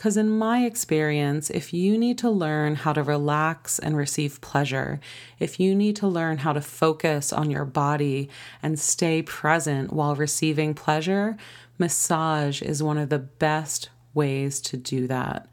Because, 0.01 0.17
in 0.17 0.31
my 0.31 0.65
experience, 0.65 1.51
if 1.51 1.75
you 1.75 1.95
need 1.95 2.17
to 2.17 2.29
learn 2.31 2.73
how 2.73 2.91
to 2.91 3.03
relax 3.03 3.77
and 3.77 3.95
receive 3.95 4.41
pleasure, 4.41 4.99
if 5.37 5.59
you 5.59 5.75
need 5.75 5.95
to 5.97 6.07
learn 6.07 6.39
how 6.39 6.53
to 6.53 6.59
focus 6.59 7.31
on 7.31 7.51
your 7.51 7.65
body 7.65 8.27
and 8.63 8.79
stay 8.79 9.21
present 9.21 9.93
while 9.93 10.15
receiving 10.15 10.73
pleasure, 10.73 11.37
massage 11.77 12.63
is 12.63 12.81
one 12.81 12.97
of 12.97 13.09
the 13.09 13.19
best 13.19 13.91
ways 14.15 14.59
to 14.61 14.75
do 14.75 15.05
that. 15.05 15.47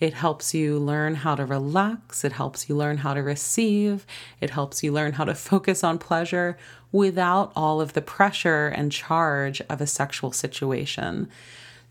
It 0.00 0.12
helps 0.12 0.52
you 0.52 0.78
learn 0.78 1.14
how 1.14 1.34
to 1.36 1.46
relax, 1.46 2.26
it 2.26 2.32
helps 2.32 2.68
you 2.68 2.76
learn 2.76 2.98
how 2.98 3.14
to 3.14 3.22
receive, 3.22 4.04
it 4.38 4.50
helps 4.50 4.82
you 4.82 4.92
learn 4.92 5.14
how 5.14 5.24
to 5.24 5.34
focus 5.34 5.82
on 5.82 5.96
pleasure 5.96 6.58
without 6.92 7.54
all 7.56 7.80
of 7.80 7.94
the 7.94 8.02
pressure 8.02 8.68
and 8.68 8.92
charge 8.92 9.62
of 9.62 9.80
a 9.80 9.86
sexual 9.86 10.30
situation. 10.30 11.30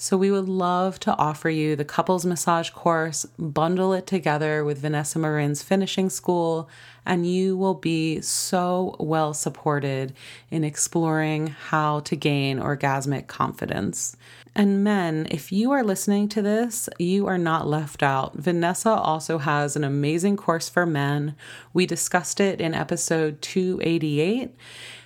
So, 0.03 0.17
we 0.17 0.31
would 0.31 0.49
love 0.49 0.99
to 0.99 1.15
offer 1.15 1.49
you 1.49 1.77
the 1.77 1.85
couples 1.85 2.25
massage 2.25 2.71
course, 2.71 3.25
bundle 3.39 3.93
it 3.93 4.05
together 4.05 4.65
with 4.65 4.79
Vanessa 4.79 5.17
Marin's 5.17 5.63
finishing 5.63 6.09
school, 6.09 6.69
and 7.05 7.25
you 7.25 7.55
will 7.55 7.73
be 7.73 8.19
so 8.19 8.97
well 8.99 9.33
supported 9.33 10.13
in 10.51 10.65
exploring 10.65 11.47
how 11.47 12.01
to 12.01 12.17
gain 12.17 12.59
orgasmic 12.59 13.27
confidence. 13.27 14.17
And 14.53 14.83
men, 14.83 15.25
if 15.31 15.53
you 15.53 15.71
are 15.71 15.85
listening 15.85 16.27
to 16.29 16.41
this, 16.41 16.89
you 16.99 17.25
are 17.27 17.37
not 17.37 17.65
left 17.65 18.03
out. 18.03 18.35
Vanessa 18.35 18.89
also 18.89 19.37
has 19.37 19.77
an 19.77 19.85
amazing 19.85 20.35
course 20.35 20.67
for 20.67 20.85
men. 20.85 21.33
We 21.71 21.85
discussed 21.85 22.41
it 22.41 22.59
in 22.59 22.73
episode 22.73 23.41
288. 23.41 24.53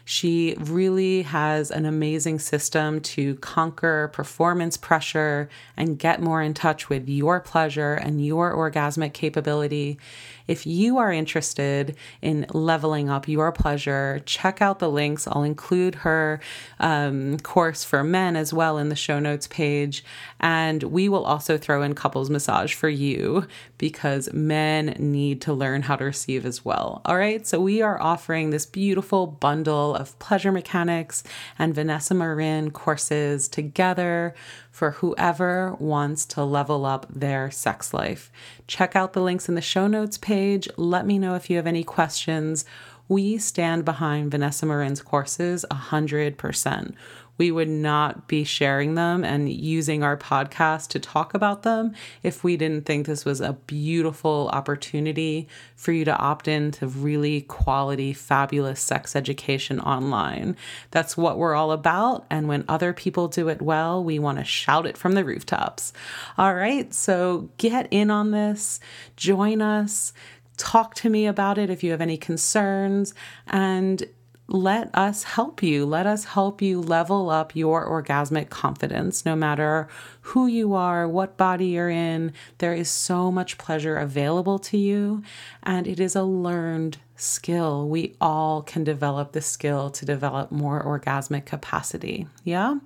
She 0.09 0.55
really 0.57 1.23
has 1.23 1.69
an 1.69 1.85
amazing 1.85 2.39
system 2.39 3.01
to 3.01 3.35
conquer 3.35 4.09
performance 4.13 4.77
pressure 4.77 5.49
and 5.75 5.99
get 5.99 6.21
more 6.21 6.41
in 6.41 6.53
touch 6.53 6.87
with 6.87 7.09
your 7.09 7.41
pleasure 7.41 7.95
and 7.95 8.25
your 8.25 8.53
orgasmic 8.55 9.11
capability. 9.11 9.99
If 10.47 10.65
you 10.65 10.97
are 10.97 11.11
interested 11.11 11.95
in 12.21 12.45
leveling 12.53 13.09
up 13.09 13.27
your 13.27 13.51
pleasure, 13.51 14.21
check 14.25 14.61
out 14.61 14.79
the 14.79 14.89
links. 14.89 15.27
I'll 15.27 15.43
include 15.43 15.95
her 15.95 16.39
um, 16.79 17.37
course 17.39 17.83
for 17.83 18.03
men 18.03 18.35
as 18.35 18.53
well 18.53 18.77
in 18.77 18.89
the 18.89 18.95
show 18.95 19.19
notes 19.19 19.47
page. 19.47 20.03
And 20.39 20.83
we 20.83 21.09
will 21.09 21.25
also 21.25 21.57
throw 21.57 21.81
in 21.81 21.95
couples 21.95 22.29
massage 22.29 22.73
for 22.73 22.89
you 22.89 23.47
because 23.77 24.31
men 24.33 24.95
need 24.99 25.41
to 25.41 25.53
learn 25.53 25.83
how 25.83 25.95
to 25.95 26.05
receive 26.05 26.45
as 26.45 26.63
well. 26.63 27.01
All 27.05 27.17
right. 27.17 27.45
So 27.45 27.59
we 27.59 27.81
are 27.81 28.01
offering 28.01 28.49
this 28.49 28.65
beautiful 28.65 29.27
bundle 29.27 29.95
of 29.95 30.17
pleasure 30.19 30.51
mechanics 30.51 31.23
and 31.59 31.75
Vanessa 31.75 32.13
Marin 32.13 32.71
courses 32.71 33.47
together 33.47 34.33
for 34.77 34.91
whoever 34.91 35.75
wants 35.79 36.23
to 36.23 36.43
level 36.43 36.85
up 36.85 37.07
their 37.09 37.49
sex 37.49 37.95
life. 37.95 38.31
Check 38.67 38.95
out 38.95 39.13
the 39.13 39.23
links 39.23 39.49
in 39.49 39.55
the 39.55 39.61
show 39.61 39.87
notes 39.87 40.19
page. 40.37 40.69
Let 40.77 41.07
me 41.07 41.17
know 41.17 41.33
if 41.33 41.49
you 41.49 41.55
have 41.57 41.65
any 41.65 41.83
questions. 41.83 42.63
We 43.07 43.39
stand 43.39 43.85
behind 43.85 44.29
Vanessa 44.29 44.67
Marin's 44.67 45.01
courses 45.01 45.65
100%. 45.71 46.93
We 47.37 47.51
would 47.51 47.69
not 47.69 48.27
be 48.27 48.43
sharing 48.43 48.95
them 48.95 49.23
and 49.23 49.51
using 49.51 50.03
our 50.03 50.17
podcast 50.17 50.89
to 50.89 50.99
talk 50.99 51.33
about 51.33 51.63
them 51.63 51.93
if 52.23 52.43
we 52.43 52.57
didn't 52.57 52.85
think 52.85 53.05
this 53.05 53.25
was 53.25 53.41
a 53.41 53.53
beautiful 53.53 54.49
opportunity 54.53 55.47
for 55.75 55.91
you 55.91 56.05
to 56.05 56.17
opt 56.17 56.47
in 56.47 56.71
to 56.71 56.87
really 56.87 57.41
quality, 57.41 58.13
fabulous 58.13 58.79
sex 58.79 59.15
education 59.15 59.79
online. 59.79 60.55
That's 60.91 61.17
what 61.17 61.37
we're 61.37 61.55
all 61.55 61.71
about. 61.71 62.25
And 62.29 62.47
when 62.47 62.65
other 62.67 62.93
people 62.93 63.27
do 63.27 63.49
it 63.49 63.61
well, 63.61 64.03
we 64.03 64.19
want 64.19 64.39
to 64.39 64.43
shout 64.43 64.85
it 64.85 64.97
from 64.97 65.13
the 65.13 65.25
rooftops. 65.25 65.93
All 66.37 66.55
right, 66.55 66.93
so 66.93 67.49
get 67.57 67.87
in 67.91 68.09
on 68.09 68.31
this, 68.31 68.79
join 69.15 69.61
us 69.61 70.13
talk 70.57 70.95
to 70.95 71.09
me 71.09 71.27
about 71.27 71.57
it 71.57 71.69
if 71.69 71.83
you 71.83 71.91
have 71.91 72.01
any 72.01 72.17
concerns 72.17 73.13
and 73.45 74.03
let 74.47 74.89
us 74.93 75.23
help 75.23 75.61
you. 75.61 75.85
Let 75.85 76.05
us 76.05 76.23
help 76.23 76.61
you 76.61 76.79
level 76.79 77.29
up 77.29 77.55
your 77.55 77.85
orgasmic 77.85 78.49
confidence, 78.49 79.25
no 79.25 79.35
matter 79.35 79.89
who 80.21 80.47
you 80.47 80.73
are, 80.73 81.07
what 81.07 81.37
body 81.37 81.67
you're 81.67 81.89
in. 81.89 82.31
There 82.59 82.73
is 82.73 82.89
so 82.89 83.31
much 83.31 83.57
pleasure 83.57 83.97
available 83.97 84.57
to 84.59 84.77
you, 84.77 85.21
and 85.63 85.85
it 85.85 85.99
is 85.99 86.15
a 86.15 86.23
learned 86.23 86.97
skill. 87.17 87.89
We 87.89 88.15
all 88.21 88.61
can 88.61 88.83
develop 88.83 89.33
the 89.33 89.41
skill 89.41 89.89
to 89.89 90.05
develop 90.05 90.51
more 90.51 90.81
orgasmic 90.81 91.45
capacity. 91.45 92.27
Yeah? 92.43 92.77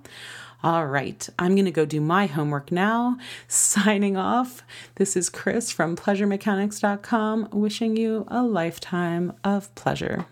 All 0.64 0.86
right, 0.86 1.28
I'm 1.40 1.54
going 1.56 1.64
to 1.64 1.72
go 1.72 1.84
do 1.84 2.00
my 2.00 2.26
homework 2.26 2.70
now. 2.70 3.18
Signing 3.48 4.16
off. 4.16 4.62
This 4.94 5.16
is 5.16 5.28
Chris 5.28 5.70
from 5.70 5.96
pleasuremechanics.com, 5.96 7.48
wishing 7.52 7.96
you 7.96 8.24
a 8.28 8.42
lifetime 8.42 9.32
of 9.44 9.72
pleasure. 9.74 10.26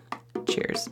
Cheers. 0.47 0.89